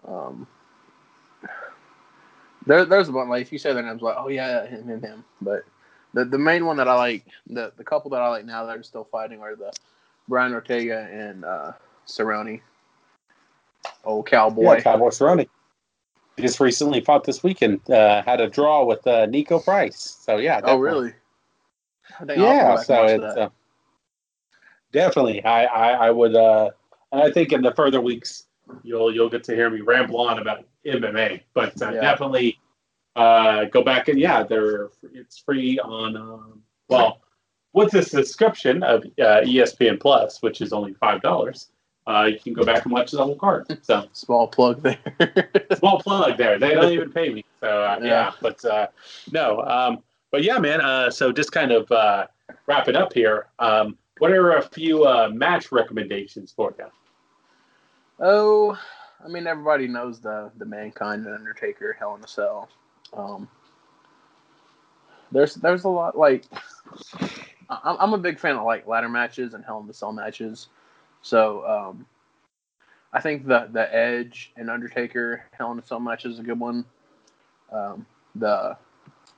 Um, 0.06 0.46
there, 2.66 2.84
there's 2.84 3.08
a 3.08 3.12
bunch. 3.12 3.28
Like, 3.28 3.42
if 3.42 3.52
you 3.52 3.58
say 3.58 3.72
their 3.72 3.82
names, 3.82 4.02
like, 4.02 4.16
oh 4.18 4.28
yeah, 4.28 4.66
him, 4.66 4.88
and 4.88 5.02
him. 5.02 5.24
But 5.40 5.64
the 6.14 6.24
the 6.24 6.38
main 6.38 6.66
one 6.66 6.76
that 6.76 6.88
I 6.88 6.94
like, 6.94 7.26
the 7.46 7.72
the 7.76 7.84
couple 7.84 8.10
that 8.10 8.22
I 8.22 8.28
like 8.28 8.44
now 8.44 8.64
that 8.66 8.76
are 8.76 8.82
still 8.82 9.04
fighting 9.04 9.40
are 9.40 9.56
the 9.56 9.72
Brian 10.28 10.52
Ortega 10.52 11.08
and 11.10 11.44
uh, 11.44 11.72
Cerrone. 12.06 12.60
Oh, 14.04 14.22
cowboy. 14.22 14.74
Yeah, 14.74 14.80
Cowboy 14.80 15.08
Cerrone. 15.08 15.48
Just 16.38 16.60
recently 16.60 17.00
fought 17.00 17.24
this 17.24 17.42
weekend. 17.42 17.88
Uh, 17.90 18.22
had 18.22 18.40
a 18.40 18.48
draw 18.48 18.84
with 18.84 19.06
uh, 19.06 19.26
Niko 19.26 19.62
Price. 19.62 20.18
So 20.20 20.38
yeah. 20.38 20.60
oh, 20.64 20.78
really? 20.78 21.12
I'll 22.20 22.26
have 22.26 22.28
to 22.28 22.40
Yeah. 22.40 22.76
So 22.76 23.04
it's 23.04 23.24
uh, 23.24 23.48
definitely. 24.92 25.44
I, 25.44 25.64
I 25.64 25.90
I 26.06 26.10
would. 26.10 26.34
And 27.12 27.22
I 27.22 27.30
think 27.30 27.52
in 27.52 27.62
the 27.62 27.72
further 27.72 28.00
weeks 28.00 28.44
you'll 28.82 29.14
you'll 29.14 29.28
get 29.28 29.44
to 29.44 29.54
hear 29.54 29.70
me 29.70 29.80
ramble 29.80 30.20
on 30.20 30.38
about 30.38 30.64
MMA. 30.86 31.42
But 31.54 31.80
uh, 31.82 31.92
Yeah. 31.92 32.00
definitely 32.00 32.58
uh, 33.16 33.64
go 33.66 33.82
back 33.82 34.08
and 34.08 34.18
yeah, 34.18 34.42
they're 34.42 34.88
it's 35.12 35.38
free 35.38 35.78
on. 35.78 36.16
Um, 36.16 36.62
well, 36.88 37.20
with 37.74 37.90
this 37.90 38.10
subscription 38.10 38.82
of 38.82 39.04
uh, 39.18 39.42
ESPN 39.44 40.00
Plus, 40.00 40.42
which 40.42 40.60
is 40.60 40.72
only 40.72 40.94
five 40.94 41.20
dollars, 41.22 41.68
uh, 42.06 42.28
you 42.32 42.38
can 42.40 42.52
go 42.54 42.64
back 42.64 42.84
and 42.84 42.92
watch 42.92 43.10
the 43.12 43.22
whole 43.22 43.36
card. 43.36 43.78
So 43.82 44.06
Small 44.12 44.48
plug 44.48 44.82
there. 44.82 44.98
small 45.78 46.00
plug 46.00 46.38
there. 46.38 46.58
They 46.58 46.74
don't 46.74 46.92
even 46.92 47.12
pay 47.12 47.28
me. 47.28 47.44
So 47.60 47.66
uh, 47.68 47.98
yeah. 48.00 48.06
Yeah. 48.08 48.32
but 48.40 48.64
uh, 48.64 48.86
no. 49.30 49.60
Um, 49.62 50.02
but 50.30 50.42
yeah, 50.42 50.58
man. 50.58 50.80
Uh, 50.80 51.10
so 51.10 51.30
just 51.32 51.52
kind 51.52 51.72
of 51.72 51.90
uh, 51.92 52.26
wrap 52.66 52.88
it 52.88 52.96
up 52.96 53.12
here. 53.12 53.48
Um, 53.58 53.98
what 54.18 54.32
are 54.32 54.56
a 54.56 54.62
few 54.62 55.04
uh, 55.04 55.28
match 55.32 55.70
recommendations 55.72 56.52
for 56.52 56.74
you? 56.78 56.86
Oh, 58.22 58.78
I 59.24 59.28
mean, 59.28 59.46
everybody 59.46 59.88
knows 59.88 60.20
the 60.20 60.50
the 60.56 60.64
Mankind 60.64 61.26
and 61.26 61.34
Undertaker 61.34 61.96
Hell 61.98 62.14
in 62.14 62.24
a 62.24 62.28
Cell. 62.28 62.68
Um, 63.12 63.48
there's 65.32 65.56
there's 65.56 65.84
a 65.84 65.88
lot 65.88 66.16
like 66.16 66.44
I- 67.68 67.96
I'm 67.98 68.14
a 68.14 68.18
big 68.18 68.38
fan 68.38 68.56
of 68.56 68.64
like 68.64 68.86
ladder 68.86 69.08
matches 69.08 69.54
and 69.54 69.64
Hell 69.64 69.80
in 69.80 69.86
the 69.88 69.94
Cell 69.94 70.12
matches. 70.12 70.68
So 71.22 71.66
um, 71.66 72.06
I 73.12 73.20
think 73.20 73.46
the 73.46 73.68
the 73.72 73.92
Edge 73.94 74.52
and 74.56 74.70
Undertaker 74.70 75.42
Hell 75.52 75.72
in 75.72 75.78
a 75.80 75.82
Cell 75.84 76.00
match 76.00 76.24
is 76.24 76.38
a 76.38 76.42
good 76.42 76.60
one. 76.60 76.84
Um, 77.72 78.06
the 78.36 78.76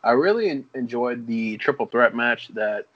I 0.03 0.11
really 0.13 0.51
en- 0.51 0.67
enjoyed 0.75 1.27
the 1.27 1.57
triple 1.57 1.87
threat 1.87 2.15
match 2.15 2.49
that 2.49 2.87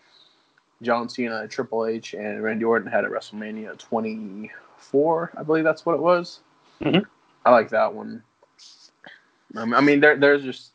John 0.82 1.08
Cena, 1.08 1.48
Triple 1.48 1.86
H, 1.86 2.12
and 2.14 2.42
Randy 2.42 2.64
Orton 2.66 2.90
had 2.90 3.04
at 3.04 3.10
WrestleMania 3.10 3.78
24. 4.78 5.32
I 5.36 5.42
believe 5.42 5.64
that's 5.64 5.84
what 5.84 5.94
it 5.94 6.00
was. 6.00 6.40
Mhm. 6.80 7.04
I 7.44 7.50
like 7.50 7.70
that 7.70 7.92
one. 7.92 8.22
I 9.56 9.80
mean, 9.80 10.00
there 10.00 10.16
there's 10.16 10.42
just 10.42 10.72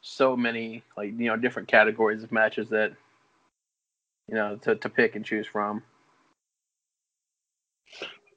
so 0.00 0.36
many 0.36 0.82
like 0.96 1.08
you 1.18 1.26
know 1.26 1.36
different 1.36 1.68
categories 1.68 2.22
of 2.22 2.30
matches 2.30 2.68
that 2.70 2.92
you 4.28 4.34
know 4.34 4.56
to, 4.56 4.76
to 4.76 4.88
pick 4.88 5.16
and 5.16 5.24
choose 5.24 5.46
from. 5.46 5.82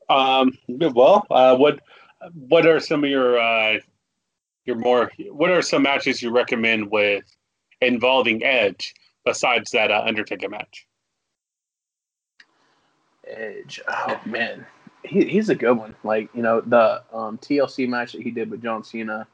Um, 0.09 0.57
well, 0.67 1.25
uh, 1.29 1.55
what 1.55 1.79
what 2.33 2.65
are 2.65 2.79
some 2.79 3.03
of 3.03 3.09
your 3.09 3.39
uh, 3.39 3.79
your 4.65 4.77
more 4.77 5.11
what 5.29 5.51
are 5.51 5.61
some 5.61 5.83
matches 5.83 6.21
you 6.21 6.31
recommend 6.31 6.89
with 6.89 7.23
involving 7.81 8.43
Edge 8.43 8.93
besides 9.25 9.71
that 9.71 9.91
uh, 9.91 10.03
Undertaker 10.05 10.49
match? 10.49 10.87
Edge. 13.27 13.79
Oh 13.87 14.19
man, 14.25 14.65
he, 15.03 15.25
he's 15.25 15.49
a 15.49 15.55
good 15.55 15.73
one. 15.73 15.95
Like 16.03 16.29
you 16.33 16.41
know 16.41 16.61
the 16.61 17.03
um, 17.13 17.37
TLC 17.37 17.87
match 17.87 18.13
that 18.13 18.21
he 18.21 18.31
did 18.31 18.49
with 18.49 18.61
John 18.61 18.83
Cena. 18.83 19.27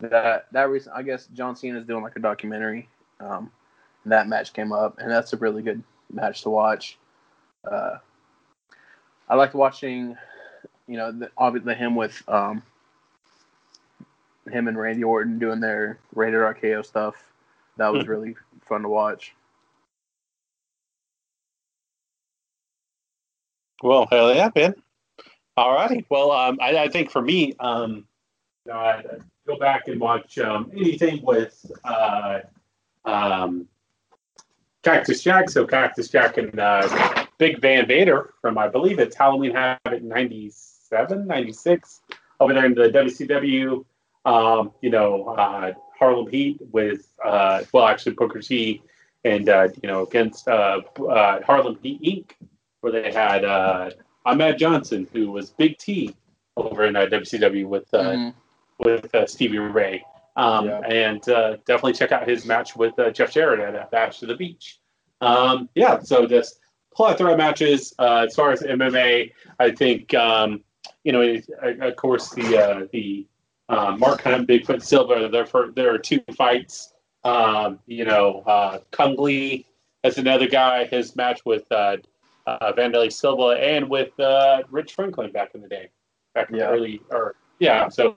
That 0.00 0.46
that 0.52 0.68
recent, 0.68 0.94
I 0.94 1.02
guess 1.02 1.26
John 1.28 1.56
Cena 1.56 1.78
is 1.78 1.86
doing 1.86 2.02
like 2.02 2.16
a 2.16 2.20
documentary. 2.20 2.88
Um, 3.20 3.50
that 4.04 4.28
match 4.28 4.52
came 4.52 4.72
up, 4.72 4.98
and 4.98 5.10
that's 5.10 5.32
a 5.32 5.36
really 5.36 5.62
good 5.62 5.82
match 6.12 6.42
to 6.42 6.50
watch. 6.50 6.98
Uh, 7.68 7.96
I 9.28 9.34
liked 9.34 9.54
watching, 9.54 10.16
you 10.86 10.96
know, 10.96 11.10
the, 11.10 11.30
obviously 11.36 11.74
him 11.74 11.96
with 11.96 12.22
um, 12.28 12.62
him 14.50 14.68
and 14.68 14.78
Randy 14.78 15.02
Orton 15.02 15.38
doing 15.38 15.60
their 15.60 15.98
rated 16.14 16.40
RKO 16.40 16.84
stuff. 16.84 17.16
That 17.78 17.92
was 17.92 18.06
really 18.06 18.36
fun 18.68 18.82
to 18.82 18.88
watch. 18.88 19.34
Well, 23.82 24.06
hell 24.10 24.34
yeah, 24.34 24.50
man. 24.54 24.74
All 25.56 25.74
righty. 25.74 26.04
Well, 26.10 26.32
um, 26.32 26.58
I, 26.60 26.76
I 26.76 26.88
think 26.88 27.10
for 27.10 27.22
me, 27.22 27.54
um, 27.60 28.06
you 28.64 28.72
know, 28.72 28.78
I, 28.78 28.96
I 28.98 29.02
go 29.46 29.58
back 29.58 29.88
and 29.88 29.98
watch 29.98 30.38
um, 30.38 30.70
anything 30.76 31.22
with 31.22 31.64
uh, 31.84 32.40
um, 33.06 33.66
Cactus 34.82 35.22
Jack. 35.22 35.48
So 35.48 35.66
Cactus 35.66 36.08
Jack 36.08 36.36
and 36.36 36.60
uh, 36.60 37.26
Big 37.38 37.60
Van 37.62 37.86
Vader 37.86 38.34
from, 38.42 38.58
I 38.58 38.68
believe 38.68 38.98
it's 38.98 39.16
Halloween 39.16 39.54
Havoc 39.54 40.02
97, 40.02 41.26
96, 41.26 42.00
over 42.40 42.52
there 42.52 42.66
in 42.66 42.74
the 42.74 42.90
WCW. 42.90 43.84
Um, 44.26 44.72
you 44.82 44.90
know, 44.90 45.28
uh, 45.28 45.72
Harlem 45.98 46.30
Heat 46.30 46.58
with, 46.72 47.08
uh, 47.24 47.62
well, 47.72 47.86
actually 47.86 48.12
Booker 48.12 48.42
T 48.42 48.82
and, 49.24 49.48
uh, 49.48 49.68
you 49.82 49.88
know, 49.88 50.02
against 50.02 50.48
uh, 50.48 50.82
Harlem 51.46 51.78
Heat 51.82 52.02
Inc 52.02 52.48
where 52.80 52.92
they 52.92 53.10
had 53.10 53.44
uh, 54.26 54.30
Ahmed 54.30 54.58
Johnson, 54.58 55.06
who 55.12 55.30
was 55.30 55.50
Big 55.50 55.78
T 55.78 56.14
over 56.56 56.84
in 56.86 56.96
uh, 56.96 57.06
WCW 57.06 57.66
with 57.66 57.92
uh, 57.94 57.98
Mhm. 58.12 58.34
with 58.80 59.14
uh, 59.14 59.26
Stevie 59.26 59.58
Ray. 59.58 60.04
Um, 60.36 60.66
Yeah. 60.66 60.80
And 60.80 61.28
uh, 61.28 61.56
definitely 61.66 61.94
check 61.94 62.12
out 62.12 62.28
his 62.28 62.44
match 62.44 62.76
with 62.76 62.98
uh, 62.98 63.10
Jeff 63.10 63.32
Jarrett 63.32 63.74
at 63.74 63.90
Bash 63.90 64.18
to 64.20 64.26
the 64.26 64.34
Beach. 64.36 64.78
Um, 65.20 65.68
yeah, 65.74 65.98
so 66.00 66.26
just 66.26 66.60
plethora 66.94 67.32
of 67.32 67.38
matches. 67.38 67.94
Uh, 67.98 68.26
as 68.28 68.34
far 68.34 68.50
as 68.52 68.60
MMA, 68.62 69.32
I 69.58 69.70
think 69.70 70.12
um, 70.14 70.62
you 71.04 71.12
know, 71.12 71.20
it- 71.22 71.46
of 71.80 71.96
course, 71.96 72.30
the 72.30 72.58
uh, 72.58 72.86
the 72.92 73.26
uh, 73.68 73.96
Mark 73.98 74.22
Hunt, 74.22 74.46
Bigfoot 74.48 74.82
Silva. 74.82 75.28
There 75.28 75.46
for 75.46 75.72
there 75.72 75.92
are 75.94 75.98
two 75.98 76.20
fights. 76.36 76.92
Um, 77.24 77.80
you 77.86 78.04
know, 78.04 78.42
uh, 78.46 78.78
Cung 78.92 79.16
Le. 79.16 79.58
That's 80.04 80.18
another 80.18 80.46
guy. 80.48 80.84
His 80.84 81.16
match 81.16 81.40
with 81.44 81.70
uh, 82.46 82.50
uh, 82.60 82.72
Wanderlei 82.74 83.12
Silva 83.12 83.58
and 83.60 83.88
with 83.88 84.18
uh, 84.20 84.62
Rich 84.70 84.94
Franklin 84.94 85.32
back 85.32 85.50
in 85.54 85.60
the 85.62 85.68
day, 85.68 85.88
back 86.34 86.50
in 86.50 86.56
Yeah. 86.56 86.66
the 86.66 86.72
early 86.72 87.02
or 87.10 87.34
yeah. 87.58 87.88
So 87.88 88.16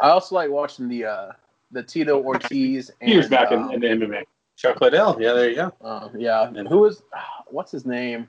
I 0.00 0.10
also 0.10 0.34
like 0.34 0.50
watching 0.50 0.88
the 0.88 1.04
uh, 1.06 1.32
the 1.70 1.82
Tito 1.82 2.22
Ortiz 2.22 2.90
and 3.00 3.10
years 3.10 3.28
back 3.28 3.52
um, 3.52 3.70
in, 3.72 3.82
in 3.84 4.00
the 4.00 4.06
MMA. 4.06 4.22
Chuck 4.56 4.80
Liddell. 4.80 5.16
Yeah, 5.20 5.34
there 5.34 5.48
you 5.50 5.54
go. 5.56 5.74
Uh, 5.82 6.08
yeah, 6.16 6.48
And- 6.54 6.66
who 6.68 6.78
was 6.78 7.02
what's 7.48 7.72
his 7.72 7.86
name? 7.86 8.28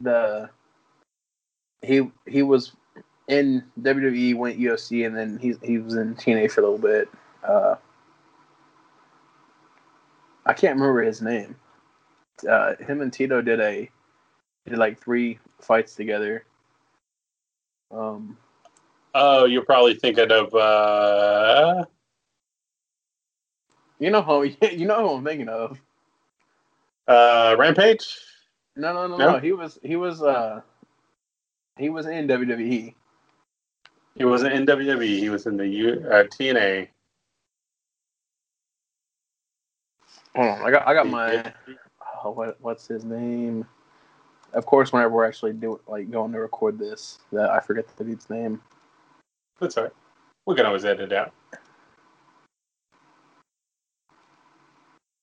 The 0.00 0.48
he 1.82 2.10
he 2.26 2.42
was 2.42 2.72
in 3.28 3.62
WWE, 3.80 4.36
went 4.36 4.58
UFC, 4.58 5.06
and 5.06 5.16
then 5.16 5.38
he 5.38 5.54
he 5.62 5.78
was 5.78 5.94
in 5.96 6.14
TNA 6.14 6.50
for 6.50 6.60
a 6.60 6.64
little 6.64 6.78
bit. 6.78 7.08
Uh, 7.46 7.74
I 10.46 10.52
can't 10.54 10.76
remember 10.78 11.02
his 11.02 11.20
name. 11.20 11.56
Uh, 12.48 12.74
him 12.76 13.00
and 13.00 13.12
Tito 13.12 13.42
did 13.42 13.60
a 13.60 13.90
did 14.68 14.78
like 14.78 15.00
three 15.00 15.38
fights 15.60 15.94
together. 15.94 16.44
Um, 17.90 18.36
Oh, 19.14 19.46
you're 19.46 19.64
probably 19.64 19.94
thinking 19.94 20.30
of 20.30 20.54
uh, 20.54 21.84
you 23.98 24.10
know 24.10 24.22
who 24.22 24.44
you 24.70 24.86
know 24.86 25.08
who 25.08 25.14
I'm 25.16 25.24
thinking 25.24 25.48
of. 25.48 25.80
uh, 27.08 27.56
Rampage. 27.58 28.06
No, 28.76 28.92
no, 28.92 29.06
no, 29.08 29.16
No? 29.16 29.32
no. 29.32 29.38
He 29.38 29.52
was 29.52 29.78
he 29.82 29.96
was 29.96 30.22
uh 30.22 30.60
he 31.78 31.88
was 31.88 32.06
in. 32.06 32.28
WWE. 32.28 32.94
He 34.14 34.24
wasn't 34.24 34.52
in 34.52 34.66
WWE. 34.66 35.18
He 35.18 35.30
was 35.30 35.46
in 35.46 35.56
the 35.56 35.66
U, 35.66 36.04
uh, 36.10 36.24
TNA. 36.24 36.88
Hold 40.36 40.48
on, 40.48 40.62
I 40.66 40.70
got 40.70 40.86
I 40.86 40.94
got 40.94 41.08
my 41.08 41.52
oh, 42.24 42.30
what 42.32 42.56
what's 42.60 42.86
his 42.86 43.04
name? 43.04 43.66
Of 44.52 44.66
course, 44.66 44.92
whenever 44.92 45.14
we're 45.14 45.26
actually 45.26 45.52
do 45.52 45.80
like 45.86 46.10
going 46.10 46.32
to 46.32 46.40
record 46.40 46.78
this, 46.78 47.18
that 47.32 47.50
I 47.50 47.60
forget 47.60 47.86
the 47.96 48.04
dude's 48.04 48.30
name. 48.30 48.60
That's 49.60 49.76
all 49.76 49.84
right. 49.84 49.92
We 50.46 50.54
can 50.54 50.66
always 50.66 50.84
edit 50.84 51.12
it 51.12 51.16
out. 51.16 51.32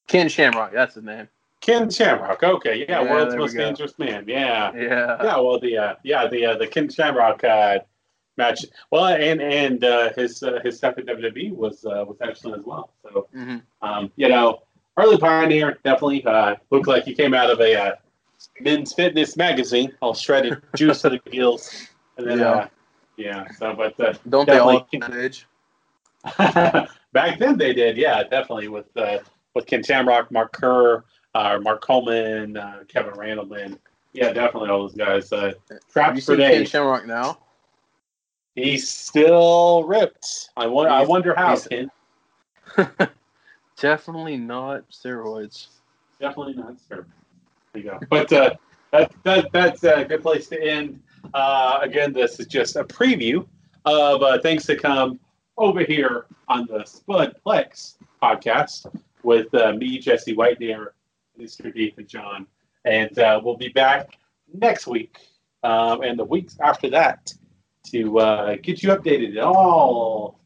Ken 0.08 0.30
Shamrock, 0.30 0.72
that's 0.72 0.96
his 0.96 1.04
name. 1.04 1.28
Ken 1.62 1.90
Shamrock. 1.90 2.44
Okay, 2.44 2.86
yeah, 2.88 3.02
Yeah, 3.02 3.12
world's 3.12 3.36
most 3.36 3.56
dangerous 3.58 3.98
man. 3.98 4.26
Yeah, 4.28 4.72
Yeah. 4.76 5.24
yeah. 5.24 5.38
Well, 5.38 5.60
the 5.60 5.78
uh, 5.78 5.96
yeah 6.04 6.28
the 6.28 6.46
uh, 6.46 6.58
the 6.58 6.68
Ken 6.68 6.90
Shamrock 6.90 7.44
uh, 7.44 7.80
match. 8.38 8.66
Well, 8.92 9.08
and 9.08 9.42
and 9.42 9.84
uh, 9.84 10.14
his 10.16 10.44
uh, 10.44 10.60
his 10.64 10.78
stuff 10.78 10.98
at 10.98 11.06
WWE 11.08 11.54
was 11.54 11.84
uh, 11.86 12.06
was 12.08 12.18
excellent 12.22 12.60
as 12.60 12.66
well. 12.66 12.92
So 13.02 13.28
hmm 13.34 13.58
um, 13.82 14.12
you 14.16 14.30
know, 14.30 14.64
early 14.98 15.18
pioneer 15.18 15.80
definitely 15.84 16.24
uh, 16.26 16.56
looked 16.70 16.88
like 16.88 17.04
he 17.04 17.14
came 17.14 17.34
out 17.34 17.50
of 17.50 17.60
a 17.62 17.76
uh, 17.76 17.96
men's 18.62 18.94
fitness 18.94 19.36
magazine, 19.38 19.92
all 20.02 20.14
shredded, 20.14 20.62
juice 20.76 21.02
to 21.02 21.10
the 21.10 21.20
gills, 21.32 21.88
and 22.18 22.28
then 22.28 22.40
Yeah. 22.40 22.52
uh, 22.52 22.68
yeah. 23.18 23.46
So, 23.58 23.74
but 23.74 24.00
uh, 24.00 24.14
Don't 24.30 24.48
they 24.48 24.58
all 24.60 24.80
Definitely. 24.80 25.02
at 25.02 25.12
that 25.12 25.20
age? 25.24 25.48
Back 27.14 27.40
then 27.40 27.58
they 27.58 27.74
did, 27.74 27.98
yeah, 27.98 28.24
definitely 28.24 28.68
with 28.68 28.86
uh, 28.98 29.20
with 29.54 29.66
Ken 29.68 29.84
Shamrock, 29.84 30.32
Mark 30.32 30.52
Kerr, 30.54 31.04
uh, 31.34 31.60
Mark 31.62 31.82
Coleman, 31.82 32.58
uh, 32.58 32.84
Kevin 32.88 33.14
Randleman. 33.14 33.78
Yeah, 34.14 34.34
definitely 34.34 34.70
all 34.70 34.80
those 34.84 34.96
guys. 34.96 35.32
Uh, 35.32 35.42
Have 35.46 35.54
you 35.70 35.80
traps 35.92 36.26
for 36.26 36.32
seen 36.34 36.38
Ken 36.38 36.52
days. 36.52 36.70
Shamrock 36.70 37.06
now? 37.06 37.38
He's 38.56 38.90
still 38.90 39.84
ripped. 39.84 40.50
I 40.58 40.66
wonder. 40.68 40.92
I 40.92 41.04
wonder 41.04 41.36
how. 41.36 41.58
Ken. 41.58 41.90
Definitely 43.78 44.38
not 44.38 44.90
steroids. 44.90 45.68
Definitely 46.20 46.54
not 46.56 46.76
sure. 46.88 47.06
You 47.76 47.84
go. 47.84 48.00
But 48.10 48.32
uh, 48.32 48.56
that, 48.92 49.12
that 49.24 49.52
that's 49.52 49.84
a 49.84 50.06
good 50.06 50.22
place 50.22 50.48
to 50.48 50.62
end. 50.62 51.02
Uh, 51.34 51.80
again, 51.82 52.14
this 52.14 52.40
is 52.40 52.48
just 52.48 52.76
a 52.76 52.84
preview 52.84 53.46
of 53.86 54.24
uh, 54.24 54.40
things 54.42 54.66
to 54.66 54.76
come 54.76 55.20
over 55.58 55.82
here 55.82 56.26
on 56.48 56.66
the 56.68 56.80
Spudplex 56.80 57.96
podcast 58.22 58.86
with 59.24 59.54
uh, 59.54 59.74
me, 59.74 59.98
Jesse 60.00 60.34
White 60.34 60.60
Deer, 60.60 60.94
Mr. 61.40 61.98
and 61.98 62.08
John, 62.08 62.48
and 62.86 63.18
uh, 63.20 63.42
we'll 63.44 63.58
be 63.58 63.70
back 63.70 64.18
next 64.54 64.88
week 64.88 65.20
um, 65.64 66.04
and 66.04 66.18
the 66.18 66.24
weeks 66.24 66.58
after 66.62 66.90
that 66.92 67.34
to 67.88 68.20
uh, 68.20 68.56
get 68.62 68.84
you 68.84 68.90
updated 68.90 69.38
on 69.38 69.56
all 69.56 70.40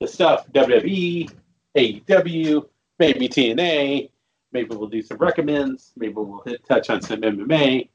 the 0.00 0.06
stuff 0.06 0.46
WWE, 0.52 1.30
AEW, 1.76 2.68
maybe 2.98 3.28
TNA. 3.28 4.10
Maybe 4.52 4.74
we'll 4.76 4.88
do 4.88 5.02
some 5.02 5.18
recommends. 5.18 5.92
Maybe 5.96 6.12
we'll 6.14 6.42
hit 6.44 6.64
touch 6.66 6.90
on 6.90 7.00
some 7.02 7.20
MMA. 7.22 7.88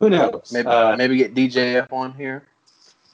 Who 0.00 0.10
knows? 0.10 0.50
Maybe 0.52 0.68
Uh, 0.68 0.96
maybe 0.96 1.16
get 1.16 1.34
DJ 1.34 1.80
up 1.80 1.92
on 1.92 2.12
here. 2.12 2.44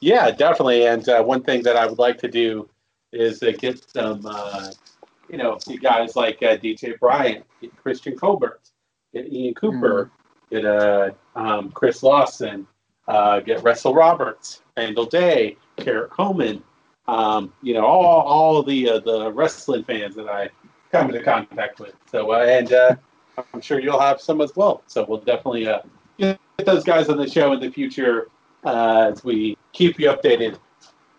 yeah, 0.00 0.30
definitely. 0.30 0.86
And 0.86 1.08
uh, 1.08 1.22
one 1.22 1.42
thing 1.42 1.62
that 1.62 1.76
I 1.76 1.86
would 1.86 1.98
like 1.98 2.18
to 2.18 2.28
do 2.28 2.68
is 3.12 3.42
uh, 3.42 3.52
get 3.58 3.88
some, 3.90 4.22
uh, 4.26 4.70
you 5.28 5.38
know, 5.38 5.58
guys 5.80 6.16
like 6.16 6.42
uh, 6.42 6.56
DJ 6.56 6.98
Bryant, 6.98 7.44
get 7.60 7.74
Christian 7.76 8.16
Colbert, 8.16 8.60
get 9.14 9.32
Ian 9.32 9.54
Cooper, 9.54 10.10
get 10.50 10.64
uh, 10.64 11.10
um, 11.36 11.70
Chris 11.70 12.02
Lawson, 12.02 12.66
uh, 13.08 13.40
get 13.40 13.62
Russell 13.62 13.94
Roberts, 13.94 14.62
Randall 14.76 15.06
Day, 15.06 15.56
Garrett 15.76 16.10
Coleman. 16.10 16.62
Um, 17.06 17.52
you 17.62 17.74
know, 17.74 17.84
all 17.84 18.22
all 18.22 18.62
the 18.62 18.88
uh, 18.88 18.98
the 18.98 19.30
wrestling 19.32 19.84
fans 19.84 20.16
that 20.16 20.28
I 20.28 20.48
come 20.94 21.10
into 21.10 21.22
contact 21.22 21.80
with. 21.80 21.94
So, 22.10 22.32
uh, 22.32 22.44
and 22.44 22.72
uh, 22.72 22.96
I'm 23.52 23.60
sure 23.60 23.80
you'll 23.80 24.00
have 24.00 24.20
some 24.20 24.40
as 24.40 24.54
well. 24.54 24.82
So 24.86 25.04
we'll 25.08 25.20
definitely 25.20 25.66
uh, 25.66 25.80
get 26.18 26.38
those 26.64 26.84
guys 26.84 27.08
on 27.08 27.16
the 27.16 27.28
show 27.28 27.52
in 27.52 27.60
the 27.60 27.70
future 27.70 28.28
uh, 28.64 29.10
as 29.12 29.24
we 29.24 29.58
keep 29.72 29.98
you 29.98 30.08
updated 30.08 30.58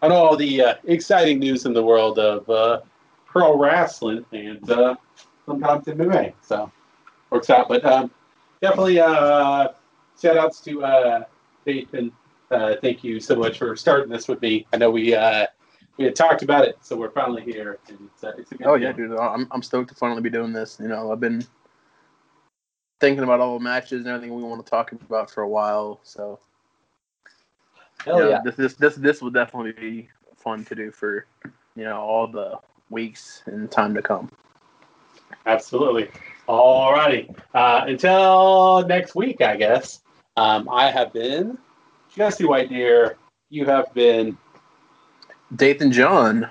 on 0.01 0.11
all 0.11 0.35
the 0.37 0.61
uh, 0.61 0.73
exciting 0.85 1.39
news 1.39 1.65
in 1.65 1.73
the 1.73 1.83
world 1.83 2.19
of 2.19 2.49
uh, 2.49 2.81
pro 3.25 3.57
wrestling 3.57 4.25
and 4.31 4.69
uh, 4.69 4.95
sometimes 5.45 5.85
MMA. 5.85 6.33
So 6.41 6.71
works 7.29 7.49
out. 7.49 7.67
But 7.67 7.83
um, 7.85 8.11
definitely 8.61 8.99
uh, 8.99 9.69
shout 10.19 10.37
outs 10.37 10.61
to 10.61 11.25
Nathan. 11.65 12.11
Uh, 12.51 12.75
thank 12.81 13.03
you 13.03 13.19
so 13.19 13.35
much 13.35 13.57
for 13.57 13.75
starting 13.75 14.09
this 14.09 14.27
with 14.27 14.41
me. 14.41 14.67
I 14.71 14.77
know 14.77 14.91
we 14.91 15.15
uh, 15.15 15.47
we 15.97 16.05
had 16.05 16.15
talked 16.15 16.43
about 16.43 16.65
it, 16.65 16.77
so 16.81 16.95
we're 16.95 17.11
finally 17.11 17.41
here. 17.41 17.79
And 17.87 18.09
it's, 18.13 18.23
uh, 18.23 18.33
it's 18.37 18.51
Oh 18.63 18.75
yeah, 18.75 18.91
deal. 18.91 19.09
dude. 19.09 19.17
I'm 19.17 19.47
I'm 19.51 19.61
stoked 19.61 19.89
to 19.89 19.95
finally 19.95 20.21
be 20.21 20.29
doing 20.29 20.53
this. 20.53 20.77
You 20.79 20.87
know, 20.87 21.11
I've 21.11 21.19
been 21.19 21.45
thinking 22.99 23.23
about 23.23 23.39
all 23.39 23.57
the 23.57 23.63
matches 23.63 23.99
and 23.99 24.07
everything 24.07 24.35
we 24.35 24.43
want 24.43 24.65
to 24.65 24.69
talk 24.69 24.91
about 24.91 25.29
for 25.29 25.41
a 25.43 25.49
while. 25.49 25.99
So 26.03 26.39
Hell 28.03 28.17
you 28.17 28.23
know, 28.23 28.29
yeah. 28.29 28.39
this 28.43 28.55
this 28.55 28.73
this 28.75 28.95
this 28.95 29.21
will 29.21 29.31
definitely 29.31 29.71
be 29.73 30.09
fun 30.37 30.65
to 30.65 30.75
do 30.75 30.91
for 30.91 31.25
you 31.75 31.83
know 31.83 31.99
all 31.99 32.27
the 32.27 32.59
weeks 32.89 33.41
and 33.45 33.69
time 33.71 33.93
to 33.93 34.01
come. 34.01 34.29
Absolutely. 35.45 36.09
All 36.47 36.91
righty. 36.93 37.29
Uh, 37.53 37.85
until 37.87 38.85
next 38.87 39.15
week, 39.15 39.41
I 39.41 39.55
guess. 39.55 40.01
Um, 40.37 40.67
I 40.69 40.91
have 40.91 41.13
been 41.13 41.57
Jesse 42.15 42.45
White 42.45 42.69
Deer. 42.69 43.17
You 43.49 43.65
have 43.65 43.93
been 43.93 44.37
Dathan 45.53 45.91
John. 45.91 46.49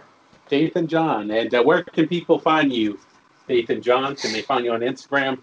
Dathan 0.48 0.86
John. 0.86 1.30
And 1.30 1.54
uh, 1.54 1.62
where 1.62 1.82
can 1.82 2.06
people 2.06 2.38
find 2.38 2.72
you, 2.72 2.98
Dathan 3.48 3.82
John? 3.82 4.14
Can 4.16 4.32
they 4.32 4.42
find 4.42 4.64
you 4.64 4.72
on 4.72 4.80
Instagram? 4.80 5.38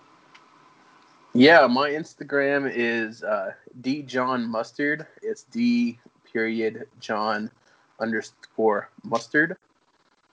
Yeah, 1.33 1.65
my 1.67 1.89
Instagram 1.89 2.71
is 2.73 3.23
uh, 3.23 3.53
D 3.81 4.01
John 4.03 4.49
Mustard. 4.49 5.07
It's 5.21 5.43
D 5.43 5.97
period 6.31 6.87
John 6.99 7.49
underscore 7.99 8.89
mustard. 9.03 9.57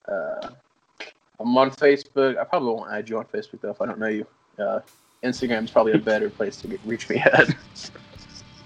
Uh, 0.07 0.51
I'm 1.39 1.57
on 1.57 1.71
Facebook. 1.71 2.39
I 2.39 2.45
probably 2.45 2.75
won't 2.75 2.93
add 2.93 3.09
you 3.09 3.19
on 3.19 3.27
Facebook 3.27 3.61
though 3.61 3.71
if 3.71 3.81
I 3.81 3.87
don't 3.87 3.99
know 3.99 4.09
you. 4.09 4.27
Uh, 4.59 4.81
Instagram's 5.23 5.71
probably 5.71 5.93
a 5.93 5.99
better 5.99 6.31
place 6.31 6.57
to 6.63 6.69
get, 6.69 6.81
reach 6.85 7.09
me 7.09 7.19
at. 7.19 7.55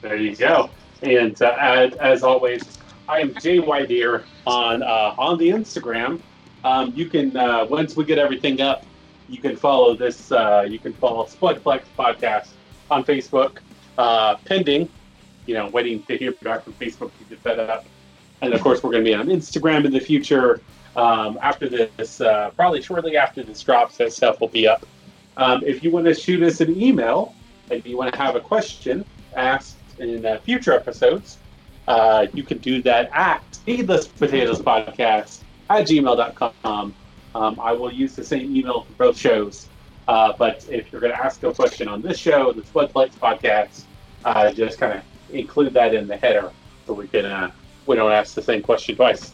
There 0.01 0.17
you 0.17 0.37
go. 0.37 0.71
And 1.03 1.41
uh, 1.43 1.57
as, 1.59 1.95
as 1.95 2.23
always, 2.23 2.79
I 3.09 3.21
am 3.21 3.35
Jay 3.35 3.59
White 3.59 3.89
Deer 3.89 4.25
on 4.47 4.83
uh, 4.83 5.15
on 5.19 5.39
the 5.39 5.49
Instagram. 5.49 6.21
Um, 6.65 6.93
you 6.95 7.07
can 7.07 7.37
uh, 7.37 7.65
once 7.65 7.97
we 7.97 8.05
get 8.05 8.19
everything 8.19 8.61
up, 8.61 8.85
you 9.29 9.39
can 9.39 9.57
follow 9.57 9.95
this. 9.95 10.31
Uh, 10.31 10.67
you 10.69 10.79
can 10.79 10.93
follow 10.93 11.25
Spudplex 11.25 11.83
Podcast 11.99 12.51
on 12.91 13.05
Facebook, 13.05 13.59
uh, 13.99 14.37
pending. 14.45 14.89
You 15.47 15.55
know, 15.55 15.69
waiting 15.69 16.03
to 16.05 16.17
hear 16.17 16.33
back 16.33 16.63
from 16.63 16.75
Facebook 16.75 17.11
to 17.19 17.25
get 17.29 17.43
that 17.43 17.59
up. 17.59 17.85
And 18.43 18.55
of 18.55 18.61
course, 18.61 18.83
we're 18.83 18.93
going 18.93 19.05
to 19.05 19.11
be 19.11 19.15
on 19.15 19.27
Instagram 19.27 19.85
in 19.85 19.93
the 19.93 20.01
future. 20.01 20.61
Um, 20.95 21.39
after 21.43 21.69
this, 21.69 22.21
uh, 22.21 22.51
probably 22.51 22.83
shortly 22.83 23.17
after 23.17 23.43
this 23.43 23.63
drops, 23.63 23.97
that 23.97 24.13
stuff 24.13 24.41
will 24.41 24.49
be 24.49 24.69
up. 24.69 24.87
Um, 25.37 25.63
if 25.65 25.83
you 25.83 25.91
want 25.91 26.05
to 26.07 26.15
shoot 26.15 26.43
us 26.43 26.61
an 26.61 26.81
email 26.81 27.35
and 27.71 27.85
you 27.87 27.97
want 27.97 28.13
to 28.13 28.19
have 28.19 28.37
a 28.37 28.41
question 28.41 29.05
asked 29.35 29.77
in 29.99 30.27
uh, 30.27 30.39
future 30.41 30.73
episodes, 30.73 31.39
uh, 31.93 32.27
you 32.33 32.43
can 32.43 32.57
do 32.59 32.81
that 32.83 33.11
at 33.13 33.43
Needless 33.67 34.07
Potatoes 34.09 34.61
Podcast 34.61 35.41
at 35.69 35.87
gmail.com. 35.87 36.95
Um, 37.35 37.61
I 37.61 37.73
will 37.73 37.93
use 37.93 38.17
the 38.17 38.25
same 38.25 38.57
email 38.57 38.83
for 38.85 38.93
both 38.95 39.19
shows. 39.19 39.69
Uh, 40.09 40.33
but 40.39 40.67
if 40.71 40.91
you're 40.91 41.03
going 41.03 41.13
to 41.13 41.23
ask 41.23 41.43
a 41.43 41.53
question 41.53 41.89
on 41.89 42.01
this 42.01 42.17
show, 42.17 42.51
the 42.53 42.63
Spudplex 42.63 43.11
Podcast, 43.17 43.83
uh, 44.25 44.51
just 44.53 44.79
kind 44.79 44.95
of 44.99 45.05
include 45.35 45.75
that 45.75 45.95
in 45.95 46.07
the 46.07 46.17
header 46.17 46.51
so 46.87 46.95
we 46.95 47.09
can 47.09 47.27
uh, 47.27 47.51
we 47.87 47.97
don't 47.97 48.11
ask 48.11 48.35
the 48.35 48.43
same 48.43 48.63
question 48.63 48.97
twice. 48.97 49.33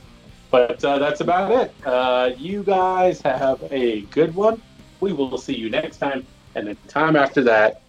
But 0.51 0.85
uh, 0.85 0.99
that's 0.99 1.21
about 1.21 1.53
it. 1.53 1.73
Uh, 1.87 2.31
you 2.37 2.65
guys 2.65 3.23
have 3.23 3.63
a 3.71 4.01
good 4.03 4.35
one. 4.35 4.61
We 5.01 5.13
will 5.13 5.39
see 5.39 5.55
you 5.55 5.71
next 5.71 5.99
time, 5.99 6.27
and 6.57 6.67
the 6.67 6.75
time 6.89 7.15
after 7.15 7.43
that. 7.45 7.83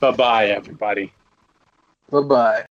Bye 0.00 0.10
bye, 0.10 0.46
everybody. 0.48 1.12
bye 2.10 2.22
bye. 2.22 2.66